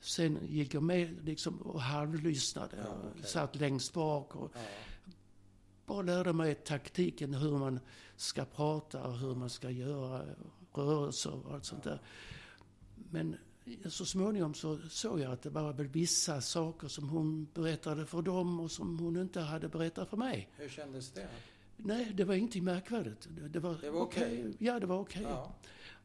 Sen 0.00 0.38
gick 0.48 0.74
jag 0.74 0.82
med 0.82 1.24
liksom 1.24 1.56
och 1.62 1.80
halvlyssnade. 1.82 2.76
Ja, 2.84 2.96
okej. 3.10 3.22
Satt 3.30 3.56
längst 3.56 3.92
bak 3.92 4.36
och 4.36 4.50
Ja. 4.54 4.60
bara 5.86 6.02
lärde 6.02 6.32
mig 6.32 6.54
taktiken 6.54 7.34
hur 7.34 7.58
man 7.58 7.80
ska 8.16 8.44
prata 8.44 9.06
och 9.06 9.18
hur 9.18 9.34
man 9.34 9.50
ska 9.50 9.70
göra 9.70 10.24
rörelser 10.72 11.46
och 11.46 11.54
allt 11.54 11.64
sånt 11.64 11.82
där. 11.84 12.00
Men 13.10 13.36
så 13.86 14.06
småningom 14.06 14.54
så 14.54 14.78
såg 14.90 15.20
jag 15.20 15.32
att 15.32 15.42
det 15.42 15.50
var 15.50 15.72
väl 15.72 15.86
vissa 15.86 16.40
saker 16.40 16.88
som 16.88 17.08
hon 17.08 17.48
berättade 17.54 18.06
för 18.06 18.22
dem 18.22 18.60
och 18.60 18.70
som 18.70 18.98
hon 18.98 19.16
inte 19.16 19.40
hade 19.40 19.68
berättat 19.68 20.08
för 20.08 20.16
mig. 20.16 20.48
Hur 20.56 20.68
kändes 20.68 21.10
det? 21.12 21.28
Nej, 21.76 22.12
det 22.14 22.24
var 22.24 22.34
ingenting 22.34 22.64
märkvärdigt. 22.64 23.28
Det, 23.48 23.58
var, 23.60 23.76
Det 23.80 23.90
var 23.90 24.00
okej? 24.00 24.56
Ja, 24.58 24.80
det 24.80 24.86
var 24.86 24.98
okej. 24.98 25.22
Ja. 25.22 25.54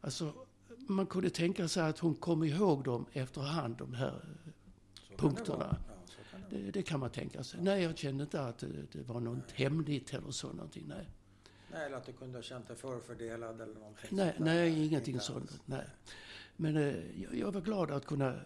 Alltså, 0.01 0.33
man 0.77 1.05
kunde 1.07 1.29
tänka 1.29 1.67
sig 1.67 1.83
att 1.83 1.99
hon 1.99 2.15
kom 2.15 2.43
ihåg 2.43 2.83
dem 2.83 3.05
efterhand, 3.13 3.77
de 3.77 3.93
här 3.93 4.11
Så 4.11 5.01
kan 5.01 5.09
det 5.09 5.15
Punkterna. 5.17 5.77
Ja, 5.87 5.95
kan 6.31 6.41
det. 6.49 6.71
Det, 6.71 6.83
kan 6.83 6.99
man 6.99 7.09
tänka 7.09 7.43
sig. 7.43 7.59
Nej, 7.63 7.83
jag 7.83 7.97
kände 7.97 8.23
inte 8.23 8.41
att 8.41 8.57
det, 8.59 8.67
det 8.91 9.01
var 9.03 9.19
något 9.19 9.51
hemligt 9.51 10.13
eller 10.13 10.31
så 10.31 10.53
någonting. 10.53 10.85
Nej, 10.87 11.09
Nej, 11.71 11.85
eller 11.85 11.97
att 11.97 12.05
du 12.05 12.13
kunde 12.13 12.37
ha 12.37 12.43
känt 12.43 12.67
dig 12.67 12.75
förfördelad 12.77 13.61
eller 13.61 13.73
någonting 13.73 14.07
nej, 14.11 14.33
sånt 14.35 14.45
där. 14.45 14.45
nej 14.45 14.85
ingenting 14.87 15.13
Inte 15.13 15.25
sånt. 15.25 15.61
Nej. 15.65 15.85
Men 16.55 16.75
eh, 16.77 17.21
jag, 17.21 17.35
jag 17.35 17.51
var 17.51 17.61
glad 17.61 17.91
att 17.91 18.05
kunna 18.05 18.39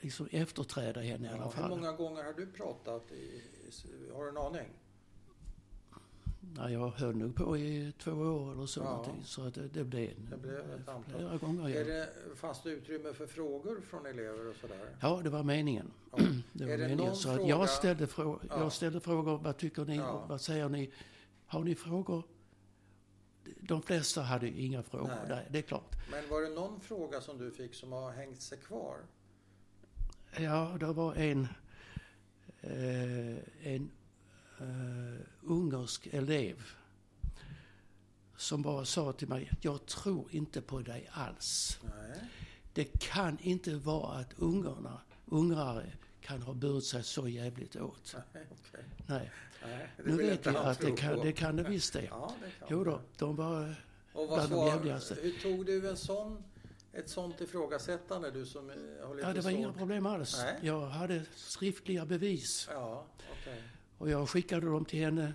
liksom 0.00 0.28
efterträda 0.30 1.00
henne 1.00 1.26
i 1.26 1.28
alla 1.30 1.38
Ja, 1.38 1.44
hur 1.44 1.50
fall. 1.50 1.70
många 1.70 1.92
gånger 1.92 2.24
har 2.24 2.32
du 2.32 2.46
pratat? 2.46 3.12
I, 3.12 3.42
har 4.14 4.22
du 4.24 4.28
en 4.30 4.36
aning? 4.36 4.68
Nej, 6.40 6.72
jag 6.72 6.88
höll 6.90 7.16
nog 7.16 7.34
på 7.36 7.56
i 7.58 7.92
två 7.98 8.10
år 8.12 8.52
eller 8.52 8.66
så 8.66 8.80
Ja. 8.80 9.06
Så 9.24 9.46
att 9.46 9.54
det, 9.54 9.68
det 9.68 9.84
blev 9.84 10.30
Det 10.30 10.36
blev 10.36 10.58
ett 10.72 10.88
antal. 10.88 11.04
flera 11.16 11.36
gånger. 11.36 11.68
Är 11.76 11.84
det, 11.84 12.08
fanns 12.36 12.62
det 12.62 12.70
utrymme 12.70 13.12
för 13.12 13.26
frågor 13.26 13.80
från 13.80 14.06
elever 14.06 14.46
och 14.50 14.56
sådär? 14.56 14.96
ja, 15.00 15.20
det 15.24 15.30
var 15.30 15.42
meningen. 15.42 15.90
Ja. 16.12 16.18
Det 16.52 16.64
var 16.64 16.72
Är 16.72 16.78
det 16.78 16.82
meningen. 16.84 17.06
någon 17.06 17.16
Så 17.16 17.28
att 17.30 17.36
fråga- 17.36 17.48
jag, 17.48 17.68
ställde 17.68 18.06
frå- 18.06 18.38
Ja. 18.48 18.60
jag 18.60 18.72
ställde 18.72 19.00
frågor. 19.00 19.38
Vad 19.38 19.56
tycker 19.56 19.84
ni? 19.84 19.98
Vad 20.28 20.40
säger 20.40 20.68
ni? 20.68 20.90
Har 21.46 21.64
ni 21.64 21.74
frågor? 21.74 22.22
De 23.60 23.82
flesta 23.82 24.22
hade 24.22 24.48
inga 24.48 24.82
frågor. 24.82 25.12
Nej. 25.28 25.46
det 25.50 25.58
är 25.58 25.62
klart. 25.62 25.94
Men 26.10 26.28
var 26.28 26.42
det 26.42 26.48
någon 26.48 26.80
fråga 26.80 27.20
som 27.20 27.38
du 27.38 27.50
fick 27.50 27.74
som 27.74 27.92
har 27.92 28.10
hängt 28.12 28.40
sig 28.42 28.58
kvar? 28.58 28.96
Ja, 30.38 30.76
det 30.80 30.92
var 30.92 31.14
en, 31.14 31.48
eh, 32.60 33.66
en 33.74 33.90
eh, 34.60 35.26
ungersk 35.42 36.06
elev 36.06 36.62
som 38.36 38.62
bara 38.62 38.84
sa 38.84 39.12
till 39.12 39.28
mig, 39.28 39.50
jag 39.60 39.86
tror 39.86 40.26
inte 40.30 40.60
på 40.62 40.80
dig 40.80 41.08
alls. 41.12 41.78
Nej. 41.82 42.20
Det 42.72 42.84
kan 43.00 43.38
inte 43.40 43.74
vara 43.74 44.18
att 44.18 44.32
ungarna, 44.38 45.00
ungrare 45.26 45.92
kan 46.20 46.42
ha 46.42 46.52
burit 46.54 46.84
sig 46.84 47.02
så 47.02 47.28
jävligt 47.28 47.76
åt. 47.76 48.14
Nej, 48.32 48.46
okej. 48.50 48.84
Nej, 49.06 49.30
Nej, 49.62 49.90
nu 50.04 50.16
vet 50.16 50.46
han 50.46 50.56
att 50.56 50.80
det 50.80 50.90
kan, 50.90 51.18
det 51.18 51.32
kan 51.32 51.56
det 51.56 51.62
visst 51.62 51.92
det. 51.92 52.04
Ja, 52.10 52.34
det 52.40 52.50
kan 52.58 52.68
Jo 52.70 52.84
då, 52.84 53.00
de 53.18 53.36
var... 53.36 53.74
Och 54.12 54.28
vad 54.28 54.48
bland 54.48 54.52
de 54.62 54.66
jävligaste. 54.66 55.14
hur 55.22 55.32
tog 55.32 55.66
du 55.66 55.88
en 55.88 55.96
sån, 55.96 56.44
ett 56.92 57.08
sånt 57.08 57.40
ifrågasättande, 57.40 58.30
du 58.30 58.46
som 58.46 58.68
har 58.68 59.14
lite 59.14 59.28
Ja, 59.28 59.34
det 59.34 59.40
var 59.40 59.50
svårt? 59.50 59.52
inga 59.52 59.72
problem 59.72 60.06
alls. 60.06 60.38
Nej. 60.38 60.58
Jag 60.62 60.86
hade 60.86 61.24
skriftliga 61.34 62.06
bevis. 62.06 62.68
Ja, 62.72 63.06
okej. 63.40 63.62
Och 64.00 64.10
jag 64.10 64.28
skickade 64.28 64.66
dem 64.66 64.84
till 64.84 64.98
henne, 65.00 65.34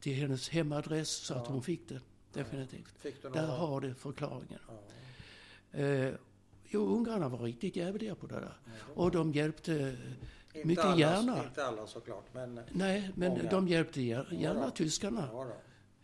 till 0.00 0.14
hennes 0.14 0.48
hemadress 0.48 1.08
så 1.10 1.34
att 1.34 1.42
Ja. 1.46 1.52
hon 1.52 1.62
fick 1.62 1.88
det. 1.88 2.00
Definitivt. 2.32 2.98
Fick 2.98 3.22
du 3.22 3.28
någon? 3.28 3.38
Där 3.38 3.46
har 3.46 3.80
du 3.80 3.94
förklaringen. 3.94 4.58
Ja. 4.68 5.78
Eh, 5.78 6.14
jo, 6.68 6.86
ungarna 6.96 7.28
var 7.28 7.38
riktigt 7.38 7.76
jävliga 7.76 8.14
på 8.14 8.26
det 8.26 8.34
där. 8.34 8.42
Ja, 8.64 8.70
det 8.86 8.92
Och 9.00 9.10
de 9.10 9.32
hjälpte, 9.32 9.96
inte 10.52 10.68
mycket 10.68 10.84
alla, 10.84 10.96
gärna. 11.00 11.44
Inte 11.44 11.64
alla 11.66 11.86
såklart, 11.86 12.34
men... 12.34 12.60
nej, 12.72 13.10
men 13.14 13.30
Många. 13.32 13.50
de 13.50 13.68
hjälpte 13.68 14.00
gär- 14.00 14.34
gärna 14.34 14.60
Ja 14.64 14.70
tyskarna. 14.70 15.28
Ja, 15.32 15.44
då. 15.44 15.56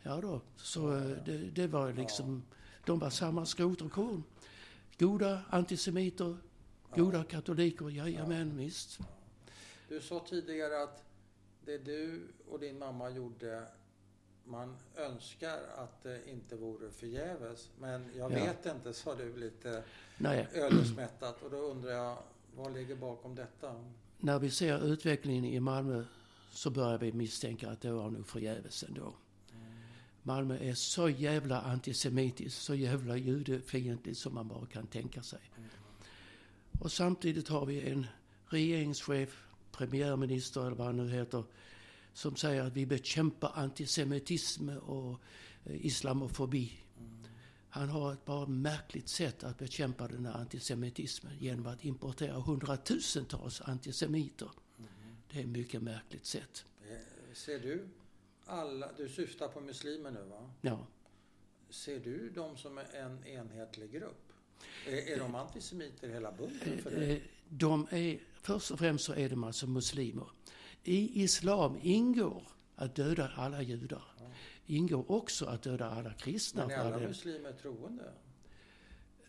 Ja 0.02 0.20
då, 0.20 0.40
så 0.56 0.96
eh, 0.96 1.02
det, 1.24 1.38
det 1.38 1.66
var 1.66 1.92
liksom 1.92 2.42
De 2.86 2.98
var 2.98 3.10
samma 3.10 3.46
skrot 3.46 3.82
och 3.82 3.92
korn. 3.92 4.22
Goda 4.98 5.40
antisemiter, 5.50 6.36
goda 6.96 7.24
katoliker, 7.24 7.88
jajamän 7.90 8.56
visst. 8.56 8.98
Du 9.88 10.00
sa 10.00 10.24
tidigare 10.28 10.82
att 10.82 11.02
det 11.66 11.78
du 11.78 12.28
och 12.50 12.60
din 12.60 12.78
mamma 12.78 13.10
gjorde, 13.10 13.66
man 14.44 14.76
önskar 14.96 15.58
att 15.76 16.02
det 16.02 16.30
inte 16.30 16.56
vore 16.56 16.90
förgäves. 16.90 17.68
Men 17.80 18.10
jag 18.16 18.32
Ja. 18.32 18.44
vet 18.44 18.66
inte, 18.66 18.92
sa 18.92 19.14
du 19.14 19.36
lite 19.36 19.84
Nej, 20.18 20.48
ödesmättat. 20.52 21.42
Och 21.42 21.50
då 21.50 21.56
undrar 21.56 21.90
jag, 21.90 22.18
vad 22.56 22.72
ligger 22.74 22.96
bakom 22.96 23.34
detta? 23.34 23.74
när 24.18 24.38
vi 24.38 24.50
ser 24.50 24.84
utvecklingen 24.92 25.44
i 25.44 25.60
Malmö 25.60 26.04
så 26.50 26.70
börjar 26.70 26.98
vi 26.98 27.12
misstänka 27.12 27.70
att 27.70 27.80
det 27.80 27.92
var 27.92 28.10
nog 28.10 28.26
förgäves 28.26 28.82
ändå. 28.82 29.14
Malmö 30.22 30.58
är 30.58 30.74
så 30.74 31.08
jävla 31.08 31.60
antisemitiskt, 31.60 32.62
så 32.62 32.74
jävla 32.74 33.16
judefientligt 33.16 34.18
som 34.18 34.34
man 34.34 34.48
bara 34.48 34.66
kan 34.66 34.86
tänka 34.86 35.22
sig. 35.22 35.40
Och 36.80 36.92
samtidigt 36.92 37.48
har 37.48 37.66
vi 37.66 37.90
en 37.90 38.06
regeringschef, 38.46 39.46
premiärminister 39.76 40.60
eller 40.66 40.76
vad 40.76 40.86
han 40.86 40.96
nu 40.96 41.10
heter, 41.10 41.44
som 42.12 42.36
säger 42.36 42.62
att 42.62 42.72
vi 42.72 42.86
bekämpar 42.86 43.52
antisemitism 43.54 44.68
och 44.68 45.20
eh, 45.64 45.86
islamofobi. 45.86 46.72
Han 47.68 47.88
har 47.88 48.12
ett 48.12 48.24
bara 48.24 48.46
märkligt 48.46 49.08
sätt 49.08 49.44
att 49.44 49.58
bekämpa 49.58 50.08
den 50.08 50.26
här 50.26 50.34
antisemitismen 50.34 51.38
genom 51.38 51.66
att 51.66 51.84
importera 51.84 52.32
hundratusentals 52.40 53.60
antisemiter. 53.60 54.50
Det 55.30 55.38
är 55.38 55.42
ett 55.42 55.48
mycket 55.48 55.82
märkligt 55.82 56.26
sätt. 56.26 56.64
Eh, 56.90 56.96
Ser 57.32 57.58
du 57.58 57.88
alla, 58.46 58.92
du 58.96 59.08
syftar 59.08 59.48
på 59.48 59.60
muslimer 59.60 60.10
nu 60.10 60.22
va? 60.22 60.50
Ja. 60.60 60.86
Ser 61.70 62.00
du 62.00 62.30
dem 62.30 62.56
som 62.56 62.78
en 62.78 63.26
enhetlig 63.26 63.92
grupp? 63.92 64.32
Är, 64.86 65.12
är 65.12 65.18
de 65.18 65.34
antisemiter 65.34 66.08
hela 66.08 66.32
bunten 66.32 66.78
för 66.78 66.90
dig? 66.90 67.12
Eh, 67.12 67.22
De 67.48 67.86
är, 67.90 68.18
först 68.44 68.70
och 68.70 68.78
främst 68.78 69.04
så 69.04 69.12
är 69.14 69.28
de 69.28 69.44
alltså 69.44 69.66
muslimer. 69.66 70.26
I 70.84 71.22
islam 71.22 71.78
ingår 71.82 72.42
att 72.76 72.94
döda 72.94 73.30
alla 73.36 73.62
judar. 73.62 74.02
Ingår 74.66 75.10
också 75.10 75.46
att 75.46 75.62
döda 75.62 75.90
alla 75.90 76.12
kristna. 76.12 76.66
Men 76.66 76.78
är 76.80 76.84
alla 76.84 76.98
muslimer 77.08 77.52
troende? 77.52 78.12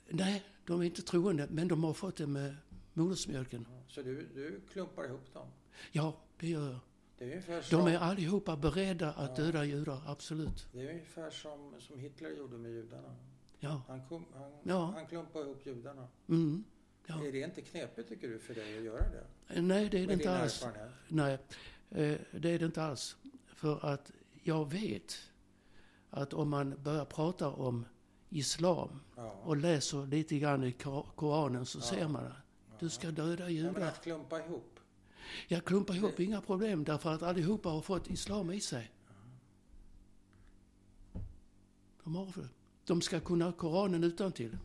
Nej, 0.09 0.43
de 0.65 0.79
är 0.81 0.85
inte 0.85 1.01
troende, 1.01 1.47
men 1.51 1.67
de 1.67 1.83
har 1.83 1.93
fått 1.93 2.15
det 2.17 2.27
med 2.27 2.55
modersmjölken. 2.93 3.67
Så 3.87 4.01
du, 4.01 4.27
du 4.33 4.61
klumpar 4.73 5.05
ihop 5.05 5.33
dem? 5.33 5.47
Ja, 5.91 6.13
det 6.39 6.47
gör 6.47 6.69
jag. 6.71 6.79
Det 7.17 7.33
är 7.33 7.61
som, 7.61 7.79
De 7.85 7.87
är 7.91 7.97
allihopa 7.97 8.57
beredda 8.57 9.11
att 9.13 9.35
döda 9.35 9.65
judar, 9.65 10.01
absolut. 10.07 10.67
det 10.71 10.81
är 10.81 10.89
ungefär 10.91 11.29
som, 11.29 11.73
som 11.79 11.99
Hitler 11.99 12.29
gjorde 12.37 12.57
med 12.57 12.71
judarna. 12.71 13.15
Ja, 13.59 13.81
Han, 13.87 14.07
kom, 14.07 14.25
han, 14.33 14.51
Ja. 14.63 14.85
han 14.95 15.07
klumpade 15.07 15.45
ihop 15.45 15.65
judarna. 15.65 16.07
mm. 16.29 16.63
Ja. 17.07 17.25
Är 17.25 17.31
det 17.31 17.39
inte 17.39 17.61
knepigt 17.61 18.09
tycker 18.09 18.27
du 18.27 18.39
för 18.39 18.53
dig 18.55 18.77
att 18.77 18.83
göra 18.83 18.99
det? 19.09 19.61
Nej, 19.61 19.89
det 19.89 19.99
är 20.03 20.07
det 20.07 20.13
inte 20.13 20.31
alls. 20.39 20.65
Nej, 21.07 21.33
eh, 21.89 22.17
det 22.31 22.49
är 22.49 22.59
det 22.59 22.65
inte 22.65 22.83
alls. 22.83 23.17
För 23.47 23.85
att 23.85 24.11
jag 24.43 24.71
vet 24.71 25.15
att 26.09 26.33
om 26.33 26.49
man 26.49 26.83
börjar 26.83 27.05
prata 27.05 27.49
om 27.49 27.85
islam 28.29 28.99
Ja. 29.15 29.31
och 29.43 29.57
läser 29.57 30.05
lite 30.07 30.39
grann 30.39 30.63
i 30.63 30.71
Kor- 30.71 31.07
Koranen 31.15 31.65
så 31.65 31.77
Ja. 31.79 31.83
ser 31.83 32.07
man 32.07 32.23
det. 32.23 32.35
Du 32.79 32.89
ska 32.89 33.11
döda 33.11 33.33
Ja, 33.33 33.45
men 33.45 33.53
judar. 33.55 33.81
att 33.87 34.03
klumpa 34.03 34.39
ihop. 34.45 34.79
Jag 35.47 35.65
klumpar 35.65 35.95
ihop, 35.95 36.19
inga 36.19 36.41
problem, 36.41 36.83
därför 36.83 37.13
att 37.13 37.23
allihopa 37.23 37.69
har 37.69 37.81
fått 37.81 38.09
islam 38.09 38.51
i 38.51 38.59
sig. 38.61 38.91
De 42.03 42.15
har 42.15 42.25
det. 42.35 42.49
De 42.85 43.01
ska 43.01 43.19
kunna 43.19 43.51
Koranen 43.51 44.03
utan 44.03 44.31
till. 44.31 44.57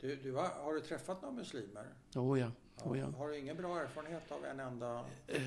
Du, 0.00 0.16
du 0.16 0.32
har, 0.34 0.48
har 0.48 0.74
du 0.74 0.80
träffat 0.80 1.22
några 1.22 1.34
muslimer? 1.34 1.84
Oh 2.16 2.40
ja, 2.40 2.50
oh 2.84 2.98
ja. 2.98 3.06
Har 3.16 3.28
du 3.28 3.38
ingen 3.38 3.56
bra 3.56 3.80
erfarenhet 3.80 4.32
av 4.32 4.44
en 4.44 4.60
enda 4.60 5.04
Eh, 5.26 5.42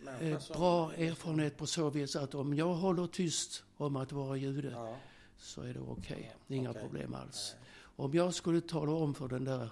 människa 0.00 0.24
Eh, 0.26 0.38
som... 0.38 0.56
bra 0.60 0.92
erfarenhet 0.92 1.56
på 1.56 1.66
så 1.66 1.90
vis 1.90 2.16
att 2.16 2.34
om 2.34 2.54
jag 2.54 2.74
håller 2.74 3.06
tyst 3.06 3.64
om 3.76 3.96
att 3.96 4.12
vara 4.12 4.36
jude 4.36 4.70
Ja, 4.70 4.96
så 5.36 5.62
är 5.62 5.74
det 5.74 5.80
okej. 5.80 6.34
Ja, 6.48 6.54
Inga 6.56 6.70
okej. 6.70 6.82
problem 6.82 7.14
alls. 7.14 7.54
nej, 7.60 7.68
Om 7.96 8.14
jag 8.14 8.34
skulle 8.34 8.60
tala 8.60 8.92
om 8.92 9.14
för 9.14 9.28
den 9.28 9.44
där 9.44 9.70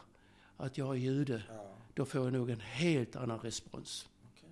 att 0.57 0.79
jag 0.79 0.89
är 0.91 0.95
jude, 0.99 1.43
ja, 1.49 1.75
då 1.95 2.05
får 2.05 2.25
jag 2.25 2.33
nog 2.33 2.51
en 2.51 2.61
helt 2.61 3.17
annan 3.17 3.39
respons. 3.39 4.09
okej. 4.35 4.49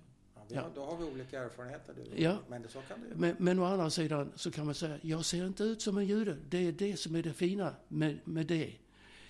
Ja, 0.47 0.61
har, 0.61 0.69
då 0.75 0.85
har 0.85 0.97
vi 0.97 1.03
olika 1.03 1.43
erfarenheter 1.43 1.93
du 1.93 2.21
Ja. 2.23 2.37
Men 2.47 2.61
det, 2.61 2.67
så 2.67 2.81
kan 2.81 3.01
det 3.01 3.15
Men, 3.15 3.35
men 3.39 3.59
å 3.59 3.63
andra 3.65 3.89
sidan 3.89 4.31
så 4.35 4.51
kan 4.51 4.65
man 4.65 4.75
säga, 4.75 4.97
jag 5.01 5.25
ser 5.25 5.47
inte 5.47 5.63
ut 5.63 5.81
som 5.81 5.97
en 5.97 6.05
jude. 6.05 6.37
Det 6.49 6.67
är 6.67 6.71
det 6.71 6.97
som 6.97 7.15
är 7.15 7.23
det 7.23 7.33
fina 7.33 7.75
med, 7.87 8.19
med 8.23 8.47
det. 8.47 8.73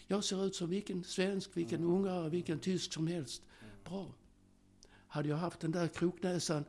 Jag 0.08 0.24
ser 0.24 0.46
ut 0.46 0.56
som 0.56 0.70
vilken 0.70 1.04
svensk, 1.04 1.58
vilken 1.58 1.80
Mm. 1.80 1.94
ungrare, 1.96 2.30
vilken 2.30 2.60
tysk 2.60 2.94
som 2.94 3.08
helst. 3.08 3.42
Bra. 3.84 4.14
Hade 5.08 5.30
jag 5.30 5.36
haft 5.36 5.60
den 5.60 5.72
där 5.72 5.88
kroknäsan, 5.88 6.66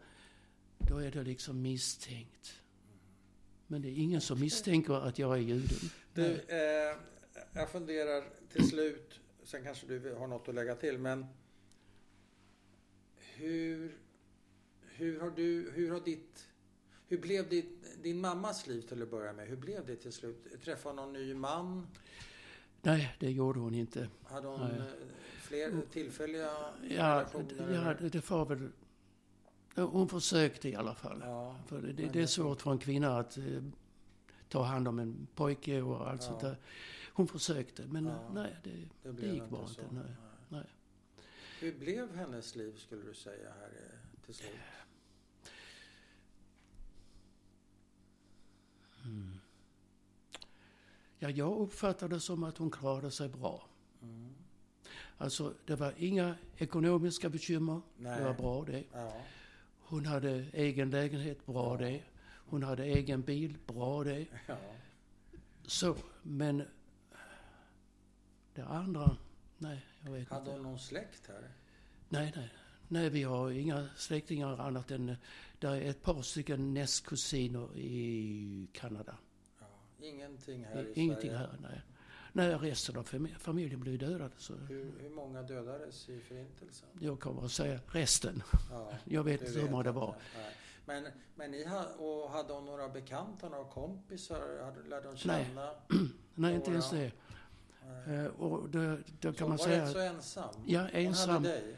då 0.78 0.98
är 0.98 1.10
det 1.10 1.22
liksom 1.22 1.62
misstänkt. 1.62 2.62
Men 3.66 3.82
det 3.82 3.88
är 3.88 3.98
ingen 3.98 4.20
som 4.20 4.40
misstänker 4.40 4.94
att 4.94 5.18
jag 5.18 5.32
är 5.36 5.40
jude. 5.40 5.74
Du, 6.14 6.24
eh, 6.40 6.96
jag 7.52 7.70
funderar 7.70 8.24
till 8.52 8.68
slut, 8.68 9.20
sen 9.44 9.64
kanske 9.64 9.86
du 9.86 10.14
har 10.14 10.26
något 10.26 10.48
att 10.48 10.54
lägga 10.54 10.74
till, 10.74 10.98
men 10.98 11.26
hur, 13.16 13.98
hur 14.82 15.20
har 15.20 15.30
du, 15.30 15.70
hur 15.74 15.90
har 15.90 16.00
ditt, 16.00 16.48
hur 17.08 17.18
blev 17.18 17.48
ditt, 17.48 18.02
din 18.02 18.20
mammas 18.20 18.66
liv 18.66 18.80
till 18.82 19.02
att 19.02 19.10
börja 19.10 19.32
med? 19.32 19.48
Hur 19.48 19.56
blev 19.56 19.86
det 19.86 19.96
till 19.96 20.12
slut? 20.12 20.62
Träffade 20.64 20.88
hon 20.88 20.96
någon 20.96 21.12
ny 21.12 21.34
man? 21.34 21.86
Nej, 22.86 23.16
det 23.20 23.30
gjorde 23.30 23.60
hon 23.60 23.74
inte. 23.74 24.08
Hade 24.24 24.46
hon 24.48 24.60
Nej. 24.60 24.78
eh, 24.78 24.84
fler 25.40 25.82
tillfälliga 25.92 26.50
Ja, 26.88 27.04
relationer? 27.06 27.74
ja 27.74 27.94
det, 27.94 28.08
det 28.08 28.20
får 28.20 28.46
väl... 28.46 28.68
Hon 29.74 30.08
försökte 30.08 30.68
i 30.68 30.74
alla 30.74 30.94
fall. 30.94 31.20
ja. 31.24 31.56
För 31.66 31.82
det, 31.82 31.92
det, 31.92 32.06
det 32.12 32.22
är 32.22 32.26
svårt 32.26 32.62
för 32.62 32.70
en 32.72 32.78
kvinna 32.78 33.18
att 33.18 33.38
eh, 33.38 33.44
ta 34.48 34.62
hand 34.62 34.88
om 34.88 34.98
en 34.98 35.26
pojke 35.34 35.82
och 35.82 36.08
allt 36.10 36.22
Ja. 36.22 36.28
sånt 36.28 36.40
där. 36.40 36.56
Hon 37.12 37.28
försökte, 37.28 37.86
men 37.86 38.06
Ja. 38.06 38.30
nej, 38.34 38.56
det, 38.64 38.70
Det, 39.02 39.12
det 39.12 39.26
gick 39.26 39.48
bara 39.48 39.68
inte. 39.68 39.84
Nej. 39.90 40.14
nej. 40.48 40.64
Hur 41.60 41.78
blev 41.78 42.14
hennes 42.16 42.56
liv 42.56 42.76
skulle 42.76 43.02
du 43.02 43.14
säga 43.14 43.50
här 43.60 43.68
eh, 43.68 44.20
till 44.24 44.34
slut? 44.34 44.50
Ja, 51.18 51.30
jag 51.30 51.58
uppfattade 51.58 52.14
det 52.16 52.20
som 52.20 52.44
att 52.44 52.58
hon 52.58 52.70
klarade 52.70 53.10
sig 53.10 53.28
bra. 53.28 53.62
Mm. 54.02 54.34
Alltså, 55.18 55.54
det 55.66 55.76
var 55.76 55.94
inga 55.96 56.34
ekonomiska 56.56 57.28
bekymmer. 57.28 57.80
Nej. 57.96 58.18
Det 58.18 58.24
var 58.24 58.34
bra 58.34 58.64
det. 58.64 58.84
Ja. 58.92 59.20
Hon 59.80 60.06
hade 60.06 60.30
egen 60.52 60.90
lägenhet, 60.90 61.46
bra 61.46 61.72
Ja. 61.82 61.86
det. 61.86 62.02
Hon 62.48 62.62
hade 62.62 62.84
egen 62.84 63.22
bil, 63.22 63.58
bra 63.66 64.04
det. 64.04 64.26
ja. 64.46 64.56
Så, 65.66 65.96
men... 66.22 66.62
Det 68.54 68.64
andra, 68.64 69.16
nej, 69.58 69.86
jag 70.00 70.12
vet 70.12 70.28
Hade 70.28 70.40
inte. 70.40 70.52
hon 70.52 70.62
någon 70.62 70.78
släkt 70.78 71.26
här? 71.28 71.52
Nej, 72.08 72.32
nej. 72.36 72.50
Nej, 72.88 73.10
vi 73.10 73.22
har 73.22 73.50
inga 73.50 73.88
släktingar 73.96 74.58
annat 74.60 74.90
än... 74.90 75.16
Det 75.58 75.66
är 75.66 75.80
ett 75.80 76.02
par 76.02 76.22
stycken 76.22 76.74
nästkusiner 76.74 77.76
i 77.76 78.68
Kanada. 78.72 79.16
Ingenting 80.00 80.64
här 80.64 80.82
i 80.86 80.92
Ingenting 81.00 81.30
Sverige? 81.30 81.36
här, 81.46 81.58
nej. 81.62 81.82
Nej, 82.32 82.54
resten 82.54 82.96
av 82.96 83.04
fami- 83.08 83.38
familjen 83.38 83.80
blev 83.80 83.98
dödad. 83.98 84.30
Så 84.36 84.54
Hur, 84.54 84.92
hur 85.00 85.10
många 85.10 85.42
dödades 85.42 86.08
i 86.08 86.20
Förintelsen? 86.20 86.88
jag 87.00 87.20
kommer 87.20 87.44
att 87.44 87.52
säga 87.52 87.80
resten. 87.86 88.42
Ja, 88.70 88.92
Jag 89.04 89.24
vet 89.24 89.40
inte 89.42 89.60
hur 89.60 89.70
många 89.70 89.82
det 89.82 89.92
var. 89.92 90.16
Nej. 90.36 90.52
Men, 90.86 91.12
men 91.34 91.50
ni 91.50 91.64
ha, 91.64 91.84
och 91.84 92.30
hade 92.30 92.52
hon 92.52 92.64
några 92.66 92.88
bekanta, 92.88 93.48
några 93.48 93.64
kompisar? 93.64 94.64
Hade, 94.64 94.88
lärde 94.88 95.08
hon 95.08 95.16
Nej. 95.26 95.44
känna? 95.46 95.70
Nej, 96.34 96.54
inte 96.54 96.70
ens 96.70 96.90
det. 96.90 97.12
Nej. 98.06 98.18
Eh, 98.18 98.26
Och 98.26 98.68
då, 98.70 98.96
då 99.20 99.32
Så 99.32 99.38
kan 99.38 99.42
hon 99.44 99.48
man 99.48 99.56
var 99.58 99.64
säga... 99.64 99.84
rätt 99.84 99.92
så 99.92 99.98
ensam? 99.98 100.54
Ja, 100.66 100.80
Hon 100.80 100.90
ensam. 100.90 101.30
hade 101.30 101.48
dig 101.48 101.76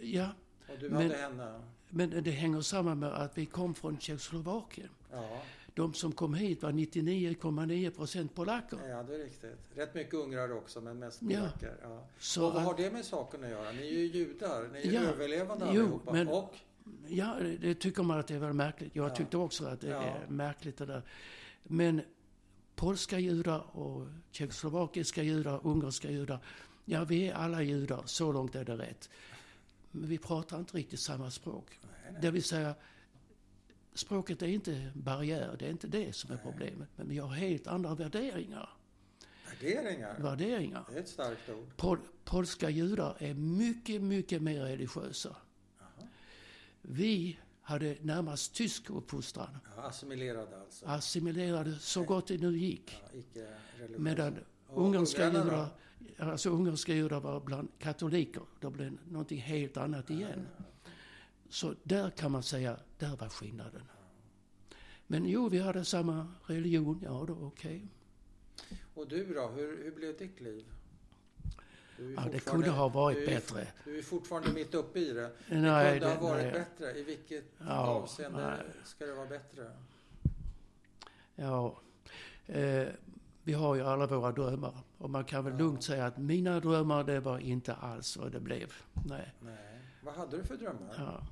Ja, 0.00 0.28
och 0.72 0.78
du 0.78 0.90
Men- 0.90 1.02
hade 1.02 1.16
henne? 1.16 1.60
men 1.88 2.10
det 2.24 2.30
hänger 2.30 2.60
samman 2.60 2.98
med 2.98 3.08
att 3.14 3.38
vi 3.38 3.46
kom 3.46 3.74
från 3.74 3.98
Tjeckoslovakien. 4.00 4.88
Ja, 5.12 5.42
De 5.76 5.94
som 5.94 6.12
kom 6.12 6.34
hit 6.34 6.62
var 6.62 6.72
99,9 6.72 7.90
procent 7.90 8.34
polacker. 8.34 8.78
ja, 8.88 9.02
det 9.02 9.14
är 9.14 9.18
riktigt. 9.18 9.58
Rätt 9.74 9.94
mycket 9.94 10.14
ungrare 10.14 10.52
också, 10.52 10.80
men 10.80 10.98
mest 10.98 11.22
Ja. 11.22 11.28
polacker. 11.40 11.76
Ja. 11.82 12.06
Så 12.18 12.46
och 12.46 12.54
vad 12.54 12.62
har 12.62 12.76
det 12.76 12.90
med 12.92 13.04
saken 13.04 13.44
att 13.44 13.50
göra? 13.50 13.72
Ni 13.72 13.78
är 13.88 13.90
ju 13.90 14.06
judar, 14.06 14.68
ni 14.72 14.78
är 14.88 14.92
Ja. 14.92 15.00
överlevande 15.00 15.64
Jo, 15.74 15.80
allihopa. 15.82 16.12
men- 16.12 16.28
Och? 16.28 16.54
ja, 17.08 17.36
det- 17.60 17.74
tycker 17.74 18.02
man 18.02 18.18
att 18.18 18.26
det 18.26 18.34
är 18.34 18.38
väl 18.38 18.52
märkligt. 18.52 18.96
Jag 18.96 19.10
Ja. 19.10 19.14
tyckte 19.14 19.36
också 19.36 19.64
att 19.66 19.80
det 19.80 19.88
Ja. 19.88 20.02
är 20.02 20.26
märkligt 20.28 20.76
det 20.76 20.86
där. 20.86 21.02
Men 21.62 22.00
polska 22.74 23.18
judar 23.18 23.76
och 23.76 24.06
tjeckoslovakiska 24.30 25.22
judar, 25.22 25.60
ungerska 25.64 26.10
judar. 26.10 26.38
Ja, 26.84 27.04
vi 27.04 27.28
är 27.28 27.34
alla 27.34 27.62
judar. 27.62 28.02
Så 28.06 28.32
långt 28.32 28.54
är 28.54 28.64
det 28.64 28.76
rätt. 28.76 29.10
Men 29.90 30.08
vi 30.08 30.18
pratar 30.18 30.58
inte 30.58 30.76
riktigt 30.76 31.00
samma 31.00 31.30
språk. 31.30 31.78
Nej, 31.82 31.90
nej. 32.12 32.22
Det 32.22 32.30
vill 32.30 32.44
säga, 32.44 32.74
språket 33.98 34.42
är 34.42 34.46
inte 34.46 34.90
barriär. 34.94 35.56
Det 35.58 35.66
är 35.66 35.70
inte 35.70 35.86
det 35.86 36.16
som 36.16 36.32
är 36.32 36.36
problemet. 36.36 36.88
Men 36.96 37.08
vi 37.08 37.18
har 37.18 37.28
helt 37.28 37.66
andra 37.66 37.94
värderingar. 37.94 38.70
Värderingar? 39.60 40.18
värderingar. 40.18 40.84
Det 40.90 40.96
är 40.96 41.00
ett 41.00 41.08
starkt 41.08 41.50
ord. 41.50 41.76
Pol, 41.76 41.98
polska 42.24 42.70
judar 42.70 43.16
är 43.18 43.34
mycket, 43.34 44.02
mycket 44.02 44.42
mer 44.42 44.60
religiösa. 44.64 45.36
Jaha. 45.78 46.08
Vi 46.82 47.38
hade 47.60 47.96
närmast 48.00 48.54
tysk 48.54 48.90
uppfostran. 48.90 49.58
Ja, 49.76 49.82
assimilerade 49.82 50.60
alltså? 50.60 50.86
Assimilerade 50.86 51.74
så 51.78 52.02
gott 52.04 52.26
det 52.26 52.38
nu 52.38 52.58
gick. 52.58 53.02
Ja. 53.32 53.42
Medan 53.96 54.38
Och 54.68 54.82
ungerska 54.84 55.30
då? 55.30 55.38
judar, 55.38 55.68
alltså 56.18 56.50
ungerska 56.50 56.94
judar 56.94 57.20
var 57.20 57.40
bland 57.40 57.68
katoliker. 57.78 58.42
Det 58.60 58.70
blev 58.70 58.98
någonting 59.08 59.40
helt 59.40 59.76
annat 59.76 60.10
igen. 60.10 60.46
Så 61.50 61.74
där 61.82 62.10
kan 62.10 62.32
man 62.32 62.42
säga, 62.42 62.76
där 62.98 63.16
var 63.16 63.28
skillnaden. 63.28 63.82
Men 65.06 65.26
jo, 65.26 65.48
vi 65.48 65.58
hade 65.58 65.84
samma 65.84 66.32
religion, 66.46 67.00
ja 67.04 67.24
då 67.28 67.34
okej. 67.40 67.88
Och 68.94 69.08
du 69.08 69.34
då, 69.34 69.48
hur, 69.48 69.84
hur 69.84 69.90
blev 69.94 70.16
ditt 70.18 70.40
liv? 70.40 70.64
Ja, 72.16 72.22
det 72.32 72.40
kunde 72.44 72.70
ha 72.70 72.88
varit 72.88 73.16
du 73.16 73.24
är- 73.24 73.26
bättre. 73.26 73.68
Du 73.84 73.98
är 73.98 74.02
fortfarande 74.02 74.52
mitt 74.52 74.74
uppe 74.74 74.98
i 74.98 75.12
det. 75.12 75.30
Nej, 75.48 75.94
det 75.94 76.00
kunde 76.00 76.14
det- 76.14 76.20
ha 76.20 76.28
varit 76.28 76.42
nej. 76.44 76.52
bättre. 76.52 76.98
I 76.98 77.02
vilket 77.02 77.44
Ja, 77.58 77.76
avseende 77.76 78.46
nej. 78.46 78.66
ska 78.84 79.06
det 79.06 79.14
vara 79.14 79.26
bättre? 79.26 79.70
Ja, 81.34 81.80
eh, 82.46 82.86
vi 83.42 83.52
har 83.52 83.74
ju 83.74 83.82
alla 83.82 84.06
våra 84.06 84.32
drömmar. 84.32 84.78
Och 84.98 85.10
man 85.10 85.24
kan 85.24 85.44
väl 85.44 85.52
Ja. 85.52 85.58
lugnt 85.58 85.84
säga 85.84 86.06
att 86.06 86.18
mina 86.18 86.60
drömmar, 86.60 87.04
det 87.04 87.20
var 87.20 87.38
inte 87.38 87.74
alls 87.74 88.16
vad 88.16 88.32
det 88.32 88.40
blev. 88.40 88.72
Nej. 89.06 89.32
Nej. 89.40 89.80
Vad 90.02 90.14
hade 90.14 90.36
du 90.36 90.42
för 90.44 90.56
drömmar? 90.56 90.94
Ja. 90.98 91.26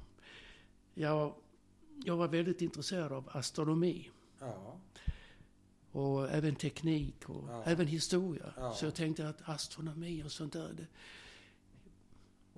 Jag, 0.95 1.35
jag 2.05 2.17
var 2.17 2.29
väldigt 2.29 2.63
intresserad 2.63 3.13
av 3.13 3.31
astronomi. 3.33 4.11
Ja. 4.41 4.77
Och 5.93 6.31
även 6.31 6.55
teknik 6.55 7.29
och 7.29 7.45
Ja. 7.49 7.63
även 7.65 7.87
historia. 7.87 8.55
Ja. 8.57 8.73
Så 8.75 8.85
jag 8.87 8.95
tänkte 8.95 9.29
att 9.29 9.49
astronomi 9.49 10.23
och 10.27 10.33
sånt 10.33 10.53
där. 10.53 10.73
Det, 10.77 10.87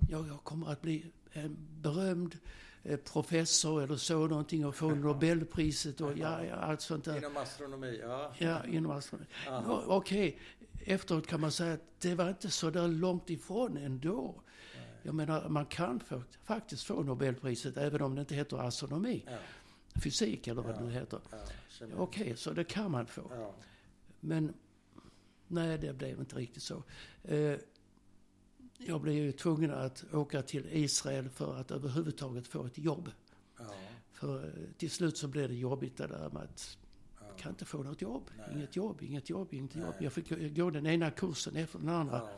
ja, 0.09 0.27
jag 0.27 0.43
kommer 0.43 0.71
att 0.71 0.81
bli 0.81 1.05
en 1.31 1.57
berömd 1.81 2.37
eh, 2.83 2.97
professor 2.99 3.83
eller 3.83 3.95
så 3.95 4.27
någonting 4.27 4.65
och 4.65 4.75
få 4.75 4.89
Nobelpriset 4.95 6.01
och 6.01 6.17
ja, 6.17 6.43
ja, 6.45 6.55
allt 6.55 6.81
sånt 6.81 7.05
där. 7.05 7.17
Inom 7.17 7.37
astronomi? 7.37 7.99
Ja. 8.01 8.33
Ja, 8.37 8.65
inom 8.65 8.91
astronomi. 8.91 9.27
Ja, 9.45 9.83
Okej, 9.87 10.39
efteråt 10.85 11.27
kan 11.27 11.41
man 11.41 11.51
säga 11.51 11.73
att 11.73 11.99
det 11.99 12.15
var 12.15 12.29
inte 12.29 12.49
så 12.49 12.69
där 12.69 12.87
långt 12.87 13.29
ifrån 13.29 13.77
ändå. 13.77 14.41
Jag 15.03 15.15
menar, 15.15 15.49
man 15.49 15.65
kan 15.65 15.99
få, 15.99 16.23
faktiskt 16.43 16.83
få 16.83 17.03
Nobelpriset 17.03 17.77
även 17.77 18.01
om 18.01 18.15
det 18.15 18.21
inte 18.21 18.35
heter 18.35 18.57
astronomi. 18.57 19.23
Ja. 19.27 19.37
Fysik 20.01 20.47
eller 20.47 20.61
vad 20.61 20.75
Ja. 20.75 20.79
det 20.79 20.85
nu 20.85 20.91
heter. 20.91 21.19
Ja. 21.31 21.85
Okej, 21.97 22.37
så 22.37 22.53
det 22.53 22.63
kan 22.63 22.91
man 22.91 23.05
få. 23.05 23.31
Ja. 23.31 23.53
Men 24.19 24.53
nej, 25.47 25.77
det 25.77 25.93
blev 25.93 26.19
inte 26.19 26.35
riktigt 26.35 26.63
så. 26.63 26.83
Eh, 27.23 27.55
jag 28.77 29.01
blev 29.01 29.15
ju 29.15 29.31
tvungen 29.31 29.71
att 29.71 30.13
åka 30.13 30.41
till 30.41 30.67
Israel 30.71 31.29
för 31.29 31.55
att 31.57 31.71
överhuvudtaget 31.71 32.47
få 32.47 32.65
ett 32.65 32.77
jobb. 32.77 33.11
För 34.11 34.45
eh, 34.45 34.51
till 34.77 34.91
slut 34.91 35.17
så 35.17 35.27
blev 35.27 35.49
det 35.49 35.55
jobbigt 35.55 35.97
det 35.97 36.07
där 36.07 36.29
med 36.29 36.41
att 36.43 36.77
kan 37.37 37.51
inte 37.51 37.65
få 37.65 37.83
något 37.83 38.01
jobb. 38.01 38.29
Nej. 38.37 38.47
Inget 38.55 38.75
jobb, 38.75 39.01
inget 39.01 39.29
jobb, 39.29 39.53
inget 39.53 39.75
Nej. 39.75 39.83
jobb. 39.85 39.95
Jag 39.99 40.13
fick 40.13 40.55
gå 40.55 40.69
den 40.69 40.87
ena 40.87 41.11
kursen 41.11 41.55
efter 41.55 41.79
den 41.79 41.89
andra. 41.89 42.29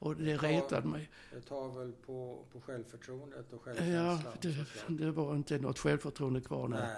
Ja. 0.00 0.06
Och 0.06 0.16
det 0.16 0.30
Ja. 0.30 0.38
retade 0.42 0.88
mig. 0.88 1.10
Det 1.32 1.40
tar 1.40 1.78
väl 1.78 1.92
på, 1.92 2.44
på 2.52 2.60
självförtroendet 2.60 3.52
och 3.52 3.62
Ja, 3.66 3.72
självkänslan? 3.74 4.32
det, 4.40 4.52
såklart. 4.54 4.98
det 4.98 5.10
var 5.10 5.36
inte 5.36 5.58
något 5.58 5.78
självförtroende 5.78 6.40
kvar. 6.40 6.68
Nej. 6.68 6.88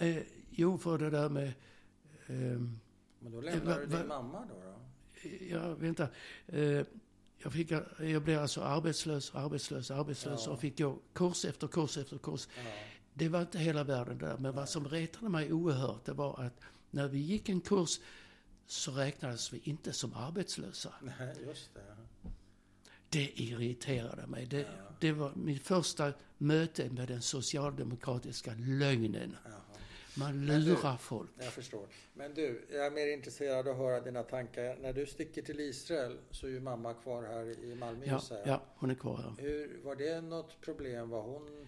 Nej. 0.00 0.16
Eh, 0.16 0.22
jo, 0.50 0.78
för 0.78 0.98
det 0.98 1.10
där 1.10 1.28
med... 1.28 1.52
ehm, 2.26 2.80
Men 3.20 3.32
då 3.32 3.40
lämnar 3.40 3.64
va- 3.74 3.78
du 3.80 3.86
va- 3.86 3.98
din 3.98 4.08
mamma 4.08 4.46
då? 4.48 4.54
då? 4.54 4.74
Ja, 5.50 5.74
vänta. 5.74 6.08
Eh, 6.46 6.82
jag, 7.42 7.52
fick, 7.52 7.70
jag 8.00 8.22
blev 8.22 8.40
alltså 8.42 8.60
arbetslös, 8.62 9.34
arbetslös, 9.34 9.90
arbetslös 9.90 10.42
Ja. 10.46 10.52
och 10.52 10.60
fick 10.60 10.78
gå 10.78 10.98
kurs 11.12 11.44
efter 11.44 11.66
kurs 11.68 11.96
efter 11.98 12.18
kurs. 12.18 12.48
Ja. 12.56 12.70
Det 13.14 13.28
var 13.28 13.40
inte 13.40 13.58
hela 13.58 13.84
världen 13.84 14.18
där, 14.18 14.36
men 14.38 14.54
vad 14.54 14.68
som 14.68 14.88
retade 14.88 15.28
mig 15.28 15.52
oerhört 15.52 16.04
det 16.04 16.12
var 16.12 16.40
att 16.40 16.60
när 16.90 17.08
vi 17.08 17.18
gick 17.18 17.48
en 17.48 17.60
kurs 17.60 18.00
så 18.66 18.92
räknades 18.92 19.52
vi 19.52 19.58
inte 19.64 19.92
som 19.92 20.14
arbetslösa. 20.14 20.94
Nej, 21.02 21.36
just 21.46 21.74
det. 21.74 21.80
Det 23.10 23.40
irriterade 23.40 24.26
mig. 24.26 24.46
Det, 24.46 24.60
Ja. 24.60 24.66
det 25.00 25.12
var 25.12 25.32
mitt 25.34 25.62
första 25.62 26.12
möte 26.38 26.90
med 26.90 27.08
den 27.08 27.22
socialdemokratiska 27.22 28.52
lögnen. 28.58 29.36
Jaha. 29.44 29.52
Man 30.14 30.46
Men 30.46 30.60
du- 30.60 30.66
lurar 30.66 30.96
folk. 30.96 31.30
Jag 31.38 31.52
förstår. 31.52 31.86
Men 32.14 32.34
du, 32.34 32.66
jag 32.72 32.86
är 32.86 32.90
mer 32.90 33.06
intresserad 33.12 33.68
av 33.68 33.72
att 33.74 33.78
höra 33.78 34.00
dina 34.00 34.22
tankar. 34.22 34.76
När 34.80 34.92
du 34.92 35.06
sticker 35.06 35.42
till 35.42 35.60
Israel 35.60 36.18
så 36.30 36.46
är 36.46 36.50
ju 36.50 36.60
mamma 36.60 36.94
kvar 36.94 37.22
här 37.22 37.64
i 37.64 37.74
Malmö 37.74 38.06
Ja, 38.06 38.20
ja, 38.46 38.62
hon 38.76 38.90
är 38.90 38.94
kvar 38.94 39.16
här. 39.16 39.34
Hur, 39.44 39.80
var 39.84 39.96
det 39.96 40.20
något 40.20 40.60
problem? 40.60 41.10
Var 41.10 41.22
hon... 41.22 41.66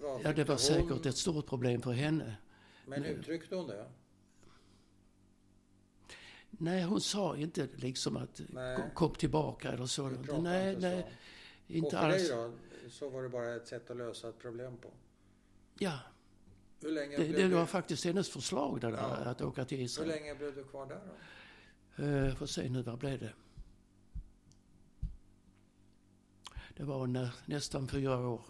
Var, 0.00 0.20
Ja, 0.24 0.32
det 0.32 0.44
var 0.44 0.54
hon, 0.54 0.58
säkert 0.58 1.06
ett 1.06 1.16
stort 1.16 1.46
problem 1.46 1.82
för 1.82 1.92
henne. 1.92 2.36
Men 2.86 3.04
uttryckte 3.04 3.54
hon 3.56 3.66
det? 3.66 3.86
Nej, 6.50 6.82
hon 6.82 7.00
sa 7.00 7.36
inte 7.36 7.68
liksom 7.76 8.16
att 8.16 8.40
Nej. 8.48 8.90
kom- 8.94 9.14
tillbaka 9.14 9.72
eller 9.72 9.86
så. 9.86 10.08
Nej, 10.08 10.18
inte 10.74 10.88
nej, 10.88 11.02
så. 11.02 11.72
inte 11.72 11.86
och 11.86 11.92
för 11.92 11.98
alls. 11.98 12.28
dig 12.28 12.36
då? 12.36 12.52
Så 12.90 13.08
var 13.10 13.22
det 13.22 13.28
bara 13.28 13.54
ett 13.54 13.68
sätt 13.68 13.90
att 13.90 13.96
lösa 13.96 14.28
ett 14.28 14.38
problem 14.38 14.76
på? 14.76 14.90
Ja, 15.78 15.98
Hur 16.80 16.92
länge, 16.92 17.16
det, 17.16 17.26
det 17.28 17.48
du, 17.48 17.54
var 17.54 17.66
faktiskt 17.66 18.04
hennes 18.04 18.30
förslag 18.30 18.80
det 18.80 18.86
där, 18.90 18.96
Ja. 18.96 19.06
att 19.30 19.40
åka 19.42 19.64
till 19.64 19.78
hur 19.78 19.84
Israel. 19.84 20.08
länge 20.08 20.34
blev 20.34 20.54
du 20.54 20.64
kvar 20.64 20.86
där 20.86 21.00
då? 21.96 22.02
Uh, 22.04 22.34
får 22.34 22.46
se 22.46 22.68
nu, 22.68 22.82
vad 22.82 22.98
blev 22.98 23.18
det? 23.20 23.32
Det 26.76 26.84
var 26.84 27.06
nä, 27.06 27.32
nästan 27.46 27.88
fyra 27.88 28.28
år. 28.28 28.42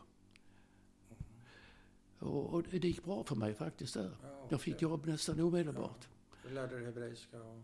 Och, 2.19 2.55
och 2.55 2.63
det 2.63 2.79
gick 2.89 3.05
bra 3.05 3.25
för 3.25 3.37
mig 3.37 3.55
faktiskt 3.55 3.95
där. 3.95 4.11
Ja, 4.23 4.47
Jag 4.51 4.61
fick 4.61 4.83
jobb 4.83 5.07
nästan 5.07 5.41
omedelbart. 5.41 6.09
Du 6.43 6.51
lärde 6.55 6.77
dig 6.77 6.85
hebreiska? 6.85 7.43
Och... 7.43 7.63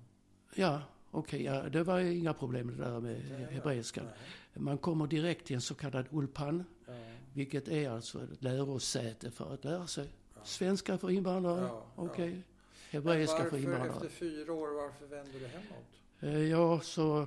Ja, 0.56 0.82
okej, 1.10 1.42
ja, 1.42 1.62
det 1.68 1.82
var 1.82 1.98
inga 2.00 2.34
problem 2.34 2.76
det 2.76 2.84
där 2.84 3.00
med 3.00 3.20
hebreiskan. 3.50 4.08
Man 4.54 4.78
kommer 4.78 5.06
direkt 5.06 5.46
till 5.46 5.54
en 5.56 5.60
så 5.62 5.74
kallad 5.74 6.06
ulpan, 6.10 6.64
Ja. 6.86 6.92
vilket 7.34 7.68
är 7.68 7.90
alltså 7.90 8.22
ett 8.24 8.42
lärosäte 8.42 9.30
för 9.30 9.54
att 9.54 9.64
lära 9.64 9.86
sig 9.86 10.08
svenska 10.44 10.98
för 10.98 11.10
invandrare, 11.10 11.70
okej, 11.96 12.42
hebreiska 12.90 13.38
Men 13.38 13.50
för 13.50 13.58
invandrare. 13.58 13.88
efter 13.92 14.08
fyra 14.08 14.52
år, 14.52 14.68
varför 14.82 15.06
vände 15.06 15.38
du 15.38 15.46
hemåt? 15.46 15.86
Eh, 16.20 16.38
Ja, 16.50 16.80
så 16.80 17.26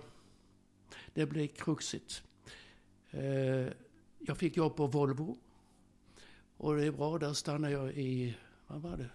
det 1.13 1.25
blev 1.25 1.47
kruxigt. 1.47 2.23
Eh, 3.11 3.67
Jag 4.21 4.37
fick 4.37 4.57
jobb 4.57 4.75
på 4.75 4.87
Volvo. 4.87 5.37
Och 6.57 6.75
det 6.75 6.85
är 6.85 6.91
bra, 6.91 7.17
där 7.17 7.33
stannade 7.33 7.73
jag 7.73 7.91
i, 7.93 8.37
vad 8.67 8.81
var 8.81 8.97
det? 8.97 9.09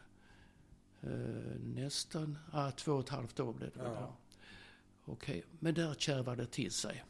Eh, 1.07 1.61
Nästan, 1.61 2.39
ah, 2.53 2.71
två 2.71 2.93
och 2.93 3.01
ett 3.01 3.09
halvt 3.09 3.41
år 3.41 3.53
blev 3.53 3.71
det 3.73 3.79
väl. 3.83 3.93
Ja. 3.93 4.17
Okej, 5.05 5.45
men 5.59 5.75
där 5.75 5.95
kärvade 5.95 6.43
det 6.43 6.51
till 6.51 6.73
sig. 6.73 7.05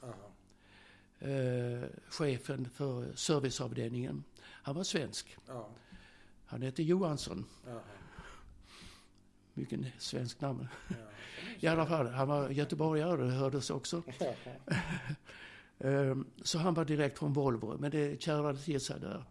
Eh, 1.18 1.88
chefen 2.08 2.68
för 2.70 3.14
serviceavdelningen, 3.14 4.24
han 4.42 4.74
var 4.76 4.84
svensk. 4.84 5.36
Ja. 5.46 5.68
Han 6.46 6.62
hette 6.62 6.82
Johansson. 6.82 7.44
Ja. 7.66 7.80
Mycket 9.54 9.80
svensk 9.98 10.40
namn. 10.40 10.68
Ja. 10.88 10.94
I 11.60 11.66
alla 11.66 11.86
fall, 11.86 12.06
han 12.08 12.28
var 12.28 12.48
göteborgare, 12.50 13.24
det 13.24 13.30
hördes 13.32 13.70
också. 13.70 14.02
Ehm, 15.78 16.26
Så 16.42 16.58
han 16.58 16.74
var 16.74 16.84
direkt 16.84 17.18
från 17.18 17.32
Volvo, 17.32 17.76
men 17.78 17.90
det 17.90 18.22
kärvade 18.22 18.58
till 18.58 18.80
sig 18.80 19.00
där. 19.00 19.24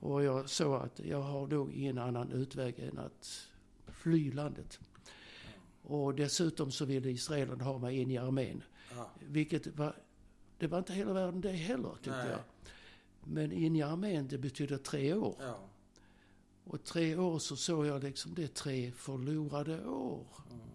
Och 0.00 0.24
jag 0.24 0.50
såg 0.50 0.74
att 0.82 1.00
jag 1.00 1.22
har 1.22 1.46
nog 1.46 1.72
ingen 1.72 1.98
annan 1.98 2.32
utväg 2.32 2.78
än 2.78 2.98
att 2.98 3.48
fly 4.06 4.30
landet. 4.32 4.80
Och 5.82 6.14
dessutom 6.14 6.70
så 6.70 6.84
ville 6.84 7.10
israelerna 7.10 7.64
ha 7.64 7.78
mig 7.78 7.98
in 7.98 8.10
i 8.10 8.18
armén. 8.18 8.62
Ja. 8.96 9.10
Vilket 9.20 9.66
var, 9.66 9.96
det 10.58 10.66
var 10.66 10.78
inte 10.78 10.92
hela 10.92 11.12
världen 11.12 11.40
det 11.40 11.52
heller 11.52 11.94
tyckte 11.94 12.10
Nej. 12.10 12.30
jag. 12.30 12.40
Men 13.24 13.52
in 13.52 13.76
i 13.76 13.82
armén 13.82 14.28
det 14.28 14.38
betyder 14.38 14.78
tre 14.78 15.14
år. 15.14 15.36
Ja. 15.40 15.68
Och 16.64 16.84
tre 16.84 17.16
år 17.16 17.38
så 17.38 17.56
såg 17.56 17.86
jag 17.86 18.04
liksom 18.04 18.34
det 18.34 18.42
är 18.42 18.48
tre 18.48 18.92
förlorade 18.92 19.86
år. 19.86 20.26
Mm. 20.50 20.66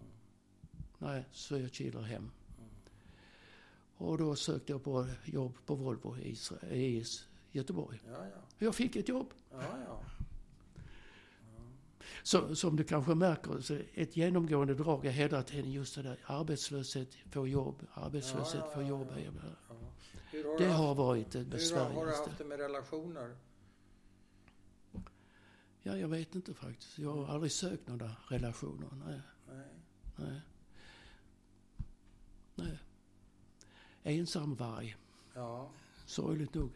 Nej, 0.98 1.24
så 1.32 1.58
jag 1.58 1.72
kilar 1.72 2.02
hem. 2.02 2.30
Mm. 2.58 2.70
Och 3.96 4.18
då 4.18 4.36
sökte 4.36 4.72
jag 4.72 4.84
på 4.84 5.06
jobb 5.24 5.54
på 5.66 5.74
Volvo 5.74 6.16
i, 6.18 6.32
Isra- 6.34 6.72
i 6.72 7.04
Göteborg. 7.50 8.00
Ja, 8.06 8.26
ja. 8.26 8.42
Jag 8.58 8.74
fick 8.74 8.96
ett 8.96 9.08
jobb. 9.08 9.34
Ja, 12.12 12.38
ja. 12.38 12.48
Så, 12.48 12.54
som 12.56 12.76
du 12.76 12.84
kanske 12.84 13.14
märker, 13.14 13.60
så 13.60 13.78
ett 13.94 14.16
genomgående 14.16 14.74
drag 14.74 15.06
är 15.06 15.10
hela 15.10 15.42
tiden 15.42 15.72
just 15.72 15.94
det 15.94 16.02
där 16.02 16.18
arbetslöshet, 16.26 17.14
få 17.30 17.48
jobb, 17.48 17.86
arbetslöshet, 17.94 18.60
Ja, 18.60 18.66
ja, 18.68 18.74
få 18.74 18.82
ja, 18.82 18.86
jobb. 18.88 19.08
ja. 19.16 19.20
ja. 19.68 19.74
Hur 20.30 20.44
har 20.44 20.58
Det 20.58 20.64
du 20.64 20.70
haft, 20.70 20.78
har 20.80 20.94
varit 20.94 21.30
det 21.30 21.38
hur 21.38 21.44
har, 21.44 21.50
har 21.50 21.50
du 21.50 21.56
besvärligaste. 21.56 22.28
haft 22.30 22.38
det 22.38 22.44
med 22.44 22.58
relationer? 22.58 23.36
Ja, 25.82 25.96
jag 25.96 26.08
vet 26.08 26.34
inte 26.34 26.54
faktiskt. 26.54 26.98
Jag 26.98 27.12
har 27.12 27.34
aldrig 27.34 27.52
sökt 27.52 27.88
några 27.88 28.10
relationer. 28.28 28.88
Nej, 29.06 29.20
Nej. 30.16 30.40
nej. 32.54 32.78
ensamvarg. 34.02 34.96
Ja, 35.34 35.70
Sorgligt 36.06 36.54
nog. 36.54 36.70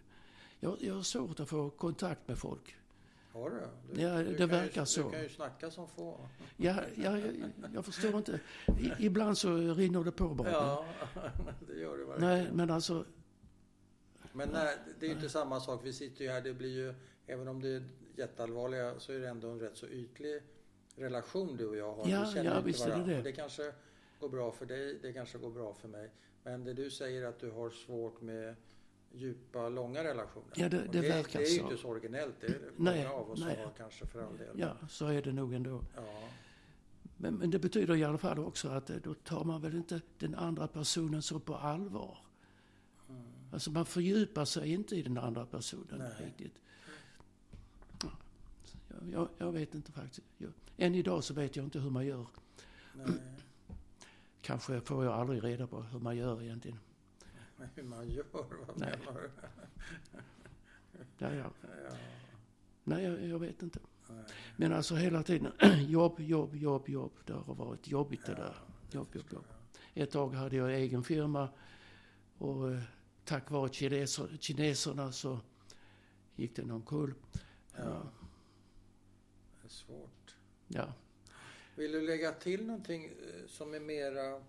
Jag, 0.60 0.76
jag 0.82 0.94
har 0.94 1.02
svårt 1.02 1.40
att 1.40 1.48
få 1.48 1.70
kontakt 1.70 2.28
med 2.28 2.38
folk. 2.38 2.76
Har 3.36 3.50
du? 3.50 3.56
du 3.94 4.02
Ja, 4.02 4.22
du 4.22 4.34
det 4.34 4.46
verkar 4.46 4.80
ju, 4.80 4.86
så. 4.86 5.02
Du 5.02 5.10
kan 5.10 5.22
ju 5.22 5.28
snacka 5.28 5.70
som 5.70 5.88
få. 5.88 6.28
Ja, 6.56 6.74
ja, 6.96 7.18
jag, 7.18 7.52
jag 7.74 7.84
förstår 7.84 8.16
inte. 8.16 8.40
I, 8.78 8.92
ibland 9.06 9.38
så 9.38 9.56
rinner 9.56 10.04
det 10.04 10.12
på 10.12 10.28
bara. 10.28 10.50
Ja, 10.50 10.86
det 11.66 11.78
gör 11.78 11.98
det 11.98 12.04
verkligen. 12.04 12.34
Nej, 12.34 12.48
men 12.52 12.70
alltså, 12.70 13.04
Men 14.32 14.48
nej, 14.48 14.76
det 15.00 15.06
är 15.06 15.10
ju 15.10 15.14
inte 15.16 15.28
samma 15.28 15.60
sak. 15.60 15.80
Vi 15.84 15.92
sitter 15.92 16.24
ju 16.24 16.30
här, 16.30 16.40
det 16.40 16.54
blir 16.54 16.76
ju, 16.76 16.94
även 17.26 17.48
om 17.48 17.62
det 17.62 17.68
är 17.68 17.82
jätteallvarliga, 18.16 18.98
så 18.98 19.12
är 19.12 19.18
det 19.18 19.28
ändå 19.28 19.48
en 19.48 19.60
rätt 19.60 19.76
så 19.76 19.86
ytlig 19.86 20.42
relation 20.96 21.56
du 21.56 21.66
och 21.66 21.76
jag 21.76 21.94
har. 21.94 22.08
Ja, 22.08 22.24
vi 22.26 22.34
känner 22.34 22.50
ja, 22.50 22.56
inte 22.56 22.66
visst 22.66 22.86
varandra. 22.86 23.16
det. 23.16 23.22
Det 23.22 23.32
kanske 23.32 23.72
går 24.20 24.28
bra 24.28 24.52
för 24.52 24.66
dig, 24.66 24.98
det 25.02 25.12
kanske 25.12 25.38
går 25.38 25.50
bra 25.50 25.74
för 25.74 25.88
mig. 25.88 26.10
Men 26.42 26.64
det 26.64 26.74
du 26.74 26.90
säger 26.90 27.26
att 27.26 27.38
du 27.38 27.50
har 27.50 27.70
svårt 27.70 28.20
med 28.20 28.56
djupa, 29.12 29.68
långa 29.68 30.04
relationer. 30.04 30.48
Ja, 30.56 30.68
det- 30.68 30.82
Och 30.86 30.92
det 30.92 31.00
verkar 31.00 31.38
Det 31.38 31.46
är 31.46 31.50
ju 31.50 31.58
så. 31.58 31.64
inte 31.64 31.76
så 31.76 31.88
originellt, 31.88 32.34
det 32.40 32.46
är 32.46 32.50
det 32.50 32.70
Nej, 32.76 33.04
många 33.04 33.14
av 33.16 33.30
oss 33.30 33.40
nej. 33.40 33.56
har 33.64 33.72
kanske 33.76 34.06
för 34.06 34.22
all 34.26 34.36
del. 34.38 34.58
ja, 34.58 34.76
så 34.88 35.06
är 35.06 35.22
det 35.22 35.32
nog 35.32 35.54
ändå. 35.54 35.82
Ja, 35.96 36.28
Men, 37.16 37.34
men 37.34 37.50
det 37.50 37.58
betyder 37.58 37.96
i 37.96 38.04
alla 38.04 38.18
fall 38.18 38.38
också 38.38 38.68
att 38.68 38.90
eh, 38.90 38.96
då 38.96 39.14
tar 39.14 39.44
man 39.44 39.60
väl 39.62 39.74
inte 39.74 40.00
den 40.18 40.34
andra 40.34 40.68
personen 40.68 41.22
så 41.22 41.40
på 41.40 41.54
allvar. 41.56 42.18
mm. 43.08 43.22
Alltså 43.52 43.70
man 43.70 43.86
fördjupar 43.86 44.44
sig 44.44 44.72
inte 44.72 44.96
i 44.96 45.02
den 45.02 45.18
andra 45.18 45.46
personen 45.46 45.98
Nej. 45.98 46.12
riktigt. 46.26 46.58
Ja, 48.02 48.10
jag, 48.88 49.12
jag, 49.12 49.28
jag 49.38 49.52
vet 49.52 49.74
inte 49.74 49.92
faktiskt. 49.92 50.20
Jag, 50.38 50.52
än 50.76 50.94
idag 50.94 51.24
så 51.24 51.34
vet 51.34 51.56
jag 51.56 51.64
inte 51.64 51.78
hur 51.78 51.90
man 51.90 52.06
gör. 52.06 52.26
nej. 52.94 53.06
Kanske 54.42 54.80
får 54.80 55.04
jag 55.04 55.14
aldrig 55.14 55.44
reda 55.44 55.66
på 55.66 55.82
hur 55.82 55.98
man 55.98 56.16
gör 56.16 56.42
egentligen. 56.42 56.78
Hur 57.74 57.82
man 57.82 58.08
gör, 58.10 58.24
vad 58.32 58.78
Nej. 58.80 58.98
menar 58.98 59.20
du? 59.20 59.30
Ja, 61.18 61.34
ja. 61.34 61.50
Ja, 61.62 61.96
Nej, 62.84 63.04
jag, 63.04 63.24
jag 63.24 63.38
vet 63.38 63.62
inte. 63.62 63.78
nej. 64.08 64.24
Men 64.56 64.72
alltså 64.72 64.94
hela 64.94 65.22
tiden 65.22 65.52
jobb, 65.88 66.20
jobb, 66.20 66.56
jobb, 66.56 66.88
jobb. 66.88 67.12
Det 67.24 67.32
har 67.32 67.54
varit 67.54 67.88
jobbigt 67.88 68.26
det 68.26 68.32
Ja, 68.32 68.38
där. 68.38 68.54
det 68.90 68.96
Jobb, 68.96 69.08
jobb, 69.14 69.24
jobb. 69.32 69.44
jag. 69.94 70.02
Ett 70.02 70.10
tag 70.10 70.34
hade 70.34 70.56
jag 70.56 70.74
egen 70.74 71.04
firma 71.04 71.48
och 72.38 72.72
eh, 72.72 72.80
tack 73.24 73.50
vare 73.50 73.72
kineser, 73.72 74.36
kineserna 74.40 75.12
så 75.12 75.40
gick 76.36 76.56
den 76.56 76.70
omkull. 76.70 77.14
Ja, 77.32 77.82
Ja. 77.84 78.02
det 79.62 79.66
är 79.66 79.68
svårt. 79.68 80.36
Ja. 80.68 80.92
Vill 81.76 81.92
du 81.92 82.06
lägga 82.06 82.32
till 82.32 82.66
någonting 82.66 83.04
eh, 83.04 83.46
som 83.46 83.74
är 83.74 83.80
mera 83.80 84.42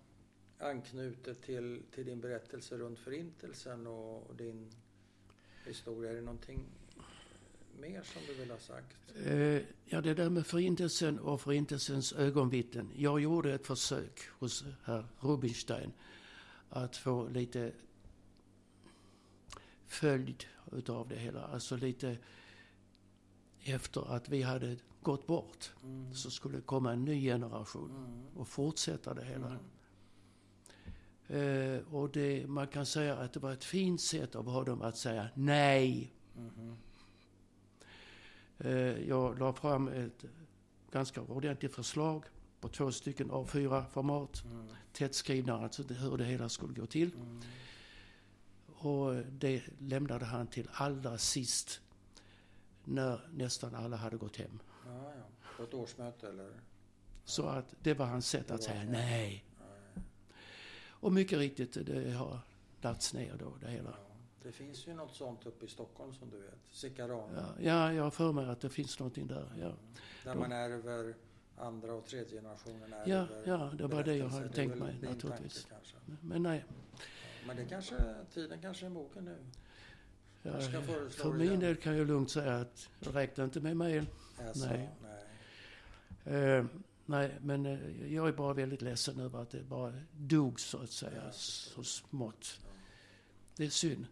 anknutet 0.58 1.42
till, 1.42 1.82
till 1.94 2.06
din 2.06 2.20
berättelse 2.20 2.76
runt 2.78 2.98
Förintelsen 2.98 3.86
och, 3.86 4.26
och 4.30 4.34
din 4.36 4.70
historia? 5.66 6.10
Är 6.10 6.14
det 6.14 6.20
någonting 6.20 6.60
mer 7.80 8.02
som 8.02 8.22
du 8.26 8.34
vill 8.34 8.50
ha 8.50 8.58
sagt? 8.58 8.96
Eh, 9.24 9.62
ja, 9.84 10.00
det 10.00 10.14
där 10.14 10.30
med 10.30 10.46
Förintelsen 10.46 11.18
och 11.18 11.40
Förintelsens 11.40 12.12
ögonvittnen. 12.12 12.90
Jag 12.96 13.20
gjorde 13.20 13.54
ett 13.54 13.66
försök 13.66 14.20
hos 14.38 14.64
herr 14.84 15.06
Rubinstein 15.20 15.92
att 16.70 16.96
få 16.96 17.28
lite 17.28 17.72
följd 19.86 20.44
utav 20.72 21.08
det 21.08 21.16
hela. 21.16 21.42
Alltså 21.42 21.76
lite 21.76 22.16
efter 23.64 24.14
att 24.14 24.28
vi 24.28 24.42
hade 24.42 24.76
gått 25.02 25.26
bort 25.26 25.72
Mm. 25.84 26.14
så 26.14 26.30
skulle 26.30 26.56
det 26.56 26.62
komma 26.62 26.92
en 26.92 27.04
ny 27.04 27.22
generation 27.22 27.90
Mm. 27.90 28.36
och 28.36 28.48
fortsätta 28.48 29.14
det 29.14 29.24
hela. 29.24 29.46
Mm. 29.46 29.58
Eh, 31.28 31.94
och 31.94 32.10
det, 32.10 32.46
man 32.46 32.66
kan 32.68 32.86
säga 32.86 33.16
att 33.16 33.32
det 33.32 33.40
var 33.40 33.52
ett 33.52 33.64
fint 33.64 34.00
sätt 34.00 34.34
av 34.34 34.46
honom 34.50 34.82
att 34.82 34.96
säga 34.96 35.28
nej. 35.34 36.12
Mhm. 36.36 36.76
Eh, 38.58 38.70
jag 39.08 39.38
la 39.38 39.52
fram 39.52 39.88
ett 39.88 40.24
ganska 40.90 41.20
ordentligt 41.22 41.74
förslag 41.74 42.24
på 42.60 42.68
två 42.68 42.92
stycken 42.92 43.30
A4-format. 43.30 44.44
Mm. 44.44 44.66
Tätt 44.92 45.14
skrivna, 45.14 45.54
alltså 45.54 45.82
det- 45.82 45.94
hur 45.94 46.16
det 46.16 46.24
hela 46.24 46.48
skulle 46.48 46.74
gå 46.80 46.86
till. 46.86 47.14
Mm. 47.14 47.40
Och 48.66 49.14
det 49.30 49.62
lämnade 49.78 50.24
han 50.24 50.46
till 50.46 50.68
allra 50.72 51.18
sist. 51.18 51.80
När 52.84 53.28
nästan 53.32 53.74
alla 53.74 53.96
hade 53.96 54.16
gått 54.16 54.36
hem. 54.36 54.58
Ja, 54.86 55.12
ja. 55.16 55.24
På 55.56 55.62
ett 55.62 55.74
årsmöte 55.74 56.28
eller? 56.28 56.50
Så 57.24 57.46
att 57.46 57.74
det 57.82 57.94
var 57.94 58.06
hans 58.06 58.28
sätt 58.28 58.48
Det 58.48 58.54
att 58.54 58.62
säga. 58.62 58.84
Nej. 58.84 59.44
Och 61.00 61.12
mycket 61.12 61.38
riktigt, 61.38 61.86
det 61.86 62.10
har 62.12 62.38
lagts 62.80 63.14
ner 63.14 63.36
då 63.38 63.52
det 63.60 63.68
hela. 63.70 63.90
Ja. 63.90 64.14
Det 64.42 64.52
finns 64.52 64.86
ju 64.88 64.94
något 64.94 65.14
sånt 65.14 65.46
uppe 65.46 65.64
i 65.64 65.68
Stockholm 65.68 66.14
som 66.14 66.30
du 66.30 66.36
vet. 66.40 66.58
Sikaran. 66.72 67.30
Ja, 67.34 67.46
ja, 67.60 67.92
jag 67.92 68.02
har 68.02 68.10
för 68.10 68.32
mig 68.32 68.48
att 68.48 68.60
det 68.60 68.68
finns 68.70 68.98
någonting 68.98 69.26
där. 69.26 69.52
Ja, 69.60 69.72
Där 70.24 70.34
Då- 70.34 70.40
man 70.40 70.52
ärver 70.52 71.14
andra 71.56 71.94
och 71.94 72.06
tredje 72.06 72.30
generationen 72.40 72.94
ja, 73.06 73.16
ärver 73.16 73.42
ja 73.46 73.70
det 73.78 73.86
var 73.86 74.04
det 74.04 74.16
jag 74.16 74.28
hade 74.28 74.48
tänkt 74.48 74.78
mig 74.78 74.98
naturligtvis. 75.02 75.64
tanke. 75.64 76.16
Men 76.22 76.42
nej, 76.42 76.64
Men 77.46 77.56
det 77.56 77.64
kanske, 77.64 77.94
tiden 78.34 78.60
kanske 78.62 78.86
är 78.86 78.90
mogen 78.90 79.24
nu. 79.24 79.36
föreslå 80.42 81.24
för 81.24 81.32
min 81.32 81.46
igen. 81.48 81.60
del 81.60 81.76
kan 81.76 81.96
jag 81.98 82.06
lugnt 82.06 82.30
säga 82.30 82.56
att 82.56 82.88
det 83.00 83.10
räknar 83.10 83.44
inte 83.44 83.60
med 83.60 83.76
mig. 83.76 84.02
Alltså, 84.46 84.66
Nej. 84.68 84.88
nej. 86.24 86.58
Eh, 86.58 86.64
nej, 87.08 87.38
men 87.40 87.66
eh, 87.66 88.14
jag 88.14 88.28
är 88.28 88.32
bara 88.32 88.54
väldigt 88.54 88.82
ledsen 88.82 89.20
över 89.20 89.42
att 89.42 89.50
det 89.50 89.62
bara 89.62 89.92
dog 90.12 90.60
så 90.60 90.78
att 90.78 90.90
säga, 90.90 91.32
så 91.32 91.84
smått. 91.84 92.60
Det 93.56 93.64
är 93.64 93.70
synd. 93.70 94.06